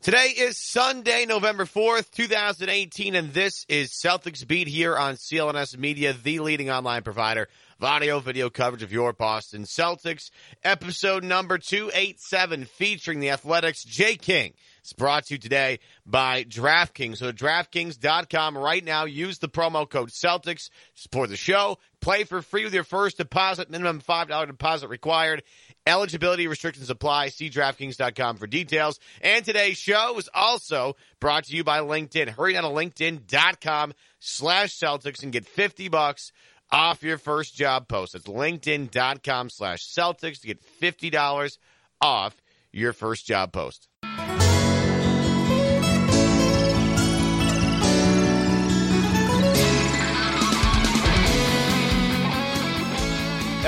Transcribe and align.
Today 0.00 0.32
is 0.36 0.56
Sunday, 0.56 1.26
November 1.26 1.64
4th, 1.64 2.12
2018, 2.12 3.16
and 3.16 3.32
this 3.32 3.66
is 3.68 3.90
Celtics 3.90 4.46
Beat 4.46 4.68
here 4.68 4.96
on 4.96 5.16
CLNS 5.16 5.76
Media, 5.76 6.12
the 6.12 6.38
leading 6.38 6.70
online 6.70 7.02
provider 7.02 7.48
of 7.80 7.84
audio 7.84 8.20
video 8.20 8.48
coverage 8.48 8.84
of 8.84 8.92
your 8.92 9.12
Boston 9.12 9.64
Celtics. 9.64 10.30
Episode 10.62 11.24
number 11.24 11.58
287 11.58 12.66
featuring 12.66 13.18
the 13.18 13.30
Athletic's, 13.30 13.82
Jay 13.82 14.14
King. 14.14 14.54
It's 14.80 14.92
brought 14.92 15.26
to 15.26 15.34
you 15.34 15.38
today 15.38 15.80
by 16.06 16.44
DraftKings. 16.44 17.18
So 17.18 17.32
DraftKings.com 17.32 18.56
right 18.56 18.84
now. 18.84 19.04
Use 19.04 19.38
the 19.38 19.48
promo 19.48 19.86
code 19.86 20.10
Celtics. 20.10 20.70
Support 20.94 21.28
the 21.28 21.36
show. 21.36 21.78
Play 22.00 22.24
for 22.24 22.40
free 22.40 22.64
with 22.64 22.72
your 22.72 22.84
first 22.84 23.18
deposit. 23.18 23.68
Minimum 23.68 24.00
$5 24.00 24.46
deposit 24.46 24.88
required. 24.88 25.42
Eligibility 25.86 26.46
restrictions 26.46 26.90
apply. 26.90 27.28
See 27.28 27.48
DraftKings.com 27.48 28.36
for 28.36 28.46
details. 28.46 29.00
And 29.22 29.44
today's 29.44 29.78
show 29.78 30.18
is 30.18 30.28
also 30.34 30.96
brought 31.20 31.44
to 31.44 31.56
you 31.56 31.64
by 31.64 31.80
LinkedIn. 31.80 32.28
Hurry 32.28 32.52
down 32.52 32.64
to 32.64 32.68
LinkedIn.com 32.68 33.94
slash 34.18 34.78
Celtics 34.78 35.22
and 35.22 35.32
get 35.32 35.46
50 35.46 35.88
bucks 35.88 36.32
off 36.70 37.02
your 37.02 37.18
first 37.18 37.54
job 37.54 37.88
post. 37.88 38.14
It's 38.14 38.26
LinkedIn.com 38.26 39.50
slash 39.50 39.80
Celtics 39.86 40.40
to 40.40 40.46
get 40.46 40.60
$50 40.80 41.58
off 42.00 42.36
your 42.72 42.92
first 42.92 43.26
job 43.26 43.52
post. 43.52 43.88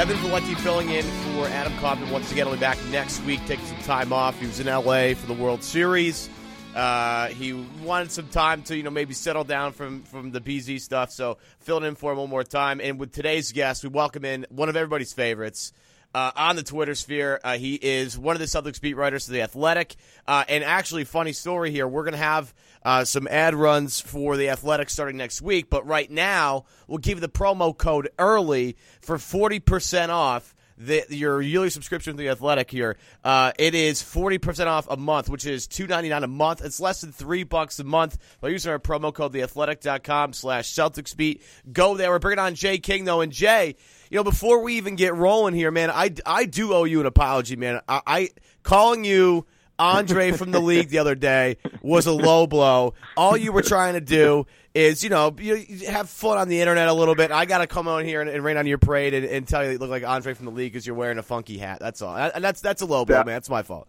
Evan 0.00 0.16
Valenti 0.16 0.54
filling 0.54 0.88
in 0.88 1.04
for 1.04 1.46
Adam 1.48 1.76
Kaufman 1.76 2.10
once 2.10 2.32
again. 2.32 2.46
He'll 2.46 2.54
be 2.54 2.60
back 2.60 2.78
next 2.90 3.22
week, 3.24 3.38
taking 3.46 3.66
some 3.66 3.76
time 3.82 4.14
off. 4.14 4.40
He 4.40 4.46
was 4.46 4.58
in 4.58 4.66
LA 4.66 5.12
for 5.12 5.26
the 5.26 5.34
World 5.34 5.62
Series. 5.62 6.30
Uh, 6.74 7.26
he 7.26 7.52
wanted 7.82 8.10
some 8.10 8.26
time 8.28 8.62
to, 8.62 8.74
you 8.74 8.82
know, 8.82 8.88
maybe 8.88 9.12
settle 9.12 9.44
down 9.44 9.72
from 9.72 10.02
from 10.04 10.30
the 10.30 10.40
BZ 10.40 10.80
stuff. 10.80 11.10
So 11.10 11.36
filling 11.58 11.84
in 11.84 11.96
for 11.96 12.12
him 12.12 12.18
one 12.18 12.30
more 12.30 12.44
time. 12.44 12.80
And 12.80 12.98
with 12.98 13.12
today's 13.12 13.52
guest, 13.52 13.82
we 13.82 13.90
welcome 13.90 14.24
in 14.24 14.46
one 14.48 14.70
of 14.70 14.76
everybody's 14.76 15.12
favorites. 15.12 15.74
Uh, 16.12 16.32
on 16.34 16.56
the 16.56 16.62
Twitter 16.64 16.96
sphere. 16.96 17.38
Uh, 17.44 17.56
he 17.56 17.76
is 17.76 18.18
one 18.18 18.34
of 18.34 18.40
the 18.40 18.46
Celtics 18.46 18.80
beat 18.80 18.94
writers 18.94 19.26
for 19.26 19.32
The 19.32 19.42
Athletic. 19.42 19.94
Uh, 20.26 20.42
and 20.48 20.64
actually, 20.64 21.04
funny 21.04 21.32
story 21.32 21.70
here, 21.70 21.86
we're 21.86 22.02
going 22.02 22.14
to 22.14 22.18
have 22.18 22.52
uh, 22.84 23.04
some 23.04 23.28
ad 23.28 23.54
runs 23.54 24.00
for 24.00 24.36
The 24.36 24.48
Athletic 24.48 24.90
starting 24.90 25.16
next 25.16 25.40
week. 25.40 25.70
But 25.70 25.86
right 25.86 26.10
now, 26.10 26.64
we'll 26.88 26.98
give 26.98 27.20
the 27.20 27.28
promo 27.28 27.76
code 27.76 28.08
early 28.18 28.76
for 29.00 29.18
40% 29.18 30.08
off. 30.08 30.52
The, 30.82 31.04
your 31.10 31.42
yearly 31.42 31.68
subscription 31.68 32.14
to 32.14 32.16
the 32.16 32.30
Athletic 32.30 32.70
here, 32.70 32.96
uh, 33.22 33.52
it 33.58 33.74
is 33.74 34.00
forty 34.00 34.38
percent 34.38 34.70
off 34.70 34.86
a 34.88 34.96
month, 34.96 35.28
which 35.28 35.44
is 35.44 35.66
two 35.66 35.86
ninety 35.86 36.08
nine 36.08 36.24
a 36.24 36.26
month. 36.26 36.64
It's 36.64 36.80
less 36.80 37.02
than 37.02 37.12
three 37.12 37.44
bucks 37.44 37.78
a 37.80 37.84
month 37.84 38.16
by 38.40 38.48
using 38.48 38.72
our 38.72 38.78
promo 38.78 39.12
code 39.12 39.34
theathletic.com 39.34 40.32
slash 40.32 40.72
Celtics 40.72 41.14
beat. 41.14 41.42
Go 41.70 41.98
there. 41.98 42.08
We're 42.08 42.18
bringing 42.18 42.38
on 42.38 42.54
Jay 42.54 42.78
King 42.78 43.04
though, 43.04 43.20
and 43.20 43.30
Jay, 43.30 43.76
you 44.10 44.16
know, 44.16 44.24
before 44.24 44.62
we 44.62 44.78
even 44.78 44.96
get 44.96 45.14
rolling 45.14 45.52
here, 45.52 45.70
man, 45.70 45.90
I, 45.90 46.14
I 46.24 46.46
do 46.46 46.72
owe 46.72 46.84
you 46.84 47.00
an 47.00 47.06
apology, 47.06 47.56
man. 47.56 47.82
I, 47.86 48.00
I 48.06 48.28
calling 48.62 49.04
you 49.04 49.44
Andre 49.78 50.32
from 50.32 50.50
the 50.50 50.60
league 50.60 50.88
the 50.88 50.98
other 50.98 51.14
day 51.14 51.58
was 51.82 52.06
a 52.06 52.12
low 52.12 52.46
blow. 52.46 52.94
All 53.18 53.36
you 53.36 53.52
were 53.52 53.62
trying 53.62 53.94
to 53.94 54.00
do 54.00 54.46
is, 54.74 55.02
you 55.02 55.10
know, 55.10 55.34
you, 55.38 55.56
you 55.56 55.86
have 55.88 56.08
fun 56.08 56.38
on 56.38 56.48
the 56.48 56.60
internet 56.60 56.88
a 56.88 56.92
little 56.92 57.14
bit. 57.14 57.30
I 57.30 57.44
got 57.44 57.58
to 57.58 57.66
come 57.66 57.88
on 57.88 58.04
here 58.04 58.20
and, 58.20 58.30
and 58.30 58.44
rain 58.44 58.56
on 58.56 58.66
your 58.66 58.78
parade 58.78 59.14
and, 59.14 59.26
and, 59.26 59.46
tell 59.48 59.64
you 59.64 59.72
you 59.72 59.78
look 59.78 59.90
like 59.90 60.04
Andre 60.04 60.34
from 60.34 60.46
the 60.46 60.52
league 60.52 60.72
because 60.72 60.86
you're 60.86 60.96
wearing 60.96 61.18
a 61.18 61.22
funky 61.22 61.58
hat. 61.58 61.78
That's 61.80 62.02
all. 62.02 62.16
And 62.16 62.42
that's 62.42 62.60
that's 62.60 62.82
a 62.82 62.86
low 62.86 63.04
blow, 63.04 63.16
that, 63.16 63.26
man. 63.26 63.34
That's 63.34 63.50
my 63.50 63.62
fault. 63.62 63.88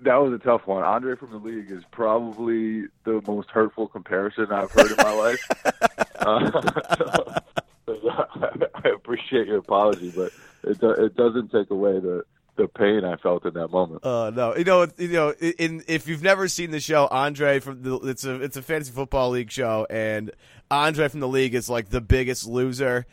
That 0.00 0.16
was 0.16 0.32
a 0.32 0.38
tough 0.38 0.66
one. 0.66 0.82
Andre 0.82 1.16
from 1.16 1.30
the 1.30 1.36
league 1.36 1.70
is 1.70 1.84
probably 1.90 2.86
the 3.04 3.22
most 3.26 3.50
hurtful 3.50 3.86
comparison 3.86 4.46
I've 4.50 4.72
heard 4.72 4.90
in 4.90 4.96
my 4.98 5.12
life. 5.12 5.48
Uh, 6.22 7.40
I 7.88 8.88
appreciate 8.94 9.48
your 9.48 9.58
apology, 9.58 10.12
but 10.14 10.32
it 10.62 10.80
it 10.82 11.16
doesn't 11.16 11.50
take 11.50 11.70
away 11.70 11.98
the 11.98 12.24
the 12.56 12.68
pain 12.68 13.04
I 13.04 13.16
felt 13.16 13.44
in 13.46 13.54
that 13.54 13.68
moment. 13.68 14.00
Oh 14.04 14.26
uh, 14.26 14.30
no, 14.30 14.56
you 14.56 14.64
know, 14.64 14.86
you 14.98 15.08
know, 15.08 15.32
in 15.32 15.84
if 15.88 16.06
you've 16.06 16.22
never 16.22 16.48
seen 16.48 16.70
the 16.70 16.80
show, 16.80 17.08
Andre 17.10 17.60
from 17.60 17.82
the 17.82 17.96
it's 18.00 18.24
a 18.24 18.40
it's 18.42 18.56
a 18.56 18.62
fantasy 18.62 18.92
football 18.92 19.30
league 19.30 19.50
show, 19.50 19.86
and 19.88 20.30
Andre 20.70 21.08
from 21.08 21.20
the 21.20 21.28
league 21.28 21.54
is 21.54 21.70
like 21.70 21.88
the 21.88 22.00
biggest 22.00 22.46
loser 22.46 23.06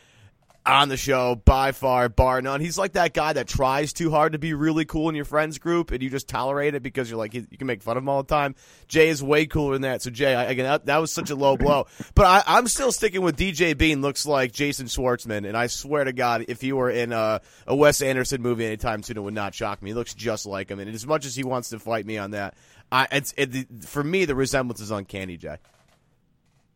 on 0.70 0.90
the 0.90 0.98
show 0.98 1.36
by 1.36 1.72
far, 1.72 2.10
bar 2.10 2.42
none. 2.42 2.62
He's 2.62 2.78
like 2.78 2.94
that 2.94 3.14
guy 3.14 3.34
that 3.34 3.48
tries 3.48 3.92
too 3.92 4.12
hard 4.12 4.34
to 4.34 4.40
be 4.40 4.54
really 4.54 4.86
cool 4.86 5.10
in 5.10 5.16
your 5.16 5.26
friends 5.26 5.58
group, 5.58 5.92
and 5.92 6.02
you 6.02 6.10
just 6.10 6.28
tolerate 6.28 6.76
it 6.76 6.84
because 6.84 7.10
you're 7.10 7.18
like 7.18 7.34
you 7.34 7.46
can 7.58 7.68
make 7.68 7.82
fun 7.82 7.98
of 7.98 8.04
him 8.04 8.10
all 8.10 8.24
the 8.24 8.30
time. 8.30 8.56
Jay 8.88 9.10
is 9.10 9.24
way 9.24 9.46
cooler 9.46 9.74
than 9.74 9.82
that. 9.82 10.02
So 10.02 10.10
Jay, 10.12 10.36
I, 10.36 10.46
again, 10.46 10.66
that, 10.66 10.86
that, 10.86 10.98
was 10.98 11.12
such 11.12 11.30
a 11.30 11.36
low 11.36 11.58
blow. 11.58 11.88
But 12.16 12.46
I, 12.48 12.58
am 12.58 12.68
still 12.68 12.92
sticking 12.92 13.22
with 13.22 13.38
DJ 13.38 13.78
Bean. 13.78 14.02
Looks 14.02 14.26
like 14.26 14.52
Jason 14.52 14.88
Schwartzman, 14.88 15.48
and 15.48 15.56
I 15.56 15.68
swear 15.68 16.04
to 16.04 16.14
God, 16.14 16.46
if 16.48 16.60
he 16.62 16.74
were 16.74 16.90
in 16.90 17.14
a, 17.14 17.42
a 17.66 17.76
Wes 17.76 18.02
Anderson 18.02 18.42
movie 18.42 18.66
anytime 18.66 19.04
soon, 19.04 19.18
it 19.18 19.22
would 19.22 19.34
not 19.34 19.56
shock 19.56 19.82
me. 19.82 19.92
He 19.92 19.94
looks 19.94 20.14
just 20.14 20.46
like 20.46 20.70
him, 20.70 20.80
and 20.80 20.94
as 20.94 21.08
much 21.08 21.26
as 21.26 21.36
he 21.36 21.44
wants 21.44 21.70
to 21.70 21.80
fight 21.80 22.06
me 22.06 22.18
on 22.18 22.32
that, 22.32 22.56
I, 22.92 23.08
it's 23.12 23.34
it, 23.38 23.84
for 23.86 24.04
me 24.04 24.26
the 24.26 24.36
resemblance 24.36 24.82
is 24.82 24.92
uncanny, 24.92 25.38
Jay. 25.38 25.58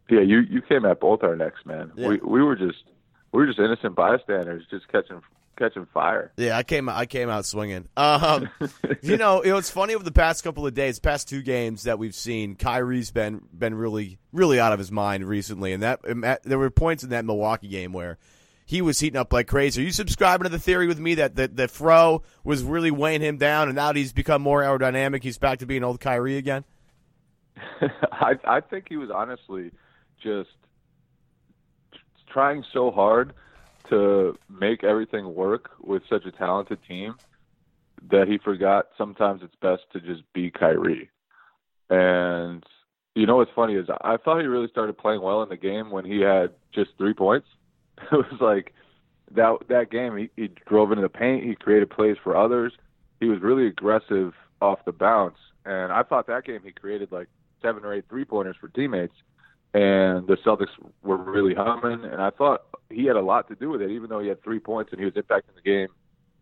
Yeah, 0.09 0.21
you 0.21 0.39
you 0.39 0.61
came 0.61 0.85
at 0.85 0.99
both 0.99 1.23
our 1.23 1.35
necks, 1.35 1.65
man. 1.65 1.91
Yeah. 1.95 2.09
We 2.09 2.17
we 2.17 2.43
were 2.43 2.55
just 2.55 2.83
we 3.33 3.39
were 3.39 3.47
just 3.47 3.59
innocent 3.59 3.95
bystanders, 3.95 4.63
just 4.69 4.87
catching 4.89 5.21
catching 5.57 5.85
fire. 5.93 6.31
Yeah, 6.37 6.57
I 6.57 6.63
came 6.63 6.87
I 6.87 7.05
came 7.05 7.29
out 7.29 7.45
swinging. 7.45 7.89
Um, 7.97 8.49
you 9.01 9.17
know, 9.17 9.43
you 9.43 9.49
know, 9.49 9.57
it's 9.57 9.71
funny 9.71 9.95
over 9.95 10.03
the 10.03 10.11
past 10.11 10.43
couple 10.43 10.65
of 10.65 10.73
days, 10.73 10.99
past 10.99 11.27
two 11.27 11.41
games 11.41 11.83
that 11.83 11.99
we've 11.99 12.15
seen, 12.15 12.55
Kyrie's 12.55 13.11
been 13.11 13.41
been 13.51 13.75
really 13.75 14.19
really 14.31 14.59
out 14.59 14.71
of 14.71 14.79
his 14.79 14.91
mind 14.91 15.25
recently, 15.25 15.73
and 15.73 15.83
that 15.83 16.01
there 16.43 16.59
were 16.59 16.69
points 16.69 17.03
in 17.03 17.09
that 17.09 17.25
Milwaukee 17.25 17.67
game 17.67 17.91
where 17.91 18.17
he 18.65 18.81
was 18.81 18.99
heating 18.99 19.19
up 19.19 19.33
like 19.33 19.47
crazy. 19.47 19.81
Are 19.81 19.85
you 19.85 19.91
subscribing 19.91 20.43
to 20.43 20.49
the 20.49 20.59
theory 20.59 20.87
with 20.87 20.99
me 20.99 21.15
that 21.15 21.35
that, 21.35 21.57
that 21.57 21.71
Fro 21.71 22.21
was 22.43 22.63
really 22.63 22.91
weighing 22.91 23.21
him 23.21 23.37
down, 23.37 23.67
and 23.67 23.75
now 23.75 23.87
that 23.87 23.97
he's 23.97 24.13
become 24.13 24.43
more 24.43 24.61
aerodynamic, 24.61 25.23
he's 25.23 25.39
back 25.39 25.59
to 25.59 25.65
being 25.65 25.83
old 25.83 25.99
Kyrie 25.99 26.37
again? 26.37 26.63
I 28.11 28.33
I 28.45 28.61
think 28.61 28.85
he 28.89 28.97
was 28.97 29.09
honestly 29.09 29.71
just 30.21 30.49
trying 32.33 32.63
so 32.73 32.91
hard 32.91 33.33
to 33.89 34.37
make 34.49 34.83
everything 34.83 35.35
work 35.35 35.71
with 35.81 36.03
such 36.09 36.25
a 36.25 36.31
talented 36.31 36.79
team 36.87 37.15
that 38.09 38.27
he 38.27 38.37
forgot 38.37 38.87
sometimes 38.97 39.41
it's 39.43 39.55
best 39.61 39.83
to 39.93 39.99
just 39.99 40.21
be 40.33 40.49
Kyrie. 40.51 41.09
And 41.89 42.63
you 43.15 43.25
know 43.27 43.37
what's 43.37 43.51
funny 43.55 43.75
is 43.75 43.87
I 44.01 44.17
thought 44.17 44.41
he 44.41 44.47
really 44.47 44.67
started 44.67 44.97
playing 44.97 45.21
well 45.21 45.43
in 45.43 45.49
the 45.49 45.57
game 45.57 45.91
when 45.91 46.05
he 46.05 46.21
had 46.21 46.51
just 46.73 46.91
three 46.97 47.13
points. 47.13 47.47
It 48.11 48.15
was 48.15 48.41
like 48.41 48.73
that 49.35 49.67
that 49.69 49.91
game 49.91 50.17
he, 50.17 50.29
he 50.35 50.49
drove 50.67 50.91
into 50.91 51.03
the 51.03 51.09
paint, 51.09 51.45
he 51.45 51.55
created 51.55 51.91
plays 51.91 52.17
for 52.21 52.35
others. 52.35 52.73
He 53.19 53.27
was 53.27 53.39
really 53.39 53.67
aggressive 53.67 54.33
off 54.61 54.83
the 54.83 54.91
bounce. 54.91 55.37
And 55.63 55.91
I 55.91 56.01
thought 56.01 56.27
that 56.27 56.43
game 56.43 56.61
he 56.63 56.71
created 56.71 57.11
like 57.11 57.27
seven 57.61 57.85
or 57.85 57.93
eight 57.93 58.05
three 58.09 58.25
pointers 58.25 58.55
for 58.59 58.67
teammates 58.69 59.13
and 59.73 60.27
the 60.27 60.37
Celtics 60.45 60.69
were 61.01 61.17
really 61.17 61.55
humming. 61.55 62.05
And 62.05 62.21
I 62.21 62.29
thought 62.29 62.65
he 62.89 63.05
had 63.05 63.15
a 63.15 63.21
lot 63.21 63.47
to 63.49 63.55
do 63.55 63.69
with 63.69 63.81
it, 63.81 63.89
even 63.89 64.09
though 64.09 64.19
he 64.19 64.27
had 64.27 64.43
three 64.43 64.59
points 64.59 64.91
and 64.91 64.99
he 64.99 65.05
was 65.05 65.15
impacting 65.15 65.55
the 65.55 65.61
game 65.61 65.87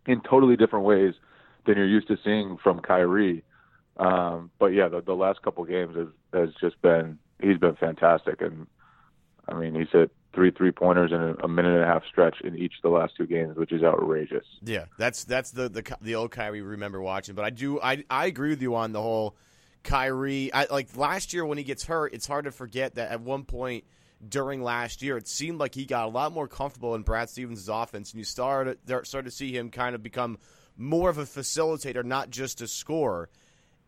in 0.06 0.20
totally 0.20 0.56
different 0.56 0.84
ways 0.84 1.14
than 1.66 1.76
you're 1.76 1.86
used 1.86 2.08
to 2.08 2.18
seeing 2.22 2.58
from 2.62 2.80
Kyrie. 2.80 3.42
Um, 3.96 4.50
but 4.58 4.66
yeah, 4.66 4.88
the, 4.88 5.00
the 5.00 5.14
last 5.14 5.42
couple 5.42 5.64
games 5.64 5.96
has, 5.96 6.08
has 6.32 6.50
just 6.60 6.80
been 6.82 7.18
he's 7.40 7.58
been 7.58 7.76
fantastic. 7.76 8.40
And 8.42 8.66
I 9.48 9.54
mean, 9.54 9.74
he's 9.74 9.88
hit 9.90 10.10
three 10.34 10.50
three 10.50 10.72
pointers 10.72 11.12
in 11.12 11.20
a, 11.20 11.34
a, 11.44 11.48
minute 11.48 11.74
and 11.74 11.84
a 11.84 11.86
half 11.86 12.02
stretch 12.06 12.40
in 12.42 12.56
each 12.56 12.74
of 12.76 12.82
the 12.82 12.96
last 12.96 13.14
two 13.16 13.26
games, 13.26 13.56
which 13.56 13.72
is 13.72 13.82
outrageous. 13.82 14.46
Yeah, 14.62 14.86
that's 14.98 15.24
that's 15.24 15.50
the 15.52 15.68
the, 15.68 15.96
the 16.00 16.14
old 16.14 16.30
Kyrie 16.30 16.62
we 16.62 16.68
remember 16.68 17.00
watching. 17.00 17.34
But 17.34 17.44
I 17.44 17.50
do 17.50 17.80
I 17.80 18.04
I 18.10 18.26
agree 18.26 18.50
with 18.50 18.62
you 18.62 18.74
on 18.74 18.92
the 18.92 19.02
whole 19.02 19.36
Kyrie. 19.82 20.52
I, 20.52 20.66
like 20.70 20.96
last 20.96 21.32
year 21.32 21.44
when 21.44 21.58
he 21.58 21.64
gets 21.64 21.84
hurt, 21.84 22.14
it's 22.14 22.26
hard 22.26 22.44
to 22.44 22.52
forget 22.52 22.94
that 22.96 23.10
at 23.10 23.20
one 23.20 23.44
point 23.44 23.84
during 24.26 24.62
last 24.62 25.02
year, 25.02 25.16
it 25.16 25.26
seemed 25.26 25.58
like 25.58 25.74
he 25.74 25.84
got 25.84 26.06
a 26.06 26.10
lot 26.10 26.32
more 26.32 26.46
comfortable 26.46 26.94
in 26.94 27.02
Brad 27.02 27.28
Stevens' 27.28 27.68
offense, 27.68 28.12
and 28.12 28.18
you 28.18 28.24
started 28.24 28.78
started 29.04 29.30
to 29.30 29.30
see 29.30 29.56
him 29.56 29.70
kind 29.70 29.94
of 29.94 30.02
become 30.02 30.38
more 30.76 31.10
of 31.10 31.18
a 31.18 31.24
facilitator, 31.24 32.04
not 32.04 32.30
just 32.30 32.60
a 32.60 32.68
scorer. 32.68 33.28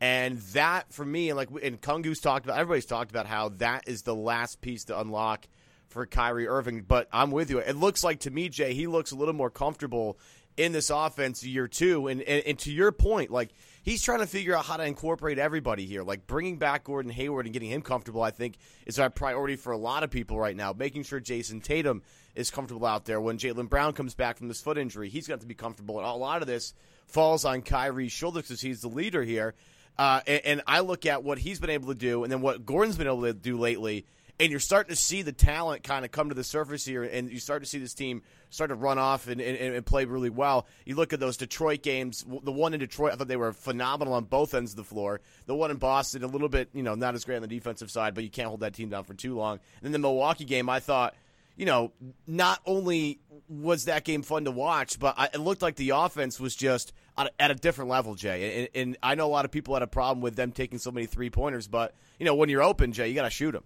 And 0.00 0.38
that 0.52 0.92
for 0.92 1.04
me, 1.04 1.30
and 1.30 1.36
like 1.36 1.48
and 1.62 1.80
Kungu's 1.80 2.20
talked 2.20 2.44
about, 2.46 2.58
everybody's 2.58 2.86
talked 2.86 3.10
about 3.10 3.26
how 3.26 3.50
that 3.58 3.84
is 3.86 4.02
the 4.02 4.14
last 4.14 4.60
piece 4.60 4.84
to 4.84 4.98
unlock 4.98 5.46
for 5.88 6.04
Kyrie 6.04 6.48
Irving. 6.48 6.82
But 6.82 7.08
I'm 7.12 7.30
with 7.30 7.50
you. 7.50 7.58
It 7.58 7.76
looks 7.76 8.02
like 8.02 8.20
to 8.20 8.30
me, 8.30 8.48
Jay, 8.48 8.74
he 8.74 8.86
looks 8.86 9.12
a 9.12 9.16
little 9.16 9.34
more 9.34 9.50
comfortable 9.50 10.18
in 10.56 10.72
this 10.72 10.90
offense 10.90 11.44
year 11.44 11.68
two. 11.68 12.08
And, 12.08 12.22
and, 12.22 12.42
and 12.46 12.58
to 12.60 12.72
your 12.72 12.92
point, 12.92 13.30
like 13.30 13.50
he's 13.82 14.02
trying 14.02 14.20
to 14.20 14.26
figure 14.26 14.56
out 14.56 14.64
how 14.64 14.76
to 14.76 14.84
incorporate 14.84 15.38
everybody 15.38 15.86
here. 15.86 16.02
Like 16.02 16.26
bringing 16.26 16.56
back 16.56 16.84
Gordon 16.84 17.10
Hayward 17.10 17.46
and 17.46 17.52
getting 17.52 17.70
him 17.70 17.82
comfortable, 17.82 18.22
I 18.22 18.30
think, 18.30 18.56
is 18.86 18.98
our 18.98 19.10
priority 19.10 19.56
for 19.56 19.72
a 19.72 19.78
lot 19.78 20.02
of 20.02 20.10
people 20.10 20.38
right 20.38 20.56
now. 20.56 20.72
Making 20.72 21.02
sure 21.02 21.20
Jayson 21.20 21.62
Tatum 21.62 22.02
is 22.34 22.50
comfortable 22.50 22.86
out 22.86 23.04
there. 23.04 23.20
When 23.20 23.38
Jaylen 23.38 23.68
Brown 23.68 23.92
comes 23.92 24.14
back 24.14 24.38
from 24.38 24.48
this 24.48 24.60
foot 24.60 24.78
injury, 24.78 25.08
he's 25.08 25.28
got 25.28 25.40
to 25.40 25.46
be 25.46 25.54
comfortable. 25.54 25.98
And 25.98 26.06
a 26.06 26.12
lot 26.12 26.42
of 26.42 26.48
this 26.48 26.74
falls 27.06 27.44
on 27.44 27.62
Kyrie's 27.62 28.12
shoulders 28.12 28.44
because 28.44 28.60
he's 28.60 28.80
the 28.80 28.88
leader 28.88 29.22
here. 29.22 29.54
Uh, 29.96 30.20
and, 30.26 30.40
and 30.44 30.62
I 30.66 30.80
look 30.80 31.06
at 31.06 31.22
what 31.22 31.38
he's 31.38 31.60
been 31.60 31.70
able 31.70 31.88
to 31.88 31.98
do 31.98 32.24
and 32.24 32.32
then 32.32 32.40
what 32.40 32.66
Gordon's 32.66 32.96
been 32.96 33.06
able 33.06 33.22
to 33.22 33.32
do 33.32 33.58
lately 33.58 34.06
and 34.40 34.50
you're 34.50 34.60
starting 34.60 34.94
to 34.94 35.00
see 35.00 35.22
the 35.22 35.32
talent 35.32 35.84
kind 35.84 36.04
of 36.04 36.10
come 36.10 36.28
to 36.28 36.34
the 36.34 36.44
surface 36.44 36.84
here, 36.84 37.04
and 37.04 37.30
you 37.30 37.38
start 37.38 37.62
to 37.62 37.68
see 37.68 37.78
this 37.78 37.94
team 37.94 38.22
start 38.50 38.70
to 38.70 38.74
run 38.74 38.98
off 38.98 39.26
and, 39.28 39.40
and, 39.40 39.74
and, 39.74 39.86
play 39.86 40.04
really 40.04 40.30
well. 40.30 40.66
You 40.84 40.94
look 40.94 41.12
at 41.12 41.20
those 41.20 41.36
Detroit 41.36 41.82
games. 41.82 42.24
The 42.42 42.52
one 42.52 42.72
in 42.72 42.80
Detroit, 42.80 43.12
I 43.12 43.16
thought 43.16 43.28
they 43.28 43.36
were 43.36 43.52
phenomenal 43.52 44.14
on 44.14 44.24
both 44.24 44.54
ends 44.54 44.72
of 44.72 44.76
the 44.76 44.84
floor. 44.84 45.20
The 45.46 45.54
one 45.54 45.70
in 45.70 45.76
Boston, 45.76 46.22
a 46.22 46.28
little 46.28 46.48
bit, 46.48 46.68
you 46.72 46.82
know, 46.82 46.94
not 46.94 47.14
as 47.14 47.24
great 47.24 47.36
on 47.36 47.42
the 47.42 47.48
defensive 47.48 47.90
side, 47.90 48.14
but 48.14 48.22
you 48.22 48.30
can't 48.30 48.48
hold 48.48 48.60
that 48.60 48.74
team 48.74 48.90
down 48.90 49.04
for 49.04 49.14
too 49.14 49.34
long. 49.36 49.58
And 49.76 49.84
then 49.84 49.92
the 49.92 49.98
Milwaukee 49.98 50.44
game, 50.44 50.68
I 50.68 50.78
thought, 50.80 51.14
you 51.56 51.66
know, 51.66 51.92
not 52.26 52.60
only 52.66 53.20
was 53.48 53.84
that 53.84 54.04
game 54.04 54.22
fun 54.22 54.44
to 54.44 54.50
watch, 54.50 54.98
but 54.98 55.14
I, 55.16 55.26
it 55.32 55.40
looked 55.40 55.62
like 55.62 55.76
the 55.76 55.90
offense 55.90 56.40
was 56.40 56.54
just 56.56 56.92
at 57.16 57.26
a, 57.26 57.42
at 57.42 57.50
a 57.50 57.54
different 57.54 57.90
level, 57.90 58.14
Jay. 58.14 58.68
And, 58.74 58.88
and 58.88 58.96
I 59.02 59.14
know 59.14 59.26
a 59.26 59.28
lot 59.28 59.44
of 59.44 59.50
people 59.50 59.74
had 59.74 59.82
a 59.82 59.88
problem 59.88 60.20
with 60.20 60.36
them 60.36 60.52
taking 60.52 60.78
so 60.78 60.90
many 60.90 61.06
three 61.06 61.30
pointers, 61.30 61.68
but 61.68 61.94
you 62.18 62.24
know, 62.24 62.34
when 62.34 62.48
you're 62.48 62.62
open, 62.62 62.92
Jay, 62.92 63.08
you 63.08 63.14
got 63.14 63.22
to 63.22 63.30
shoot 63.30 63.52
them. 63.52 63.64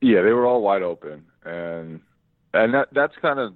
Yeah, 0.00 0.22
they 0.22 0.32
were 0.32 0.46
all 0.46 0.62
wide 0.62 0.82
open, 0.82 1.24
and 1.44 2.00
and 2.52 2.74
that 2.74 2.88
that's 2.92 3.14
kind 3.20 3.38
of 3.38 3.54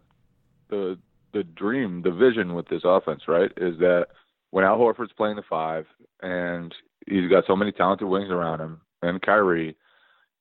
the 0.70 0.98
the 1.32 1.44
dream, 1.44 2.02
the 2.02 2.10
vision 2.10 2.54
with 2.54 2.69
this 2.69 2.82
offense, 2.84 3.22
right? 3.28 3.50
Is 3.56 3.78
that 3.78 4.06
when 4.50 4.64
Al 4.64 4.78
Horford's 4.78 5.12
playing 5.16 5.37
the 5.37 5.42
five, 5.48 5.87
and 6.22 6.75
he's 7.06 7.31
got 7.31 7.44
so 7.46 7.54
many 7.54 7.72
talented 7.72 8.08
wings 8.08 8.31
around 8.31 8.60
him, 8.60 8.81
and 9.02 9.22
Kyrie, 9.22 9.76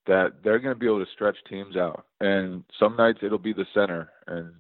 that 0.08 0.34
they're 0.44 0.60
going 0.60 0.74
to 0.74 0.80
be 0.80 0.88
able 0.88 1.04
to 1.04 1.12
stretch 1.12 1.38
teams 1.50 1.76
out. 1.76 2.06
And 2.20 2.64
some 2.80 2.96
nights 2.96 3.20
it'll 3.22 3.38
be 3.38 3.54
the 3.54 3.68
center, 3.74 4.10
and 4.28 4.52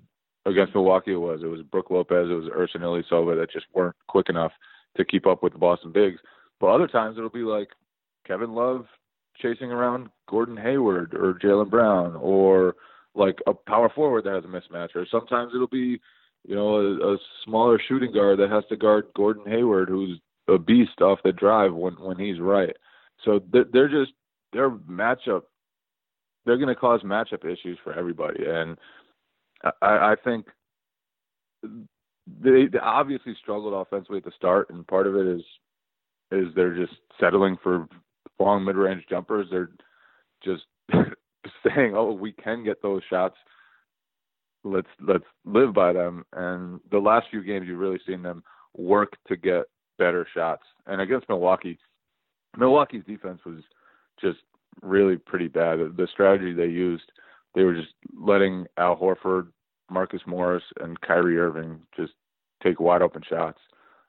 against 0.45 0.75
Milwaukee 0.75 1.13
it 1.13 1.18
was. 1.18 1.41
It 1.44 1.47
was 1.47 1.62
Brook 1.62 1.89
Lopez, 1.89 2.30
it 2.30 2.33
was 2.33 2.50
Ersan 2.50 2.81
Ilyasova 2.81 3.39
that 3.39 3.51
just 3.51 3.65
weren't 3.74 3.95
quick 4.07 4.30
enough 4.30 4.51
to 4.97 5.06
keep 5.06 5.25
up 5.25 5.44
with 5.44 5.53
the 5.53 5.59
Boston 5.59 5.91
Bigs. 5.91 6.19
But 6.59 6.68
other 6.68 6.88
times 6.88 7.18
it'll 7.18 7.30
be 7.30 7.39
like 7.39 7.69
Kevin 8.25 8.53
Love 8.53 8.86
chasing 9.41 9.71
around 9.71 10.09
Gordon 10.27 10.57
Hayward 10.57 11.13
or 11.13 11.33
Jaylen 11.36 11.69
Brown 11.69 12.15
or 12.15 12.75
like 13.15 13.39
a 13.47 13.53
power 13.53 13.89
forward 13.94 14.24
that 14.25 14.33
has 14.33 14.45
a 14.45 14.47
mismatch, 14.47 14.95
or 14.95 15.06
sometimes 15.09 15.51
it'll 15.53 15.68
be, 15.68 16.00
you 16.47 16.56
know, 16.56 16.75
a, 16.75 17.13
a 17.13 17.18
smaller 17.44 17.80
shooting 17.88 18.13
guard 18.13 18.39
that 18.39 18.50
has 18.50 18.63
to 18.69 18.77
guard 18.77 19.07
Gordon 19.15 19.51
Hayward, 19.51 19.89
who's 19.89 20.19
a 20.47 20.57
beast 20.57 21.01
off 21.01 21.19
the 21.24 21.31
drive 21.31 21.74
when 21.74 21.94
when 21.94 22.18
he's 22.18 22.39
right. 22.39 22.75
So 23.25 23.41
they're, 23.51 23.65
they're 23.71 23.89
just 23.89 24.13
their 24.53 24.69
matchup. 24.69 25.44
They're 26.45 26.57
going 26.57 26.69
to 26.69 26.75
cause 26.75 27.01
matchup 27.01 27.45
issues 27.45 27.77
for 27.83 27.94
everybody, 27.94 28.45
and 28.47 28.77
I, 29.81 30.12
I 30.12 30.15
think 30.24 30.47
they, 32.41 32.68
they 32.71 32.80
obviously 32.80 33.36
struggled 33.41 33.74
offensively 33.74 34.19
at 34.19 34.24
the 34.24 34.31
start, 34.36 34.69
and 34.69 34.88
part 34.88 35.07
of 35.07 35.15
it 35.15 35.27
is 35.27 35.41
is 36.31 36.47
they're 36.56 36.75
just 36.75 36.94
settling 37.19 37.57
for 37.62 37.88
long 38.39 38.63
mid-range 38.63 39.03
jumpers. 39.09 39.47
They're 39.51 39.69
just 40.44 40.63
saying, 41.63 41.94
"Oh, 41.95 42.13
we 42.13 42.31
can 42.31 42.63
get 42.63 42.81
those 42.81 43.01
shots. 43.09 43.36
Let's 44.63 44.88
let's 45.00 45.25
live 45.45 45.74
by 45.74 45.94
them." 45.94 46.25
And 46.33 46.80
the 46.91 47.00
last 47.00 47.27
few 47.30 47.44
games, 47.44 47.68
you've 47.68 47.80
really 47.80 48.00
seen 48.07 48.21
them 48.21 48.44
work 48.77 49.13
to 49.27 49.36
get 49.36 49.63
better 49.97 50.25
shots. 50.33 50.63
And 50.88 51.01
against 51.01 51.30
Milwaukee, 51.30 51.77
Milwaukee's 52.57 53.03
defense 53.06 53.41
was 53.45 53.62
just 54.19 54.39
really 54.81 55.18
pretty 55.18 55.47
bad. 55.47 55.80
The 55.97 56.07
strategy 56.12 56.53
they 56.53 56.68
used, 56.68 57.12
they 57.56 57.63
were 57.63 57.75
just 57.75 57.94
letting 58.18 58.65
Al 58.77 58.95
Horford, 58.95 59.47
Marcus 59.89 60.21
Morris, 60.25 60.63
and 60.80 61.00
Kyrie 61.01 61.38
Irving 61.38 61.81
just 61.95 62.13
take 62.63 62.80
wide 62.80 63.01
open 63.01 63.21
shots. 63.27 63.59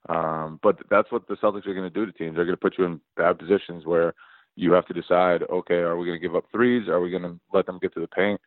Um, 0.09 0.59
but 0.63 0.79
that's 0.89 1.11
what 1.13 1.29
the 1.29 1.37
Celtics 1.37 1.67
are 1.67 1.75
going 1.75 1.83
to 1.83 1.91
do 1.91 2.07
to 2.07 2.13
teams. 2.13 2.37
They're 2.37 2.47
going 2.47 2.57
to 2.57 2.61
put 2.61 2.79
you 2.79 2.85
in 2.85 3.01
bad 3.17 3.39
positions 3.39 3.85
where 3.85 4.15
you 4.57 4.73
have 4.73 4.87
to 4.87 4.95
decide, 4.95 5.43
okay, 5.51 5.77
are 5.77 5.97
we 5.97 6.07
going 6.07 6.19
to 6.21 6.27
give 6.27 6.37
up 6.37 6.45
threes? 6.51 6.89
Are 6.89 7.01
we 7.01 7.11
going 7.11 7.23
to 7.23 7.39
let 7.53 7.67
them 7.67 7.79
get 7.81 7.95
to 7.95 8.01
the 8.01 8.09
paint? 8.09 8.41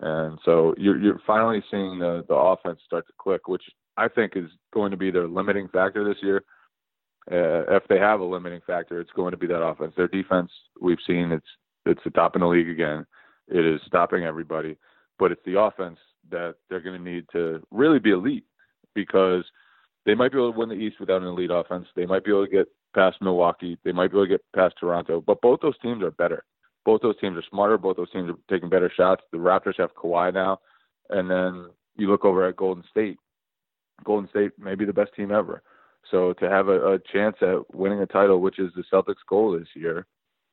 And 0.00 0.38
so 0.44 0.74
you're 0.78 1.00
you're 1.00 1.20
finally 1.26 1.62
seeing 1.70 1.98
the 1.98 2.24
the 2.28 2.34
offense 2.34 2.80
start 2.86 3.06
to 3.08 3.12
click, 3.18 3.48
which 3.48 3.62
I 3.96 4.06
think 4.06 4.32
is 4.36 4.48
going 4.72 4.92
to 4.92 4.96
be 4.96 5.10
their 5.10 5.26
limiting 5.26 5.68
factor 5.68 6.04
this 6.04 6.22
year. 6.22 6.44
Uh, 7.30 7.76
if 7.76 7.82
they 7.88 7.98
have 7.98 8.20
a 8.20 8.24
limiting 8.24 8.60
factor, 8.66 9.00
it's 9.00 9.10
going 9.12 9.32
to 9.32 9.36
be 9.36 9.48
that 9.48 9.62
offense. 9.62 9.92
Their 9.96 10.08
defense, 10.08 10.50
we've 10.80 10.98
seen 11.04 11.32
it's 11.32 11.46
it's 11.84 12.00
the 12.04 12.10
top 12.10 12.36
in 12.36 12.42
the 12.42 12.46
league 12.46 12.68
again. 12.68 13.04
It 13.48 13.64
is 13.66 13.80
stopping 13.86 14.24
everybody, 14.24 14.76
but 15.18 15.32
it's 15.32 15.44
the 15.44 15.58
offense 15.58 15.98
that 16.30 16.54
they're 16.68 16.80
going 16.80 17.02
to 17.02 17.10
need 17.10 17.24
to 17.32 17.60
really 17.70 17.98
be 17.98 18.10
elite 18.10 18.44
because 18.94 19.44
they 20.08 20.14
might 20.14 20.32
be 20.32 20.38
able 20.38 20.54
to 20.54 20.58
win 20.58 20.70
the 20.70 20.74
East 20.74 20.98
without 20.98 21.20
an 21.20 21.28
elite 21.28 21.50
offense. 21.52 21.86
They 21.94 22.06
might 22.06 22.24
be 22.24 22.30
able 22.30 22.46
to 22.46 22.50
get 22.50 22.66
past 22.94 23.18
Milwaukee. 23.20 23.76
They 23.84 23.92
might 23.92 24.10
be 24.10 24.16
able 24.16 24.24
to 24.24 24.30
get 24.30 24.44
past 24.56 24.76
Toronto. 24.80 25.20
But 25.20 25.42
both 25.42 25.60
those 25.60 25.78
teams 25.80 26.02
are 26.02 26.12
better. 26.12 26.44
Both 26.86 27.02
those 27.02 27.20
teams 27.20 27.36
are 27.36 27.44
smarter. 27.50 27.76
Both 27.76 27.98
those 27.98 28.10
teams 28.10 28.30
are 28.30 28.38
taking 28.48 28.70
better 28.70 28.90
shots. 28.96 29.22
The 29.32 29.36
Raptors 29.36 29.76
have 29.76 29.94
Kawhi 29.94 30.32
now, 30.32 30.60
and 31.10 31.30
then 31.30 31.68
you 31.96 32.08
look 32.10 32.24
over 32.24 32.48
at 32.48 32.56
Golden 32.56 32.84
State. 32.90 33.18
Golden 34.02 34.30
State 34.30 34.52
may 34.58 34.74
be 34.74 34.86
the 34.86 34.94
best 34.94 35.14
team 35.14 35.30
ever. 35.30 35.62
So 36.10 36.32
to 36.34 36.48
have 36.48 36.68
a, 36.68 36.94
a 36.94 36.98
chance 37.12 37.36
at 37.42 37.74
winning 37.74 38.00
a 38.00 38.06
title, 38.06 38.40
which 38.40 38.58
is 38.58 38.72
the 38.74 38.84
Celtics' 38.90 39.16
goal 39.28 39.58
this 39.58 39.68
year, 39.74 40.06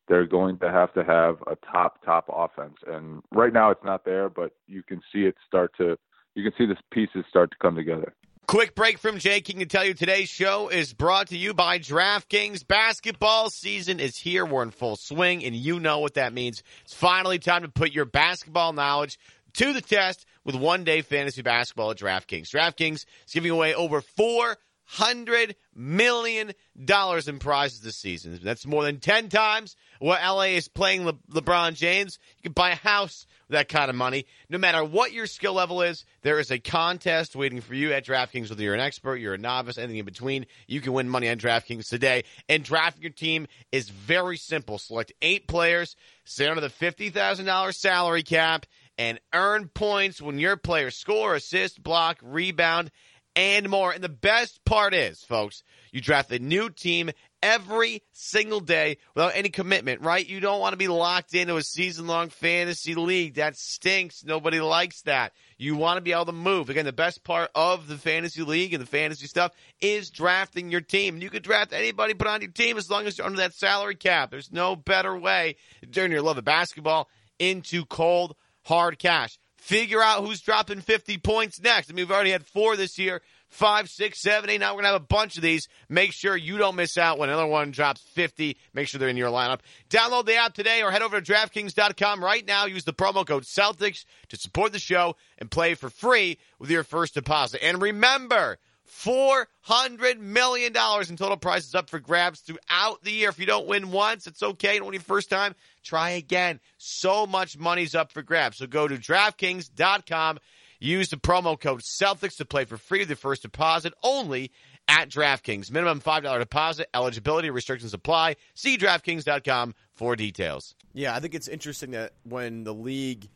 they're 0.10 0.27
going 0.27 0.60
to 0.60 0.70
have 0.70 0.94
to 0.96 1.03
have 1.06 1.38
a 1.48 1.56
top 1.72 2.03
top 2.03 2.30
offense. 2.30 2.75
And 2.88 3.22
right 3.32 3.53
now 3.53 3.70
it's 3.70 3.86
not 3.86 4.03
there, 4.03 4.27
but 4.30 4.51
you 4.68 4.84
can 4.84 5.00
see 5.13 5.24
it 5.24 5.36
start 5.48 5.72
to. 5.77 5.98
You 6.34 6.44
can 6.44 6.51
see 6.58 6.65
the 6.65 6.75
pieces 6.91 7.24
start 7.30 7.51
to 7.51 7.58
come 7.62 7.77
together. 7.77 8.13
Quick 8.48 8.75
break 8.75 9.00
from 9.00 9.18
Jay 9.18 9.42
King 9.42 9.58
to 9.60 9.66
tell 9.66 9.84
you 9.84 9.96
today's 9.96 10.30
show 10.30 10.70
is 10.70 10.94
brought 10.94 11.30
to 11.30 11.38
you 11.38 11.56
by 11.56 11.80
DraftKings. 11.80 12.66
Basketball 12.68 13.50
season 13.50 14.00
is 14.00 14.18
here. 14.18 14.46
We're 14.46 14.62
in 14.62 14.70
full 14.70 14.98
swing, 14.98 15.44
and 15.44 15.56
you 15.56 15.80
know 15.80 15.98
what 15.98 16.14
that 16.14 16.32
means. 16.32 16.62
It's 16.84 16.94
finally 16.94 17.40
time 17.40 17.64
to 17.64 17.70
put 17.70 17.92
your 17.92 18.06
basketball 18.06 18.72
knowledge 18.72 19.18
to 19.54 19.74
the 19.74 19.82
test 19.82 20.28
with 20.44 20.54
one 20.54 20.84
day 20.84 21.02
fantasy 21.02 21.42
basketball 21.42 21.90
at 21.90 21.98
DraftKings. 21.98 22.50
DraftKings 22.50 23.06
is 23.25 23.34
giving 23.34 23.50
away 23.50 23.74
over 23.74 24.00
four 24.02 24.58
hundred 24.86 25.56
million 25.74 26.54
dollars 26.84 27.27
in 27.27 27.39
prizes 27.39 27.82
this 27.82 27.98
season. 27.98 28.39
That's 28.42 28.65
more 28.65 28.84
than 28.84 29.00
ten 29.00 29.30
times 29.30 29.75
what 30.00 30.22
LA 30.22 30.56
is 30.56 30.68
playing 30.68 31.06
Le- 31.06 31.13
LeBron 31.32 31.74
James. 31.74 32.20
You 32.38 32.44
can 32.44 32.54
buy 32.54 32.72
a 32.72 32.75
house 32.75 33.25
with 33.48 33.56
that 33.56 33.70
kind 33.70 33.89
of 33.89 33.96
money. 33.96 34.25
No 34.50 34.58
matter 34.58 34.84
what 34.84 35.12
your 35.12 35.25
skill 35.25 35.54
level 35.54 35.82
is, 35.82 36.06
there 36.22 36.39
is 36.39 36.51
a 36.51 36.60
contest 36.60 37.36
waiting 37.36 37.62
for 37.62 37.74
you 37.74 37.94
at 37.94 38.06
DraftKings. 38.06 38.50
Whether 38.50 38.63
you're 38.63 38.74
an 38.74 38.80
expert, 38.80 39.18
you're 39.18 39.34
a 39.34 39.39
novice, 39.39 39.77
anything 39.77 39.98
in 39.98 40.06
between, 40.06 40.46
you 40.68 40.82
can 40.82 40.94
win 40.94 41.10
money 41.10 41.30
on 41.30 41.38
DraftKings 41.38 41.89
today. 41.89 42.24
And 42.48 42.63
drafting 42.63 43.04
your 43.04 43.12
team 43.12 43.48
is 43.72 43.89
very 43.89 44.38
simple. 44.38 44.77
Select 44.77 45.12
eight 45.22 45.48
players, 45.48 45.96
stay 46.25 46.48
under 46.48 46.62
the 46.62 46.70
fifty 46.70 47.10
thousand 47.10 47.46
dollars 47.46 47.77
salary 47.77 48.24
cap, 48.24 48.65
and 48.98 49.20
earn 49.34 49.68
points 49.68 50.22
when 50.22 50.39
your 50.39 50.58
players 50.58 50.96
score, 50.96 51.36
assist, 51.36 51.82
block, 51.82 52.20
rebound 52.22 52.92
and 53.36 53.70
more. 53.70 53.92
And 53.92 54.04
the 54.04 54.10
best 54.10 54.63
part 54.65 54.94
is, 54.94 55.22
folks, 55.24 55.63
you 55.92 56.01
draft 56.01 56.32
a 56.32 56.39
new 56.39 56.70
team 56.70 57.12
every 57.42 58.01
single 58.12 58.60
day 58.60 58.98
without 59.13 59.34
any 59.36 59.50
commitment, 59.50 60.01
right? 60.01 60.27
You 60.27 60.39
don't 60.39 60.60
want 60.60 60.74
to 60.74 60.77
be 60.77 60.88
locked 60.88 61.36
into 61.36 61.58
a 61.58 61.62
season 61.62 62.08
long 62.08 62.30
fantasy 62.30 62.96
league. 62.96 63.36
That 63.36 63.56
stinks. 63.56 64.24
Nobody 64.24 64.60
likes 64.60 65.01
that. 65.04 65.34
You 65.58 65.75
want 65.75 65.98
to 65.98 66.01
be 66.01 66.12
able 66.12 66.25
to 66.25 66.32
move. 66.32 66.70
Again, 66.70 66.86
the 66.86 66.92
best 66.94 67.24
part 67.24 67.51
of 67.54 67.88
the 67.88 67.98
fantasy 67.98 68.42
league 68.42 68.74
and 68.74 68.82
the 68.82 68.88
fantasy 68.88 69.27
stuff 69.27 69.51
is 69.80 70.10
drafting 70.10 70.72
your 70.72 70.82
team. 70.82 71.18
You 71.18 71.30
could 71.30 71.44
draft 71.44 71.72
anybody 71.72 72.13
put 72.13 72.27
on 72.27 72.42
your 72.42 72.51
team 72.51 72.77
as 72.77 72.89
long 72.89 73.06
as 73.06 73.18
you're 73.18 73.27
under 73.27 73.38
that 73.38 73.54
salary 73.54 73.96
cap. 73.96 74.32
There's 74.32 74.51
no 74.51 74.75
better 74.75 75.15
way 75.18 75.58
to 75.82 75.88
turn 75.88 76.12
your 76.12 76.22
love 76.22 76.38
of 76.38 76.46
basketball 76.46 77.10
into 77.38 77.86
cold, 77.86 78.36
hard 78.63 78.98
cash. 78.98 79.38
Figure 79.65 80.00
out 80.00 80.24
who's 80.24 80.41
dropping 80.41 80.81
50 80.81 81.17
points 81.17 81.60
next. 81.60 81.89
I 81.89 81.93
mean, 81.93 82.05
we've 82.05 82.12
already 82.12 82.29
had 82.29 82.45
four 82.45 82.75
this 82.75 83.00
year 83.00 83.24
five, 83.50 83.89
six, 83.89 84.22
seven, 84.22 84.48
eight. 84.51 84.60
Now 84.60 84.74
we're 84.74 84.84
going 84.84 84.84
to 84.84 84.93
have 84.93 85.01
a 85.01 85.05
bunch 85.05 85.38
of 85.38 85.41
these. 85.41 85.67
Make 85.89 86.12
sure 86.12 86.38
you 86.38 86.60
don't 86.60 86.75
miss 86.75 87.00
out 87.00 87.17
when 87.17 87.29
another 87.29 87.48
one 87.48 87.72
drops 87.72 88.01
50. 88.13 88.57
Make 88.75 88.88
sure 88.88 89.00
they're 89.00 89.10
in 89.10 89.17
your 89.17 89.31
lineup. 89.31 89.62
Download 89.89 90.24
the 90.24 90.36
app 90.36 90.53
today 90.53 90.84
or 90.84 90.91
head 90.91 91.01
over 91.01 91.19
to 91.19 91.34
DraftKings.com 91.34 92.24
right 92.24 92.45
now. 92.45 92.65
Use 92.67 92.84
the 92.84 92.93
promo 92.93 93.25
code 93.25 93.41
Celtics 93.41 94.05
to 94.29 94.38
support 94.38 94.72
the 94.72 94.77
show 94.77 95.15
and 95.39 95.50
play 95.50 95.74
for 95.74 95.89
free 95.89 96.38
with 96.60 96.69
your 96.69 96.84
first 96.84 97.15
deposit. 97.15 97.65
And 97.65 97.81
remember, 97.81 98.60
$400 98.88 100.20
million 100.20 100.74
in 101.10 101.18
total 101.18 101.38
prizes 101.38 101.75
up 101.75 101.89
for 101.89 102.00
grabs 102.00 102.42
throughout 102.42 103.04
the 103.04 103.12
year. 103.12 103.30
If 103.30 103.39
you 103.39 103.46
don't 103.46 103.68
win 103.68 103.92
once, 103.92 104.27
it's 104.27 104.44
okay. 104.44 104.77
Don't 104.77 104.88
win 104.88 104.94
your 104.94 105.01
first 105.01 105.30
time, 105.30 105.56
try 105.84 106.12
again. 106.12 106.60
So 106.77 107.25
much 107.25 107.58
money's 107.58 107.96
up 107.96 108.12
for 108.12 108.22
grabs. 108.22 108.58
So 108.58 108.68
go 108.68 108.88
to 108.88 108.96
DraftKings.com 108.96 110.39
Use 110.80 111.10
the 111.10 111.18
promo 111.18 111.60
code 111.60 111.82
Celtics 111.82 112.38
to 112.38 112.46
play 112.46 112.65
for 112.65 112.77
free 112.77 113.00
with 113.00 113.10
your 113.10 113.15
first 113.15 113.42
deposit 113.42 113.94
only 114.04 114.51
at 114.88 115.10
DraftKings. 115.10 115.72
Minimum 115.72 116.01
$5 116.01 116.39
deposit. 116.39 116.89
Eligibility 116.94 117.50
restrictions 117.50 117.94
apply. 117.94 118.36
See 118.54 118.77
DraftKings.com 118.77 119.74
for 119.94 120.15
details. 120.15 120.75
Yeah, 120.94 121.15
I 121.15 121.20
think 121.20 121.34
it's 121.34 121.48
interesting 121.48 121.92
that 121.92 122.13
when 122.24 122.63
the 122.63 122.74
league 122.74 123.30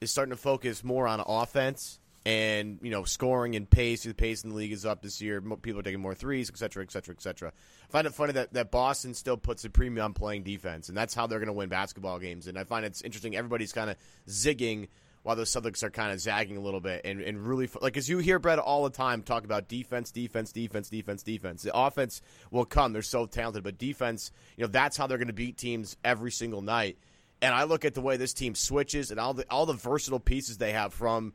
is 0.00 0.10
starting 0.10 0.30
to 0.30 0.36
focus 0.36 0.84
more 0.84 1.06
on 1.08 1.22
offense 1.26 1.98
and, 2.24 2.78
you 2.82 2.90
know, 2.90 3.04
scoring 3.04 3.56
and 3.56 3.68
pace, 3.68 4.04
the 4.04 4.14
pace 4.14 4.44
in 4.44 4.50
the 4.50 4.56
league 4.56 4.72
is 4.72 4.86
up 4.86 5.02
this 5.02 5.20
year. 5.20 5.40
People 5.40 5.80
are 5.80 5.82
taking 5.82 6.00
more 6.00 6.14
threes, 6.14 6.50
et 6.50 6.58
cetera, 6.58 6.82
et 6.82 6.92
cetera, 6.92 7.14
et 7.14 7.22
cetera. 7.22 7.52
I 7.88 7.92
find 7.92 8.06
it 8.06 8.14
funny 8.14 8.32
that, 8.34 8.52
that 8.52 8.70
Boston 8.70 9.14
still 9.14 9.36
puts 9.36 9.64
a 9.64 9.70
premium 9.70 10.04
on 10.04 10.14
playing 10.14 10.44
defense, 10.44 10.88
and 10.88 10.96
that's 10.96 11.14
how 11.14 11.26
they're 11.26 11.40
going 11.40 11.46
to 11.48 11.52
win 11.52 11.68
basketball 11.68 12.18
games. 12.18 12.46
And 12.46 12.58
I 12.58 12.64
find 12.64 12.84
it's 12.84 13.02
interesting. 13.02 13.36
Everybody's 13.36 13.72
kind 13.72 13.90
of 13.90 13.96
zigging– 14.28 14.88
while 15.22 15.36
the 15.36 15.42
Celtics 15.44 15.82
are 15.82 15.90
kind 15.90 16.12
of 16.12 16.20
zagging 16.20 16.56
a 16.56 16.60
little 16.60 16.80
bit 16.80 17.02
and, 17.04 17.20
and 17.20 17.46
really 17.46 17.68
like 17.80 17.96
as 17.96 18.08
you 18.08 18.18
hear 18.18 18.38
Brett 18.38 18.58
all 18.58 18.84
the 18.84 18.90
time 18.90 19.22
talk 19.22 19.44
about 19.44 19.68
defense, 19.68 20.10
defense, 20.10 20.52
defense, 20.52 20.88
defense, 20.88 21.22
defense. 21.22 21.62
The 21.62 21.76
offense 21.76 22.22
will 22.50 22.64
come; 22.64 22.92
they're 22.92 23.02
so 23.02 23.26
talented, 23.26 23.62
but 23.62 23.78
defense, 23.78 24.32
you 24.56 24.62
know, 24.62 24.68
that's 24.68 24.96
how 24.96 25.06
they're 25.06 25.18
going 25.18 25.28
to 25.28 25.32
beat 25.32 25.56
teams 25.56 25.96
every 26.04 26.30
single 26.30 26.62
night. 26.62 26.98
And 27.40 27.54
I 27.54 27.64
look 27.64 27.84
at 27.84 27.94
the 27.94 28.00
way 28.00 28.16
this 28.16 28.34
team 28.34 28.54
switches 28.54 29.10
and 29.10 29.18
all 29.18 29.34
the 29.34 29.46
all 29.50 29.66
the 29.66 29.74
versatile 29.74 30.20
pieces 30.20 30.58
they 30.58 30.72
have 30.72 30.92
from. 30.92 31.32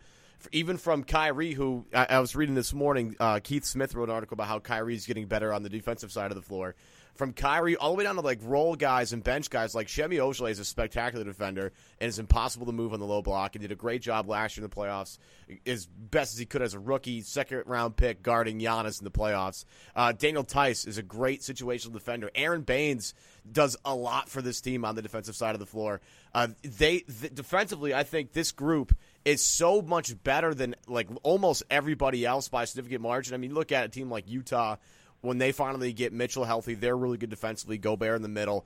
Even 0.51 0.77
from 0.77 1.03
Kyrie, 1.03 1.53
who 1.53 1.85
I, 1.93 2.07
I 2.11 2.19
was 2.19 2.35
reading 2.35 2.55
this 2.55 2.73
morning, 2.73 3.15
uh, 3.19 3.39
Keith 3.43 3.65
Smith 3.65 3.95
wrote 3.95 4.09
an 4.09 4.15
article 4.15 4.35
about 4.35 4.47
how 4.47 4.59
Kyrie's 4.59 5.05
getting 5.05 5.25
better 5.25 5.53
on 5.53 5.63
the 5.63 5.69
defensive 5.69 6.11
side 6.11 6.31
of 6.31 6.35
the 6.35 6.41
floor 6.41 6.75
from 7.17 7.33
Kyrie 7.33 7.75
all 7.75 7.91
the 7.91 7.97
way 7.97 8.03
down 8.03 8.15
to 8.15 8.21
like 8.21 8.39
role 8.43 8.75
guys 8.75 9.11
and 9.11 9.23
bench 9.23 9.49
guys 9.49 9.75
like 9.75 9.89
Semi 9.89 10.17
Ojeleye 10.17 10.51
is 10.51 10.59
a 10.59 10.65
spectacular 10.65 11.25
defender 11.25 11.73
and 11.99 12.07
is 12.07 12.19
impossible 12.19 12.67
to 12.67 12.71
move 12.71 12.93
on 12.93 12.99
the 12.99 13.05
low 13.05 13.21
block 13.21 13.55
and 13.55 13.61
did 13.61 13.71
a 13.71 13.75
great 13.75 14.01
job 14.01 14.29
last 14.29 14.55
year 14.55 14.63
in 14.63 14.69
the 14.69 14.75
playoffs 14.75 15.17
as 15.65 15.85
best 15.87 16.33
as 16.33 16.39
he 16.39 16.45
could 16.45 16.61
as 16.61 16.73
a 16.73 16.79
rookie 16.79 17.21
second 17.21 17.63
round 17.65 17.95
pick 17.95 18.21
guarding 18.21 18.59
Giannis 18.59 18.99
in 18.99 19.03
the 19.03 19.11
playoffs. 19.11 19.65
Uh, 19.95 20.11
Daniel 20.11 20.43
Theis 20.43 20.85
is 20.85 20.97
a 20.97 21.03
great 21.03 21.41
situational 21.41 21.93
defender. 21.93 22.29
Aron 22.35 22.61
Baynes 22.61 23.13
does 23.51 23.75
a 23.83 23.95
lot 23.95 24.29
for 24.29 24.41
this 24.41 24.61
team 24.61 24.85
on 24.85 24.95
the 24.95 25.01
defensive 25.01 25.35
side 25.35 25.55
of 25.55 25.59
the 25.59 25.65
floor. 25.65 26.01
Uh, 26.33 26.49
they 26.63 26.99
th- 26.99 27.33
defensively, 27.33 27.93
I 27.93 28.03
think 28.03 28.33
this 28.33 28.51
group 28.51 28.95
is 29.27 29.43
so 29.43 29.81
much 29.81 30.21
better 30.23 30.53
than 30.53 30.75
like 30.87 31.09
almost 31.23 31.63
everybody 31.69 32.25
else 32.25 32.47
by 32.47 32.63
a 32.63 32.67
significant 32.67 33.01
margin. 33.01 33.33
I 33.33 33.37
mean, 33.37 33.53
look 33.53 33.71
at 33.71 33.85
a 33.85 33.89
team 33.89 34.09
like 34.09 34.27
Utah 34.27 34.77
when 35.21 35.37
they 35.37 35.51
finally 35.51 35.93
get 35.93 36.13
Mitchell 36.13 36.43
healthy, 36.43 36.75
they're 36.75 36.95
really 36.95 37.17
good 37.17 37.29
defensively. 37.29 37.77
Gobert 37.77 38.15
in 38.15 38.21
the 38.21 38.29
middle. 38.29 38.65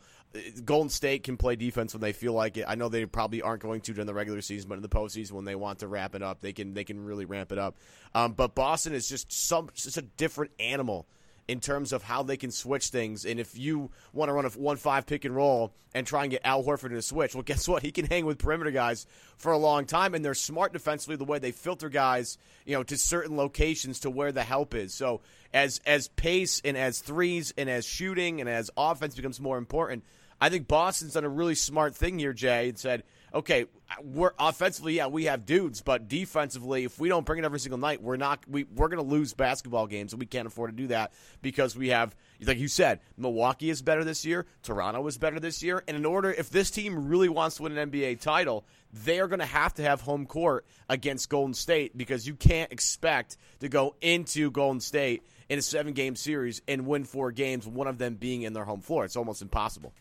Golden 0.64 0.90
State 0.90 1.24
can 1.24 1.38
play 1.38 1.56
defense 1.56 1.94
when 1.94 2.02
they 2.02 2.14
feel 2.14 2.34
like 2.34 2.58
it. 2.58 2.66
I 2.68 2.76
know 2.76 2.90
they 2.90 3.06
probably 3.06 3.42
aren't 3.42 3.62
going 3.62 3.82
to 3.82 3.94
during 3.94 4.08
the 4.08 4.14
regular 4.14 4.42
season, 4.42 4.70
but 4.70 4.76
in 4.76 4.82
the 4.82 4.90
postseason 4.90 5.32
when 5.34 5.46
they 5.46 5.56
want 5.56 5.80
to 5.80 5.88
wrap 5.88 6.16
it 6.16 6.22
up, 6.22 6.42
they 6.42 6.54
can 6.54 6.74
they 6.74 6.84
can 6.84 7.04
really 7.04 7.26
ramp 7.26 7.52
it 7.52 7.58
up. 7.58 7.78
Um, 8.14 8.34
but 8.34 8.56
Boston 8.56 8.94
is 8.94 9.08
just 9.08 9.32
some 9.32 9.70
just 9.74 9.98
a 9.98 10.02
different 10.02 10.52
animal 10.60 11.08
in 11.52 11.60
terms 11.60 11.92
of 11.92 12.02
how 12.02 12.24
they 12.24 12.38
can 12.38 12.50
switch 12.50 12.88
things. 12.88 13.26
And 13.26 13.38
if 13.38 13.60
you 13.60 13.92
want 14.14 14.30
to 14.30 14.34
run 14.34 14.46
a 14.46 14.50
one 14.52 14.78
five 14.78 15.06
pick 15.06 15.26
and 15.26 15.36
roll 15.36 15.74
and 15.94 16.08
try 16.08 16.22
and 16.22 16.32
get 16.32 16.40
Al 16.46 16.64
Horford 16.64 16.92
in 16.92 16.96
a 16.96 17.02
switch, 17.02 17.36
well, 17.36 17.44
guess 17.46 17.68
what? 17.68 17.84
He 17.84 17.92
can 17.92 18.06
hang 18.06 18.26
with 18.26 18.38
perimeter 18.38 18.72
guys 18.72 19.06
for 19.36 19.52
a 19.52 19.58
long 19.58 19.84
time, 19.84 20.16
and 20.16 20.24
they're 20.24 20.34
smart 20.34 20.72
defensively 20.72 21.18
the 21.18 21.26
way 21.26 21.40
they 21.40 21.52
filter 21.52 21.90
guys, 21.90 22.38
you 22.66 22.74
know, 22.74 22.84
to 22.84 22.98
certain 22.98 23.36
locations 23.36 24.00
to 24.00 24.10
where 24.10 24.32
the 24.32 24.44
help 24.44 24.74
is. 24.74 24.94
So 24.94 25.20
as 25.54 25.82
as 25.86 26.08
pace 26.08 26.62
and 26.64 26.78
as 26.78 27.02
threes 27.02 27.54
and 27.58 27.70
as 27.70 27.86
shooting 27.86 28.40
and 28.40 28.50
as 28.50 28.72
offense 28.78 29.16
becomes 29.16 29.42
more 29.42 29.58
important, 29.58 30.06
I 30.40 30.48
think 30.48 30.70
Boston's 30.70 31.16
done 31.16 31.26
a 31.26 31.30
really 31.30 31.56
smart 31.56 31.96
thing 31.96 32.18
here, 32.18 32.32
Jay, 32.32 32.70
and 32.70 32.80
said 32.80 33.04
okay, 33.34 33.66
we're 34.04 34.32
offensively, 34.40 34.96
yeah, 34.96 35.08
we 35.08 35.26
have 35.26 35.46
dudes, 35.46 35.82
but 35.82 36.08
defensively, 36.08 36.84
if 36.84 37.00
we 37.00 37.10
don't 37.10 37.26
bring 37.26 37.40
it 37.40 37.46
every 37.46 37.60
single 37.60 37.78
night, 37.78 38.02
we're 38.02 38.18
not 38.18 38.40
we 38.48 38.64
we're 38.64 38.88
going 38.88 39.04
to 39.04 39.10
lose 39.10 39.34
basketball 39.34 39.88
games, 39.88 40.14
and 40.14 40.20
we 40.20 40.26
can't 40.26 40.48
afford 40.48 40.72
to 40.72 40.76
do 40.76 40.88
that 40.88 41.14
because 41.42 41.76
we 41.76 41.90
have, 41.90 42.16
like 42.42 42.58
you 42.58 42.68
said, 42.68 43.00
Milwaukee 43.18 43.70
is 43.70 43.82
better 43.82 44.04
this 44.04 44.26
year, 44.26 44.46
Toronto 44.64 45.06
is 45.08 45.18
better 45.18 45.40
this 45.40 45.62
year, 45.64 45.84
and 45.88 45.98
in 45.98 46.06
order, 46.06 46.32
if 46.32 46.50
this 46.50 46.72
team 46.72 47.08
really 47.08 47.30
wants 47.30 47.58
to 47.58 47.64
win 47.64 47.78
an 47.78 47.92
NBA 47.92 48.20
title, 48.22 48.66
they 48.94 49.20
are 49.20 49.28
going 49.28 49.40
to 49.40 49.46
have 49.46 49.74
to 49.76 49.84
have 49.84 50.02
home 50.02 50.26
court 50.26 50.66
against 50.90 51.30
Golden 51.30 51.54
State 51.54 51.98
because 51.98 52.28
you 52.28 52.36
can't 52.36 52.72
expect 52.72 53.38
to 53.60 53.70
go 53.70 53.96
into 54.02 54.52
Golden 54.52 54.82
State 54.82 55.24
in 55.50 55.60
a 55.60 55.62
seven 55.62 55.94
game 55.94 56.16
series 56.16 56.62
and 56.68 56.86
win 56.86 57.04
four 57.04 57.32
games, 57.32 57.68
one 57.68 57.88
of 57.88 57.98
them 57.98 58.16
being 58.16 58.44
in 58.44 58.54
their 58.54 58.66
home 58.66 58.82
floor. 58.82 59.06
It's 59.06 59.16
almost 59.16 59.42
impossible. 59.42 59.94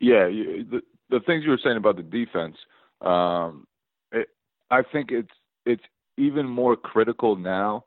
Yeah, 0.00 0.28
the 1.10 1.20
things 1.20 1.44
you 1.44 1.50
were 1.50 1.60
saying 1.62 1.76
about 1.76 1.96
the 1.96 2.02
defense, 2.02 2.56
um, 3.00 3.66
it, 4.12 4.28
I 4.70 4.82
think 4.82 5.10
it's 5.10 5.30
it's 5.66 5.82
even 6.16 6.46
more 6.46 6.76
critical 6.76 7.36
now 7.36 7.84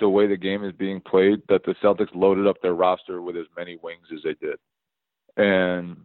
the 0.00 0.08
way 0.08 0.26
the 0.26 0.36
game 0.36 0.64
is 0.64 0.72
being 0.72 1.00
played 1.00 1.42
that 1.48 1.64
the 1.64 1.74
Celtics 1.82 2.14
loaded 2.14 2.46
up 2.46 2.60
their 2.60 2.74
roster 2.74 3.22
with 3.22 3.36
as 3.36 3.46
many 3.56 3.78
wings 3.82 4.06
as 4.12 4.20
they 4.24 4.34
did, 4.34 4.56
and 5.36 5.96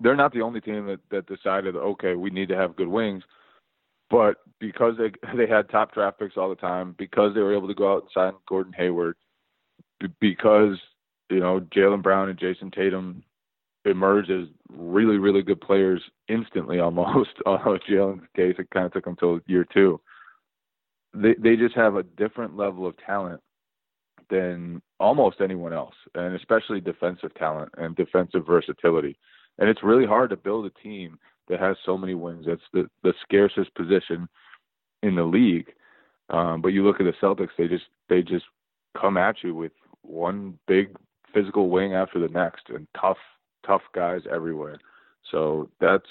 they're 0.00 0.16
not 0.16 0.32
the 0.32 0.42
only 0.42 0.60
team 0.60 0.86
that 0.86 1.00
that 1.10 1.26
decided 1.26 1.76
okay 1.76 2.14
we 2.14 2.30
need 2.30 2.48
to 2.48 2.56
have 2.56 2.76
good 2.76 2.88
wings, 2.88 3.22
but 4.08 4.36
because 4.58 4.94
they 4.98 5.12
they 5.36 5.46
had 5.46 5.68
top 5.68 5.94
draft 5.94 6.18
picks 6.18 6.36
all 6.36 6.48
the 6.48 6.56
time, 6.56 6.94
because 6.98 7.34
they 7.34 7.40
were 7.40 7.56
able 7.56 7.68
to 7.68 7.74
go 7.74 7.92
out 7.92 8.02
and 8.02 8.10
sign 8.12 8.32
Gordon 8.48 8.72
Hayward, 8.72 9.16
because 10.20 10.76
you 11.30 11.40
know 11.40 11.60
Jaylen 11.60 12.02
Brown 12.02 12.28
and 12.28 12.38
Jayson 12.38 12.72
Tatum 12.72 13.22
emerged 13.84 14.30
as 14.30 14.46
really, 14.72 15.16
really 15.16 15.42
good 15.42 15.60
players 15.60 16.02
instantly 16.28 16.80
almost. 16.80 17.30
Although 17.46 17.78
Jaylen's 17.88 18.26
case, 18.36 18.56
it 18.58 18.70
kind 18.70 18.86
of 18.86 18.92
took 18.92 19.18
till 19.18 19.40
year 19.46 19.66
two. 19.72 20.00
They 21.14 21.34
they 21.38 21.56
just 21.56 21.74
have 21.74 21.96
a 21.96 22.02
different 22.02 22.56
level 22.56 22.86
of 22.86 22.94
talent 23.04 23.40
than 24.28 24.80
almost 25.00 25.40
anyone 25.40 25.72
else, 25.72 25.94
and 26.14 26.36
especially 26.36 26.80
defensive 26.80 27.34
talent 27.34 27.70
and 27.78 27.96
defensive 27.96 28.46
versatility. 28.46 29.18
And 29.58 29.68
it's 29.68 29.82
really 29.82 30.06
hard 30.06 30.30
to 30.30 30.36
build 30.36 30.66
a 30.66 30.82
team 30.82 31.18
that 31.48 31.58
has 31.58 31.76
so 31.84 31.98
many 31.98 32.14
wins. 32.14 32.46
That's 32.46 32.60
the 32.72 32.88
the 33.02 33.14
scarcest 33.22 33.74
position 33.74 34.28
in 35.02 35.16
the 35.16 35.24
league. 35.24 35.72
Um, 36.28 36.62
but 36.62 36.68
you 36.68 36.84
look 36.84 37.00
at 37.00 37.04
the 37.04 37.14
Celtics; 37.20 37.50
they 37.58 37.66
just 37.66 37.86
they 38.08 38.22
just 38.22 38.44
come 39.00 39.16
at 39.16 39.36
you 39.42 39.54
with 39.54 39.72
one 40.02 40.58
big 40.68 40.96
physical 41.34 41.68
wing 41.68 41.94
after 41.94 42.20
the 42.20 42.28
next, 42.28 42.68
and 42.68 42.86
tough 43.00 43.16
tough 43.66 43.82
guys 43.94 44.22
everywhere. 44.30 44.78
So 45.30 45.68
that's 45.80 46.06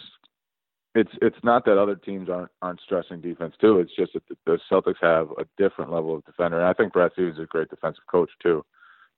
it's 0.95 1.11
it's 1.21 1.37
not 1.43 1.65
that 1.65 1.77
other 1.77 1.95
teams 1.95 2.29
aren't 2.29 2.51
aren't 2.61 2.81
stressing 2.81 3.21
defense 3.21 3.53
too. 3.61 3.79
It's 3.79 3.95
just 3.95 4.13
that 4.13 4.23
the 4.45 4.59
Celtics 4.71 5.01
have 5.01 5.29
a 5.37 5.45
different 5.57 5.91
level 5.91 6.15
of 6.15 6.25
defender. 6.25 6.57
And 6.57 6.67
I 6.67 6.73
think 6.73 6.93
Brad 6.93 7.11
Stevens 7.13 7.37
is 7.37 7.43
a 7.43 7.47
great 7.47 7.69
defensive 7.69 8.03
coach 8.09 8.29
too. 8.41 8.65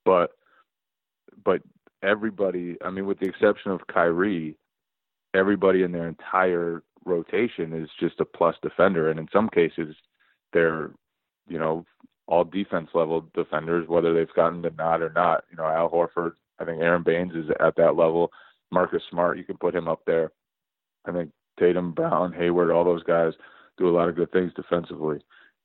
But 0.04 0.32
but 1.46 1.62
everybody, 2.04 2.78
I 2.84 2.90
mean, 2.90 3.06
with 3.06 3.20
the 3.20 3.28
exception 3.28 3.72
of 3.72 3.88
Kyrie, 3.88 4.58
everybody 5.34 5.84
in 5.84 5.92
their 5.92 6.08
entire 6.08 6.84
rotation 7.06 7.74
is 7.74 7.90
just 8.00 8.20
a 8.20 8.26
plus 8.26 8.56
defender, 8.62 9.10
and 9.10 9.20
in 9.20 9.28
some 9.32 9.50
cases, 9.50 9.96
they're 10.54 10.92
you 11.48 11.58
know 11.58 11.86
all 12.28 12.44
defense 12.44 12.90
level 12.94 13.26
defenders, 13.34 13.88
whether 13.88 14.14
they've 14.14 14.34
gotten 14.36 14.62
the 14.62 14.72
nod 14.72 15.02
or 15.02 15.12
not. 15.14 15.44
You 15.50 15.58
know, 15.58 15.66
Al 15.66 15.90
Horford 15.90 16.34
I 16.62 16.65
think 16.65 16.82
Aron 16.82 17.03
Baynes 17.03 17.34
is 17.34 17.50
at 17.60 17.75
that 17.77 17.96
level. 17.96 18.32
Marcus 18.72 19.01
Smart, 19.10 19.38
you 19.38 19.44
can 19.44 19.58
put 19.58 19.75
him 19.75 19.88
up 19.88 20.01
there. 20.06 20.32
I 21.06 21.12
think 21.12 21.32
Tatum, 21.60 21.91
Brown, 21.94 22.34
Hayward, 22.34 22.72
all 22.72 22.86
those 22.86 23.03
guys 23.03 23.34
do 23.77 23.89
a 23.89 23.96
lot 23.96 24.10
of 24.10 24.15
good 24.15 24.32
things 24.32 24.51
defensively. 24.56 25.20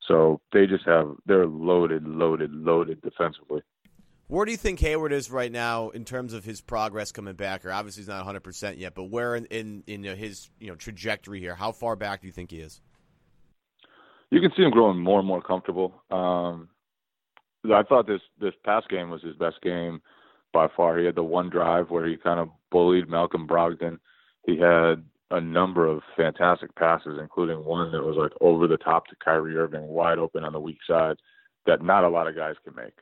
So 0.08 0.40
they 0.52 0.66
just 0.66 0.86
have 0.86 1.12
they're 1.26 1.46
loaded, 1.46 2.06
loaded, 2.06 2.52
loaded 2.52 3.00
defensively. 3.02 3.62
Where 4.28 4.44
do 4.44 4.50
you 4.50 4.56
think 4.56 4.80
Hayward 4.80 5.12
is 5.12 5.30
right 5.30 5.52
now 5.52 5.90
in 5.90 6.04
terms 6.04 6.32
of 6.32 6.44
his 6.44 6.60
progress 6.60 7.12
coming 7.12 7.34
back? 7.34 7.64
Or 7.64 7.72
obviously 7.72 8.02
he's 8.02 8.08
not 8.08 8.18
100 8.18 8.40
percent 8.40 8.78
yet, 8.78 8.94
but 8.94 9.04
where 9.04 9.36
in 9.36 9.46
in, 9.46 9.84
in 9.86 10.04
his 10.04 10.50
you 10.58 10.68
know 10.68 10.74
trajectory 10.74 11.40
here? 11.40 11.54
How 11.54 11.72
far 11.72 11.96
back 11.96 12.22
do 12.22 12.26
you 12.26 12.32
think 12.32 12.50
he 12.50 12.58
is? 12.58 12.80
You 14.30 14.40
can 14.40 14.50
see 14.56 14.62
him 14.62 14.70
growing 14.70 14.98
more 14.98 15.20
and 15.20 15.28
more 15.28 15.42
comfortable. 15.42 15.94
Um, 16.10 16.68
I 17.64 17.82
thought 17.82 18.06
this 18.06 18.22
this 18.40 18.54
past 18.64 18.88
game 18.88 19.10
was 19.10 19.22
his 19.22 19.36
best 19.36 19.60
game 19.62 20.00
by 20.56 20.68
far. 20.74 20.98
He 20.98 21.04
had 21.04 21.16
the 21.16 21.22
one 21.22 21.50
drive 21.50 21.90
where 21.90 22.06
he 22.06 22.16
kind 22.16 22.40
of 22.40 22.48
bullied 22.70 23.10
Malcolm 23.10 23.46
Brogdon. 23.46 23.98
He 24.46 24.58
had 24.58 25.04
a 25.30 25.38
number 25.38 25.86
of 25.86 26.00
fantastic 26.16 26.74
passes, 26.76 27.18
including 27.20 27.62
one 27.62 27.92
that 27.92 28.02
was 28.02 28.16
like 28.16 28.32
over 28.40 28.66
the 28.66 28.78
top 28.78 29.06
to 29.08 29.16
Kyrie 29.22 29.56
Irving, 29.56 29.86
wide 29.86 30.18
open 30.18 30.44
on 30.44 30.54
the 30.54 30.60
weak 30.60 30.78
side, 30.88 31.16
that 31.66 31.82
not 31.82 32.04
a 32.04 32.08
lot 32.08 32.26
of 32.26 32.34
guys 32.34 32.54
can 32.64 32.74
make, 32.74 32.94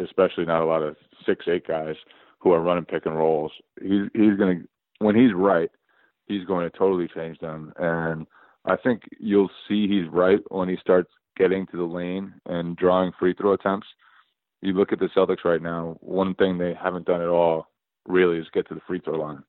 especially 0.00 0.44
not 0.44 0.62
a 0.62 0.66
lot 0.66 0.82
of 0.82 0.96
six 1.24 1.46
eight 1.46 1.68
guys 1.68 1.94
who 2.40 2.50
are 2.50 2.60
running 2.60 2.84
pick 2.84 3.06
and 3.06 3.16
rolls. 3.16 3.52
He's 3.80 4.08
he's 4.12 4.36
gonna 4.36 4.62
when 4.98 5.14
he's 5.14 5.32
right, 5.32 5.70
he's 6.26 6.44
going 6.46 6.68
to 6.68 6.76
totally 6.76 7.06
change 7.14 7.38
them, 7.38 7.72
and 7.78 8.26
I 8.64 8.74
think 8.74 9.02
you'll 9.20 9.50
see 9.68 9.86
he's 9.86 10.08
right 10.10 10.40
when 10.48 10.68
he 10.68 10.76
starts 10.80 11.10
getting 11.36 11.66
to 11.68 11.76
the 11.76 11.84
lane 11.84 12.34
and 12.46 12.76
drawing 12.76 13.12
free 13.20 13.34
throw 13.34 13.52
attempts. 13.52 13.86
You 14.62 14.74
look 14.74 14.92
at 14.92 14.98
the 14.98 15.08
Celtics 15.16 15.44
right 15.44 15.62
now, 15.62 15.96
one 16.00 16.34
thing 16.34 16.58
they 16.58 16.74
haven't 16.74 17.06
done 17.06 17.22
at 17.22 17.28
all 17.28 17.68
really 18.06 18.38
is 18.38 18.46
get 18.52 18.68
to 18.68 18.74
the 18.74 18.80
free 18.86 19.00
throw 19.00 19.18
line. 19.18 19.42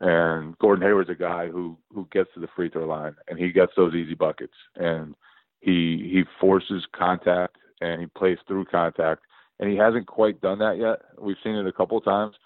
And 0.00 0.56
Gordon 0.58 0.86
Hayward's 0.86 1.10
a 1.10 1.14
guy 1.14 1.48
who 1.48 1.76
who 1.92 2.08
gets 2.12 2.30
to 2.34 2.40
the 2.40 2.48
free 2.54 2.70
throw 2.70 2.86
line 2.86 3.16
and 3.28 3.38
he 3.38 3.50
gets 3.50 3.72
those 3.76 3.94
easy 3.94 4.14
buckets 4.14 4.54
and 4.76 5.14
he 5.60 6.08
he 6.12 6.22
forces 6.40 6.86
contact 6.96 7.56
and 7.80 8.00
he 8.00 8.06
plays 8.06 8.38
through 8.46 8.66
contact 8.66 9.22
and 9.58 9.70
he 9.70 9.76
hasn't 9.76 10.06
quite 10.06 10.40
done 10.40 10.60
that 10.60 10.78
yet. 10.78 11.00
We've 11.20 11.36
seen 11.42 11.56
it 11.56 11.66
a 11.66 11.72
couple 11.72 11.98
of 11.98 12.04
times, 12.04 12.36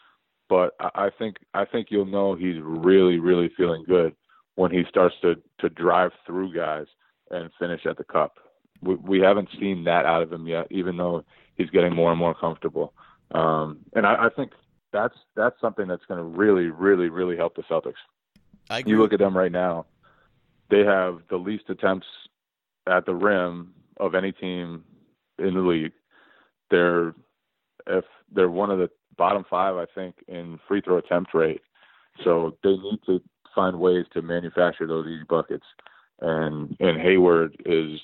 but 0.48 0.74
I 0.80 1.10
think 1.18 1.36
I 1.52 1.66
think 1.66 1.88
you'll 1.90 2.06
know 2.06 2.34
he's 2.34 2.56
really 2.62 3.18
really 3.18 3.50
feeling 3.54 3.84
good 3.86 4.14
when 4.54 4.70
he 4.70 4.84
starts 4.88 5.14
to 5.20 5.34
to 5.60 5.68
drive 5.68 6.12
through 6.26 6.54
guys 6.54 6.86
and 7.30 7.50
finish 7.58 7.84
at 7.84 7.98
the 7.98 8.04
cup. 8.04 8.38
We, 8.80 8.94
we 8.94 9.20
haven't 9.20 9.48
seen 9.60 9.84
that 9.84 10.06
out 10.06 10.22
of 10.22 10.32
him 10.32 10.46
yet, 10.46 10.68
even 10.70 10.96
though 10.96 11.22
he's 11.56 11.70
getting 11.70 11.94
more 11.94 12.10
and 12.10 12.18
more 12.18 12.34
comfortable. 12.34 12.92
Um, 13.32 13.78
and 13.94 14.06
I, 14.06 14.26
I 14.26 14.28
think 14.34 14.52
that's 14.92 15.14
that's 15.34 15.60
something 15.60 15.88
that's 15.88 16.04
going 16.06 16.18
to 16.18 16.24
really, 16.24 16.66
really, 16.66 17.08
really 17.08 17.36
help 17.36 17.56
the 17.56 17.62
Celtics. 17.62 17.94
I 18.70 18.80
agree. 18.80 18.92
You 18.92 18.98
look 19.00 19.12
at 19.12 19.18
them 19.18 19.36
right 19.36 19.52
now; 19.52 19.86
they 20.70 20.84
have 20.84 21.20
the 21.30 21.36
least 21.36 21.64
attempts 21.68 22.06
at 22.86 23.06
the 23.06 23.14
rim 23.14 23.74
of 23.98 24.14
any 24.14 24.32
team 24.32 24.84
in 25.38 25.54
the 25.54 25.60
league. 25.60 25.92
They're 26.70 27.14
if 27.86 28.04
they're 28.32 28.50
one 28.50 28.70
of 28.70 28.78
the 28.78 28.90
bottom 29.16 29.44
five, 29.48 29.76
I 29.76 29.86
think, 29.94 30.16
in 30.28 30.58
free 30.68 30.80
throw 30.80 30.98
attempt 30.98 31.34
rate. 31.34 31.62
So 32.24 32.56
they 32.62 32.76
need 32.76 33.00
to 33.06 33.20
find 33.54 33.78
ways 33.78 34.06
to 34.12 34.22
manufacture 34.22 34.86
those 34.86 35.06
easy 35.06 35.24
buckets. 35.28 35.66
And 36.20 36.76
and 36.80 37.00
Hayward 37.00 37.56
is 37.64 38.00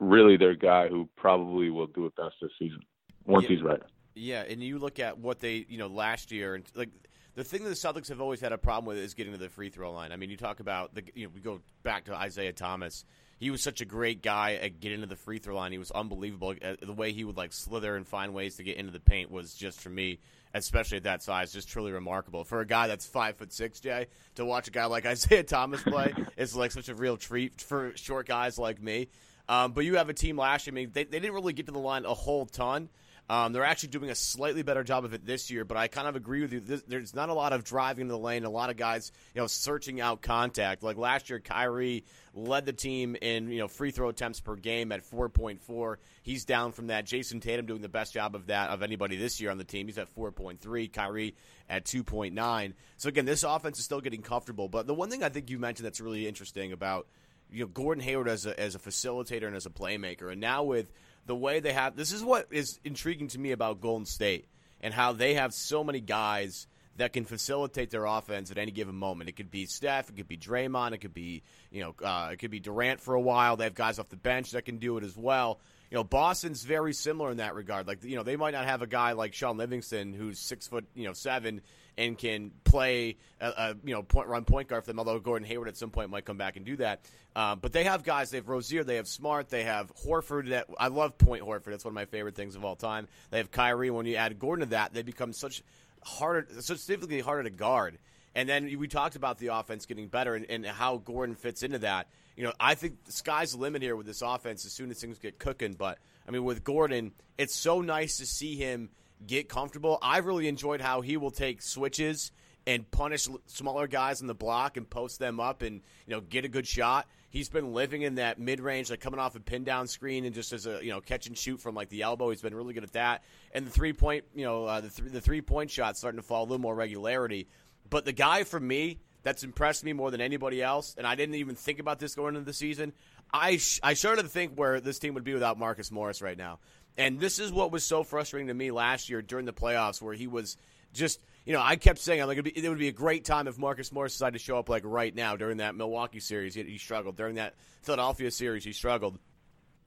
really 0.00 0.36
their 0.36 0.54
guy 0.54 0.88
who 0.88 1.08
probably 1.16 1.70
will 1.70 1.86
do 1.86 2.06
it 2.06 2.16
best 2.16 2.34
this 2.40 2.50
season 2.58 2.80
once 3.24 3.44
yeah. 3.44 3.48
he's 3.48 3.62
right. 3.62 3.82
Yeah, 4.14 4.42
and 4.48 4.62
you 4.62 4.78
look 4.78 4.98
at 4.98 5.18
what 5.18 5.38
they, 5.38 5.64
you 5.68 5.78
know, 5.78 5.86
last 5.86 6.32
year 6.32 6.54
and 6.54 6.64
like 6.74 6.90
the 7.38 7.44
thing 7.44 7.62
that 7.62 7.68
the 7.68 7.76
Celtics 7.76 8.08
have 8.08 8.20
always 8.20 8.40
had 8.40 8.50
a 8.50 8.58
problem 8.58 8.86
with 8.86 8.98
is 8.98 9.14
getting 9.14 9.32
to 9.32 9.38
the 9.38 9.48
free 9.48 9.70
throw 9.70 9.92
line. 9.92 10.10
I 10.10 10.16
mean, 10.16 10.28
you 10.28 10.36
talk 10.36 10.58
about 10.58 10.92
the, 10.96 11.04
you 11.14 11.24
know, 11.24 11.30
we 11.32 11.40
go 11.40 11.60
back 11.84 12.06
to 12.06 12.14
Isaiah 12.14 12.52
Thomas. 12.52 13.04
He 13.38 13.52
was 13.52 13.62
such 13.62 13.80
a 13.80 13.84
great 13.84 14.22
guy 14.22 14.54
at 14.54 14.80
getting 14.80 15.02
to 15.02 15.06
the 15.06 15.14
free 15.14 15.38
throw 15.38 15.54
line. 15.54 15.70
He 15.70 15.78
was 15.78 15.92
unbelievable. 15.92 16.56
Uh, 16.60 16.74
the 16.82 16.92
way 16.92 17.12
he 17.12 17.22
would 17.22 17.36
like 17.36 17.52
slither 17.52 17.94
and 17.94 18.04
find 18.04 18.34
ways 18.34 18.56
to 18.56 18.64
get 18.64 18.76
into 18.76 18.90
the 18.90 18.98
paint 18.98 19.30
was 19.30 19.54
just 19.54 19.80
for 19.80 19.88
me, 19.88 20.18
especially 20.52 20.96
at 20.96 21.04
that 21.04 21.22
size, 21.22 21.52
just 21.52 21.68
truly 21.68 21.92
remarkable. 21.92 22.42
For 22.42 22.58
a 22.58 22.66
guy 22.66 22.88
that's 22.88 23.06
five 23.06 23.36
foot 23.36 23.52
six, 23.52 23.78
Jay, 23.78 24.08
to 24.34 24.44
watch 24.44 24.66
a 24.66 24.72
guy 24.72 24.86
like 24.86 25.06
Isaiah 25.06 25.44
Thomas 25.44 25.80
play 25.80 26.12
is 26.36 26.56
like 26.56 26.72
such 26.72 26.88
a 26.88 26.94
real 26.96 27.16
treat 27.16 27.60
for 27.60 27.92
short 27.94 28.26
guys 28.26 28.58
like 28.58 28.82
me. 28.82 29.10
Um, 29.48 29.72
but 29.72 29.84
you 29.84 29.96
have 29.96 30.08
a 30.08 30.14
team 30.14 30.36
last 30.36 30.66
year. 30.66 30.72
I 30.72 30.76
mean, 30.76 30.90
they, 30.92 31.04
they 31.04 31.18
didn't 31.18 31.34
really 31.34 31.52
get 31.52 31.66
to 31.66 31.72
the 31.72 31.78
line 31.78 32.04
a 32.04 32.14
whole 32.14 32.46
ton. 32.46 32.88
Um, 33.30 33.52
they're 33.52 33.64
actually 33.64 33.90
doing 33.90 34.08
a 34.08 34.14
slightly 34.14 34.62
better 34.62 34.82
job 34.82 35.04
of 35.04 35.12
it 35.12 35.26
this 35.26 35.50
year, 35.50 35.66
but 35.66 35.76
I 35.76 35.86
kind 35.88 36.08
of 36.08 36.16
agree 36.16 36.40
with 36.40 36.52
you. 36.54 36.60
This, 36.60 36.82
there's 36.88 37.14
not 37.14 37.28
a 37.28 37.34
lot 37.34 37.52
of 37.52 37.62
driving 37.62 38.02
in 38.02 38.08
the 38.08 38.18
lane, 38.18 38.44
a 38.44 38.50
lot 38.50 38.70
of 38.70 38.78
guys, 38.78 39.12
you 39.34 39.40
know, 39.42 39.46
searching 39.46 40.00
out 40.00 40.22
contact. 40.22 40.82
Like 40.82 40.96
last 40.96 41.28
year, 41.28 41.38
Kyrie 41.38 42.04
led 42.32 42.64
the 42.64 42.72
team 42.72 43.16
in 43.20 43.50
you 43.50 43.58
know 43.58 43.68
free 43.68 43.90
throw 43.90 44.08
attempts 44.08 44.40
per 44.40 44.56
game 44.56 44.92
at 44.92 45.04
4.4. 45.04 45.96
He's 46.22 46.46
down 46.46 46.72
from 46.72 46.86
that. 46.86 47.04
Jayson 47.04 47.40
Tatum 47.40 47.66
doing 47.66 47.82
the 47.82 47.88
best 47.90 48.14
job 48.14 48.34
of 48.34 48.46
that 48.46 48.70
of 48.70 48.82
anybody 48.82 49.16
this 49.16 49.42
year 49.42 49.50
on 49.50 49.58
the 49.58 49.64
team. 49.64 49.88
He's 49.88 49.98
at 49.98 50.14
4.3. 50.14 50.90
Kyrie 50.90 51.34
at 51.68 51.84
2.9. 51.84 52.72
So 52.96 53.10
again, 53.10 53.26
this 53.26 53.42
offense 53.42 53.78
is 53.78 53.84
still 53.84 54.00
getting 54.00 54.22
comfortable. 54.22 54.68
But 54.68 54.86
the 54.86 54.94
one 54.94 55.10
thing 55.10 55.22
I 55.22 55.28
think 55.28 55.50
you 55.50 55.58
mentioned 55.58 55.84
that's 55.84 56.00
really 56.00 56.26
interesting 56.26 56.72
about 56.72 57.06
you 57.50 57.60
know 57.60 57.66
Gordon 57.66 58.02
Hayward 58.04 58.28
as 58.28 58.46
a, 58.46 58.58
as 58.58 58.74
a 58.74 58.78
facilitator 58.78 59.46
and 59.46 59.56
as 59.56 59.66
a 59.66 59.70
playmaker, 59.70 60.30
and 60.30 60.40
now 60.40 60.64
with 60.64 60.92
the 61.26 61.36
way 61.36 61.60
they 61.60 61.72
have 61.72 61.96
this 61.96 62.12
is 62.12 62.24
what 62.24 62.46
is 62.50 62.78
intriguing 62.84 63.28
to 63.28 63.38
me 63.38 63.52
about 63.52 63.80
Golden 63.80 64.06
State 64.06 64.48
and 64.80 64.94
how 64.94 65.12
they 65.12 65.34
have 65.34 65.52
so 65.52 65.82
many 65.84 66.00
guys 66.00 66.66
that 66.96 67.12
can 67.12 67.24
facilitate 67.24 67.90
their 67.90 68.06
offense 68.06 68.50
at 68.50 68.58
any 68.58 68.72
given 68.72 68.94
moment. 68.94 69.30
It 69.30 69.36
could 69.36 69.50
be 69.50 69.66
Steph, 69.66 70.10
it 70.10 70.16
could 70.16 70.28
be 70.28 70.36
Draymond, 70.36 70.92
it 70.92 70.98
could 70.98 71.14
be 71.14 71.42
you 71.70 71.82
know 71.82 71.94
uh, 72.04 72.30
it 72.32 72.38
could 72.38 72.50
be 72.50 72.60
Durant 72.60 73.00
for 73.00 73.14
a 73.14 73.20
while. 73.20 73.56
They 73.56 73.64
have 73.64 73.74
guys 73.74 73.98
off 73.98 74.08
the 74.08 74.16
bench 74.16 74.52
that 74.52 74.64
can 74.64 74.78
do 74.78 74.96
it 74.98 75.04
as 75.04 75.16
well. 75.16 75.60
You 75.90 75.96
know, 75.96 76.04
Boston's 76.04 76.64
very 76.64 76.92
similar 76.92 77.30
in 77.30 77.38
that 77.38 77.54
regard. 77.54 77.86
Like 77.86 78.04
you 78.04 78.16
know, 78.16 78.22
they 78.22 78.36
might 78.36 78.52
not 78.52 78.66
have 78.66 78.82
a 78.82 78.86
guy 78.86 79.12
like 79.12 79.32
Shaun 79.32 79.56
Livingston 79.56 80.12
who's 80.12 80.38
six 80.38 80.66
foot 80.66 80.84
you 80.94 81.04
know 81.04 81.12
seven 81.12 81.62
and 81.98 82.16
can 82.16 82.52
play 82.64 83.16
a, 83.40 83.48
a, 83.48 83.76
you 83.84 83.92
know 83.92 84.02
point 84.02 84.28
run 84.28 84.44
point 84.44 84.68
guard 84.68 84.84
for 84.84 84.90
them. 84.90 84.98
Although 84.98 85.18
Gordon 85.18 85.46
Hayward 85.46 85.68
at 85.68 85.76
some 85.76 85.90
point 85.90 86.08
might 86.08 86.24
come 86.24 86.38
back 86.38 86.56
and 86.56 86.64
do 86.64 86.76
that, 86.76 87.00
uh, 87.36 87.56
but 87.56 87.72
they 87.72 87.84
have 87.84 88.04
guys. 88.04 88.30
They 88.30 88.38
have 88.38 88.48
Rozier, 88.48 88.84
they 88.84 88.96
have 88.96 89.08
Smart, 89.08 89.50
they 89.50 89.64
have 89.64 89.92
Horford. 89.96 90.50
That 90.50 90.68
I 90.78 90.88
love 90.88 91.18
Point 91.18 91.44
Horford. 91.44 91.66
That's 91.66 91.84
one 91.84 91.92
of 91.92 91.96
my 91.96 92.06
favorite 92.06 92.36
things 92.36 92.54
of 92.56 92.64
all 92.64 92.76
time. 92.76 93.08
They 93.30 93.38
have 93.38 93.50
Kyrie. 93.50 93.90
When 93.90 94.06
you 94.06 94.14
add 94.16 94.38
Gordon 94.38 94.66
to 94.66 94.70
that, 94.70 94.94
they 94.94 95.02
become 95.02 95.32
such 95.32 95.62
harder, 96.02 96.46
so 96.60 96.76
significantly 96.76 97.20
harder 97.20 97.42
to 97.42 97.50
guard. 97.50 97.98
And 98.34 98.48
then 98.48 98.78
we 98.78 98.86
talked 98.86 99.16
about 99.16 99.38
the 99.38 99.48
offense 99.48 99.86
getting 99.86 100.06
better 100.06 100.36
and, 100.36 100.46
and, 100.48 100.64
how 100.64 100.98
Gordon 100.98 101.34
fits 101.34 101.64
into 101.64 101.78
that. 101.78 102.06
You 102.36 102.44
know, 102.44 102.52
I 102.60 102.76
think 102.76 103.04
the 103.04 103.12
sky's 103.12 103.52
the 103.52 103.58
limit 103.58 103.82
here 103.82 103.96
with 103.96 104.06
this 104.06 104.22
offense 104.22 104.64
as 104.64 104.72
soon 104.72 104.90
as 104.92 105.00
things 105.00 105.18
get 105.18 105.40
cooking. 105.40 105.72
But 105.72 105.98
I 106.28 106.30
mean, 106.30 106.44
with 106.44 106.62
Gordon, 106.62 107.12
it's 107.36 107.56
so 107.56 107.80
nice 107.80 108.18
to 108.18 108.26
see 108.26 108.54
him 108.54 108.90
get 109.26 109.48
comfortable. 109.48 109.98
I've 110.02 110.26
really 110.26 110.48
enjoyed 110.48 110.80
how 110.80 111.00
he 111.00 111.16
will 111.16 111.30
take 111.30 111.62
switches 111.62 112.32
and 112.66 112.88
punish 112.90 113.26
smaller 113.46 113.86
guys 113.86 114.20
in 114.20 114.26
the 114.26 114.34
block 114.34 114.76
and 114.76 114.88
post 114.88 115.18
them 115.18 115.40
up 115.40 115.62
and 115.62 115.80
you 116.06 116.14
know 116.14 116.20
get 116.20 116.44
a 116.44 116.48
good 116.48 116.66
shot. 116.66 117.06
He's 117.30 117.48
been 117.48 117.72
living 117.72 118.02
in 118.02 118.16
that 118.16 118.38
mid 118.38 118.60
range, 118.60 118.90
like 118.90 119.00
coming 119.00 119.20
off 119.20 119.34
a 119.36 119.40
pin 119.40 119.64
down 119.64 119.86
screen 119.86 120.24
and 120.24 120.34
just 120.34 120.52
as 120.52 120.66
a 120.66 120.80
you 120.82 120.90
know 120.90 121.00
catch 121.00 121.26
and 121.26 121.36
shoot 121.36 121.60
from 121.60 121.74
like 121.74 121.88
the 121.88 122.02
elbow. 122.02 122.30
He's 122.30 122.42
been 122.42 122.54
really 122.54 122.74
good 122.74 122.84
at 122.84 122.92
that. 122.92 123.24
And 123.52 123.66
the 123.66 123.70
three 123.70 123.92
point, 123.94 124.24
you 124.34 124.44
know, 124.44 124.66
uh, 124.66 124.82
the 124.82 124.90
th- 124.90 125.12
the 125.12 125.20
three 125.20 125.40
point 125.40 125.70
shot 125.70 125.96
starting 125.96 126.20
to 126.20 126.26
fall 126.26 126.42
a 126.42 126.44
little 126.44 126.58
more 126.58 126.74
regularity. 126.74 127.48
But 127.88 128.04
the 128.04 128.12
guy 128.12 128.44
for 128.44 128.60
me 128.60 128.98
that's 129.22 129.42
impressed 129.42 129.84
me 129.84 129.92
more 129.92 130.10
than 130.10 130.20
anybody 130.20 130.62
else, 130.62 130.94
and 130.96 131.06
I 131.06 131.14
didn't 131.14 131.34
even 131.36 131.54
think 131.54 131.80
about 131.80 131.98
this 131.98 132.14
going 132.14 132.34
into 132.34 132.46
the 132.46 132.52
season. 132.52 132.92
I 133.32 133.56
sh- 133.56 133.80
I 133.82 133.94
started 133.94 134.22
to 134.22 134.28
think 134.28 134.54
where 134.54 134.80
this 134.80 134.98
team 134.98 135.14
would 135.14 135.24
be 135.24 135.34
without 135.34 135.58
Marcus 135.58 135.90
Morris 135.90 136.22
right 136.22 136.36
now. 136.38 136.60
And 136.98 137.20
this 137.20 137.38
is 137.38 137.52
what 137.52 137.70
was 137.70 137.84
so 137.84 138.02
frustrating 138.02 138.48
to 138.48 138.54
me 138.54 138.72
last 138.72 139.08
year 139.08 139.22
during 139.22 139.46
the 139.46 139.52
playoffs, 139.52 140.02
where 140.02 140.14
he 140.14 140.26
was 140.26 140.56
just, 140.92 141.20
you 141.46 141.52
know, 141.52 141.62
I 141.62 141.76
kept 141.76 142.00
saying, 142.00 142.20
I'm 142.20 142.26
like, 142.26 142.42
be, 142.42 142.50
it 142.50 142.68
would 142.68 142.78
be 142.78 142.88
a 142.88 142.92
great 142.92 143.24
time 143.24 143.46
if 143.46 143.56
Marcus 143.56 143.92
Morris 143.92 144.14
decided 144.14 144.36
to 144.38 144.44
show 144.44 144.58
up 144.58 144.68
like 144.68 144.82
right 144.84 145.14
now 145.14 145.36
during 145.36 145.58
that 145.58 145.76
Milwaukee 145.76 146.18
series. 146.18 146.54
He, 146.54 146.64
he 146.64 146.76
struggled. 146.76 147.16
During 147.16 147.36
that 147.36 147.54
Philadelphia 147.82 148.32
series, 148.32 148.64
he 148.64 148.72
struggled. 148.72 149.18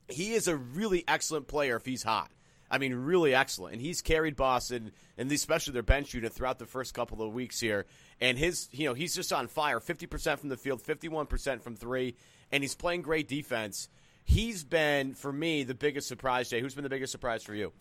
He 0.08 0.34
is 0.34 0.47
a 0.47 0.56
really 0.56 1.04
excellent 1.06 1.47
player 1.47 1.76
if 1.76 1.86
he's 1.86 2.02
hot. 2.02 2.32
I 2.69 2.78
mean, 2.78 2.95
really 2.95 3.36
excellent. 3.36 3.74
And 3.74 3.82
he's 3.82 4.02
carried 4.02 4.38
Boston, 4.38 4.93
and 5.17 5.30
especially 5.30 5.74
their 5.74 5.84
bench 5.84 6.13
unit, 6.13 6.32
throughout 6.32 6.60
the 6.60 6.65
first 6.65 6.93
couple 6.93 7.21
of 7.21 7.34
weeks 7.34 7.60
here. 7.60 7.86
And 8.21 8.38
his, 8.38 8.69
you 8.71 8.88
know, 8.88 8.93
he's 8.93 9.13
just 9.13 9.34
on 9.34 9.47
fire 9.47 9.82
50% 9.82 10.39
from 10.39 10.47
the 10.47 10.56
field, 10.56 10.82
51% 10.82 11.62
from 11.62 11.76
three, 11.76 12.15
and 12.54 12.63
he's 12.63 12.76
playing 12.76 13.02
great 13.02 13.28
defense 13.28 13.89
he's 14.24 14.64
been 14.64 15.14
for 15.14 15.32
me 15.32 15.64
the 15.64 15.76
biggest 15.76 16.08
surprise. 16.08 16.50
Jay, 16.50 16.62
who's 16.62 16.76
been 16.76 16.84
the 16.84 16.90
biggest 16.90 17.12
surprise 17.12 17.44
for 17.44 17.54
you? 17.54 17.72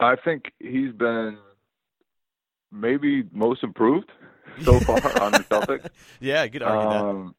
I 0.00 0.16
think 0.16 0.52
he's 0.60 0.92
been 0.92 1.38
maybe 2.70 3.24
most 3.32 3.62
improved 3.62 4.10
so 4.62 4.78
far 4.80 4.96
on 5.22 5.32
the 5.32 5.38
Celtics. 5.38 5.88
Yeah, 6.20 6.46
good 6.46 6.62
argue 6.62 6.98
um, 6.98 7.34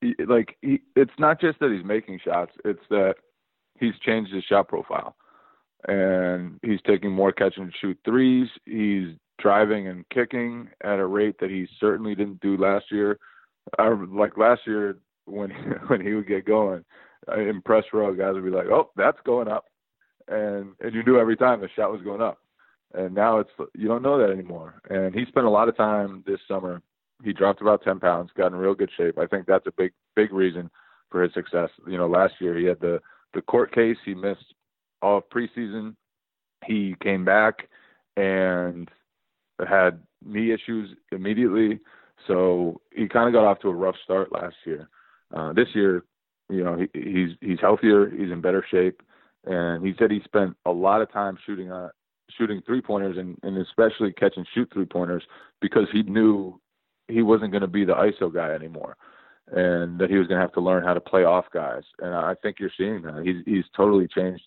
he, 0.00 0.14
like 0.26 0.56
he, 0.62 0.80
it's 0.96 1.12
not 1.18 1.40
just 1.40 1.58
that 1.60 1.72
he's 1.72 1.84
making 1.84 2.20
shots; 2.24 2.52
it's 2.64 2.82
that 2.90 3.14
he's 3.78 3.98
changed 4.04 4.32
his 4.32 4.44
shot 4.44 4.68
profile, 4.68 5.16
and 5.86 6.58
he's 6.62 6.80
taking 6.86 7.10
more 7.10 7.32
catch 7.32 7.56
and 7.56 7.72
shoot 7.80 7.98
threes. 8.04 8.48
He's 8.64 9.08
driving 9.38 9.88
and 9.88 10.04
kicking 10.10 10.68
at 10.82 10.98
a 10.98 11.06
rate 11.06 11.36
that 11.40 11.50
he 11.50 11.66
certainly 11.80 12.14
didn't 12.14 12.40
do 12.40 12.56
last 12.56 12.86
year. 12.90 13.18
I, 13.78 13.88
like 13.88 14.36
last 14.36 14.62
year, 14.66 14.98
when 15.28 15.50
when 15.88 16.00
he 16.00 16.14
would 16.14 16.28
get 16.28 16.46
going, 16.46 16.84
uh, 17.30 17.40
in 17.40 17.62
press 17.62 17.84
row, 17.92 18.14
guys 18.14 18.34
would 18.34 18.44
be 18.44 18.50
like, 18.50 18.66
"Oh, 18.66 18.90
that's 18.96 19.18
going 19.24 19.48
up," 19.48 19.64
and 20.28 20.74
and 20.80 20.94
you 20.94 21.02
knew 21.04 21.18
every 21.18 21.36
time 21.36 21.60
the 21.60 21.68
shot 21.74 21.92
was 21.92 22.02
going 22.02 22.22
up. 22.22 22.38
And 22.94 23.14
now 23.14 23.38
it's 23.38 23.50
you 23.74 23.86
don't 23.86 24.02
know 24.02 24.18
that 24.18 24.32
anymore. 24.32 24.80
And 24.88 25.14
he 25.14 25.26
spent 25.26 25.46
a 25.46 25.50
lot 25.50 25.68
of 25.68 25.76
time 25.76 26.24
this 26.26 26.40
summer. 26.48 26.82
He 27.22 27.32
dropped 27.32 27.60
about 27.60 27.82
ten 27.82 28.00
pounds, 28.00 28.30
got 28.36 28.52
in 28.52 28.54
real 28.54 28.74
good 28.74 28.90
shape. 28.96 29.18
I 29.18 29.26
think 29.26 29.46
that's 29.46 29.66
a 29.66 29.72
big 29.76 29.92
big 30.16 30.32
reason 30.32 30.70
for 31.10 31.22
his 31.22 31.34
success. 31.34 31.70
You 31.86 31.98
know, 31.98 32.06
last 32.08 32.34
year 32.40 32.56
he 32.56 32.64
had 32.64 32.80
the 32.80 33.00
the 33.34 33.42
court 33.42 33.74
case. 33.74 33.96
He 34.04 34.14
missed 34.14 34.54
all 35.02 35.18
of 35.18 35.28
preseason. 35.28 35.94
He 36.64 36.96
came 37.02 37.24
back 37.24 37.68
and 38.16 38.90
had 39.68 40.00
knee 40.24 40.52
issues 40.52 40.90
immediately. 41.12 41.80
So 42.26 42.80
he 42.92 43.08
kind 43.08 43.28
of 43.28 43.32
got 43.32 43.48
off 43.48 43.60
to 43.60 43.68
a 43.68 43.74
rough 43.74 43.94
start 44.04 44.32
last 44.32 44.56
year. 44.64 44.88
Uh, 45.34 45.52
this 45.52 45.68
year, 45.74 46.04
you 46.48 46.64
know, 46.64 46.76
he, 46.76 46.88
he's 46.94 47.30
he's 47.40 47.60
healthier, 47.60 48.08
he's 48.10 48.30
in 48.30 48.40
better 48.40 48.64
shape, 48.70 49.02
and 49.44 49.84
he 49.84 49.94
said 49.98 50.10
he 50.10 50.20
spent 50.24 50.56
a 50.64 50.70
lot 50.70 51.02
of 51.02 51.12
time 51.12 51.38
shooting 51.44 51.70
uh, 51.70 51.88
shooting 52.36 52.62
three 52.66 52.80
pointers 52.80 53.16
and, 53.16 53.36
and 53.42 53.58
especially 53.58 54.12
catch 54.12 54.34
and 54.36 54.46
shoot 54.54 54.68
three 54.72 54.84
pointers 54.84 55.22
because 55.60 55.86
he 55.92 56.02
knew 56.02 56.60
he 57.08 57.22
wasn't 57.22 57.50
going 57.50 57.62
to 57.62 57.66
be 57.66 57.84
the 57.84 57.94
ISO 57.94 58.32
guy 58.32 58.52
anymore, 58.52 58.96
and 59.48 59.98
that 59.98 60.10
he 60.10 60.16
was 60.16 60.26
going 60.26 60.38
to 60.38 60.42
have 60.42 60.52
to 60.52 60.60
learn 60.60 60.84
how 60.84 60.94
to 60.94 61.00
play 61.00 61.24
off 61.24 61.46
guys. 61.52 61.82
And 62.00 62.14
I 62.14 62.34
think 62.42 62.56
you're 62.58 62.70
seeing 62.76 63.02
that 63.02 63.22
he's 63.24 63.42
he's 63.44 63.64
totally 63.76 64.08
changed 64.08 64.44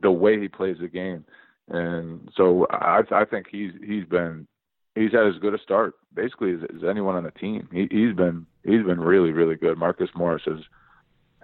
the 0.00 0.10
way 0.10 0.40
he 0.40 0.48
plays 0.48 0.76
the 0.80 0.88
game, 0.88 1.24
and 1.68 2.28
so 2.36 2.66
I 2.70 3.00
I 3.10 3.24
think 3.24 3.46
he's 3.50 3.72
he's 3.86 4.04
been 4.04 4.46
he's 4.94 5.12
had 5.12 5.26
as 5.26 5.38
good 5.40 5.54
a 5.54 5.58
start 5.58 5.94
basically 6.14 6.52
as, 6.52 6.60
as 6.76 6.84
anyone 6.88 7.16
on 7.16 7.24
the 7.24 7.30
team. 7.30 7.68
He, 7.72 7.88
he's 7.90 8.14
been 8.14 8.46
he's 8.62 8.84
been 8.84 9.00
really 9.00 9.32
really 9.32 9.56
good. 9.56 9.78
Marcus 9.78 10.10
Morris 10.14 10.42
has 10.46 10.60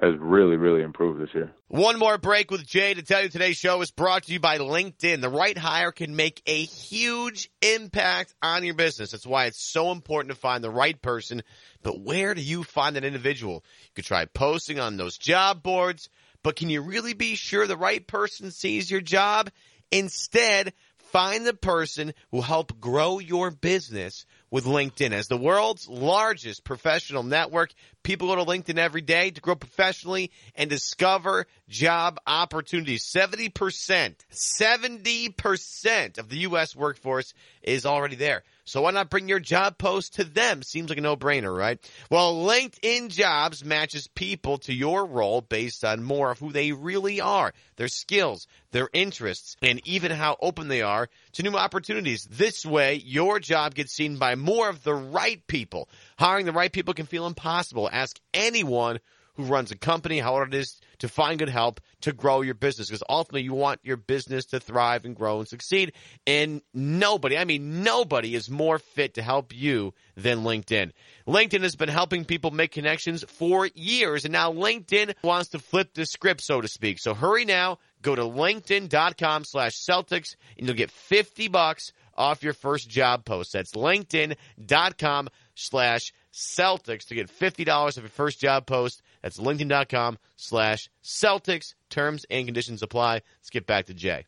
has 0.00 0.14
really 0.18 0.56
really 0.56 0.82
improved 0.82 1.20
this 1.20 1.34
year. 1.34 1.52
One 1.68 1.98
more 1.98 2.18
break 2.18 2.50
with 2.50 2.66
Jay 2.66 2.94
to 2.94 3.02
tell 3.02 3.22
you 3.22 3.28
today's 3.28 3.56
show 3.56 3.80
is 3.82 3.90
brought 3.90 4.24
to 4.24 4.32
you 4.32 4.40
by 4.40 4.58
LinkedIn. 4.58 5.20
The 5.20 5.28
right 5.28 5.56
hire 5.56 5.92
can 5.92 6.16
make 6.16 6.42
a 6.46 6.64
huge 6.64 7.50
impact 7.60 8.34
on 8.42 8.64
your 8.64 8.74
business. 8.74 9.10
That's 9.10 9.26
why 9.26 9.46
it's 9.46 9.62
so 9.62 9.92
important 9.92 10.34
to 10.34 10.40
find 10.40 10.64
the 10.64 10.70
right 10.70 11.00
person. 11.00 11.42
But 11.82 12.00
where 12.00 12.34
do 12.34 12.40
you 12.40 12.64
find 12.64 12.96
that 12.96 13.04
individual? 13.04 13.64
You 13.82 13.90
could 13.96 14.06
try 14.06 14.24
posting 14.24 14.80
on 14.80 14.96
those 14.96 15.18
job 15.18 15.62
boards, 15.62 16.08
but 16.42 16.56
can 16.56 16.70
you 16.70 16.80
really 16.80 17.14
be 17.14 17.34
sure 17.34 17.66
the 17.66 17.76
right 17.76 18.06
person 18.06 18.50
sees 18.50 18.90
your 18.90 19.02
job? 19.02 19.50
Instead, 19.92 20.72
Find 21.12 21.44
the 21.44 21.54
person 21.54 22.14
who 22.30 22.40
help 22.40 22.80
grow 22.80 23.18
your 23.18 23.50
business 23.50 24.26
with 24.48 24.64
LinkedIn. 24.64 25.10
As 25.12 25.26
the 25.26 25.36
world's 25.36 25.88
largest 25.88 26.62
professional 26.62 27.24
network, 27.24 27.72
people 28.04 28.28
go 28.28 28.36
to 28.36 28.44
LinkedIn 28.44 28.78
every 28.78 29.00
day 29.00 29.32
to 29.32 29.40
grow 29.40 29.56
professionally 29.56 30.30
and 30.54 30.70
discover 30.70 31.46
job 31.68 32.20
opportunities. 32.28 33.04
70%, 33.04 34.14
70% 34.30 36.18
of 36.18 36.28
the 36.28 36.38
U.S. 36.38 36.76
workforce 36.76 37.34
is 37.62 37.86
already 37.86 38.14
there. 38.14 38.44
So 38.70 38.82
why 38.82 38.92
not 38.92 39.10
bring 39.10 39.28
your 39.28 39.40
job 39.40 39.78
post 39.78 40.14
to 40.14 40.24
them? 40.24 40.62
Seems 40.62 40.90
like 40.90 40.98
a 40.98 41.00
no-brainer, 41.00 41.52
right? 41.52 41.78
Well, 42.08 42.44
LinkedIn 42.44 43.08
Jobs 43.08 43.64
matches 43.64 44.06
people 44.06 44.58
to 44.58 44.72
your 44.72 45.06
role 45.06 45.40
based 45.40 45.84
on 45.84 46.04
more 46.04 46.30
of 46.30 46.38
who 46.38 46.52
they 46.52 46.70
really 46.70 47.20
are, 47.20 47.52
their 47.74 47.88
skills, 47.88 48.46
their 48.70 48.88
interests, 48.92 49.56
and 49.60 49.84
even 49.88 50.12
how 50.12 50.36
open 50.40 50.68
they 50.68 50.82
are 50.82 51.08
to 51.32 51.42
new 51.42 51.54
opportunities. 51.54 52.28
This 52.30 52.64
way, 52.64 52.94
your 53.04 53.40
job 53.40 53.74
gets 53.74 53.92
seen 53.92 54.18
by 54.18 54.36
more 54.36 54.68
of 54.68 54.84
the 54.84 54.94
right 54.94 55.44
people. 55.48 55.88
Hiring 56.16 56.46
the 56.46 56.52
right 56.52 56.72
people 56.72 56.94
can 56.94 57.06
feel 57.06 57.26
impossible. 57.26 57.90
Ask 57.92 58.20
anyone 58.32 59.00
who 59.34 59.44
runs 59.44 59.72
a 59.72 59.76
company, 59.76 60.20
how 60.20 60.30
hard 60.30 60.54
it 60.54 60.58
is 60.58 60.80
to 61.00 61.08
find 61.08 61.38
good 61.38 61.48
help 61.48 61.80
to 62.02 62.12
grow 62.12 62.40
your 62.40 62.54
business. 62.54 62.88
Because 62.88 63.02
ultimately, 63.08 63.42
you 63.42 63.54
want 63.54 63.80
your 63.82 63.96
business 63.96 64.46
to 64.46 64.60
thrive 64.60 65.04
and 65.04 65.14
grow 65.14 65.40
and 65.40 65.48
succeed. 65.48 65.92
And 66.26 66.62
nobody, 66.72 67.36
I 67.36 67.44
mean, 67.44 67.82
nobody 67.82 68.34
is 68.34 68.48
more 68.48 68.78
fit 68.78 69.14
to 69.14 69.22
help 69.22 69.54
you 69.54 69.94
than 70.16 70.38
LinkedIn. 70.38 70.92
LinkedIn 71.26 71.62
has 71.62 71.76
been 71.76 71.88
helping 71.88 72.24
people 72.24 72.50
make 72.50 72.72
connections 72.72 73.24
for 73.24 73.68
years. 73.74 74.24
And 74.24 74.32
now 74.32 74.52
LinkedIn 74.52 75.14
wants 75.22 75.50
to 75.50 75.58
flip 75.58 75.94
the 75.94 76.06
script, 76.06 76.42
so 76.42 76.60
to 76.60 76.68
speak. 76.68 76.98
So 76.98 77.14
hurry 77.14 77.44
now. 77.44 77.78
Go 78.02 78.14
to 78.14 78.22
linkedin.com 78.22 79.44
slash 79.44 79.72
Celtics 79.72 80.36
and 80.56 80.66
you'll 80.66 80.76
get 80.76 80.90
50 80.90 81.48
bucks 81.48 81.92
off 82.14 82.42
your 82.42 82.52
first 82.52 82.88
job 82.88 83.24
post. 83.24 83.52
That's 83.52 83.72
linkedin.com 83.72 85.28
slash 85.54 86.12
Celtics 86.32 87.06
to 87.06 87.14
get 87.14 87.28
$50 87.28 87.68
off 87.68 87.96
your 87.96 88.08
first 88.08 88.40
job 88.40 88.66
post. 88.66 89.02
That's 89.22 89.38
linkedin.com 89.38 90.18
slash 90.36 90.88
Celtics. 91.02 91.74
Terms 91.88 92.24
and 92.30 92.46
conditions 92.46 92.82
apply. 92.82 93.22
Let's 93.38 93.50
get 93.50 93.66
back 93.66 93.86
to 93.86 93.94
Jay. 93.94 94.26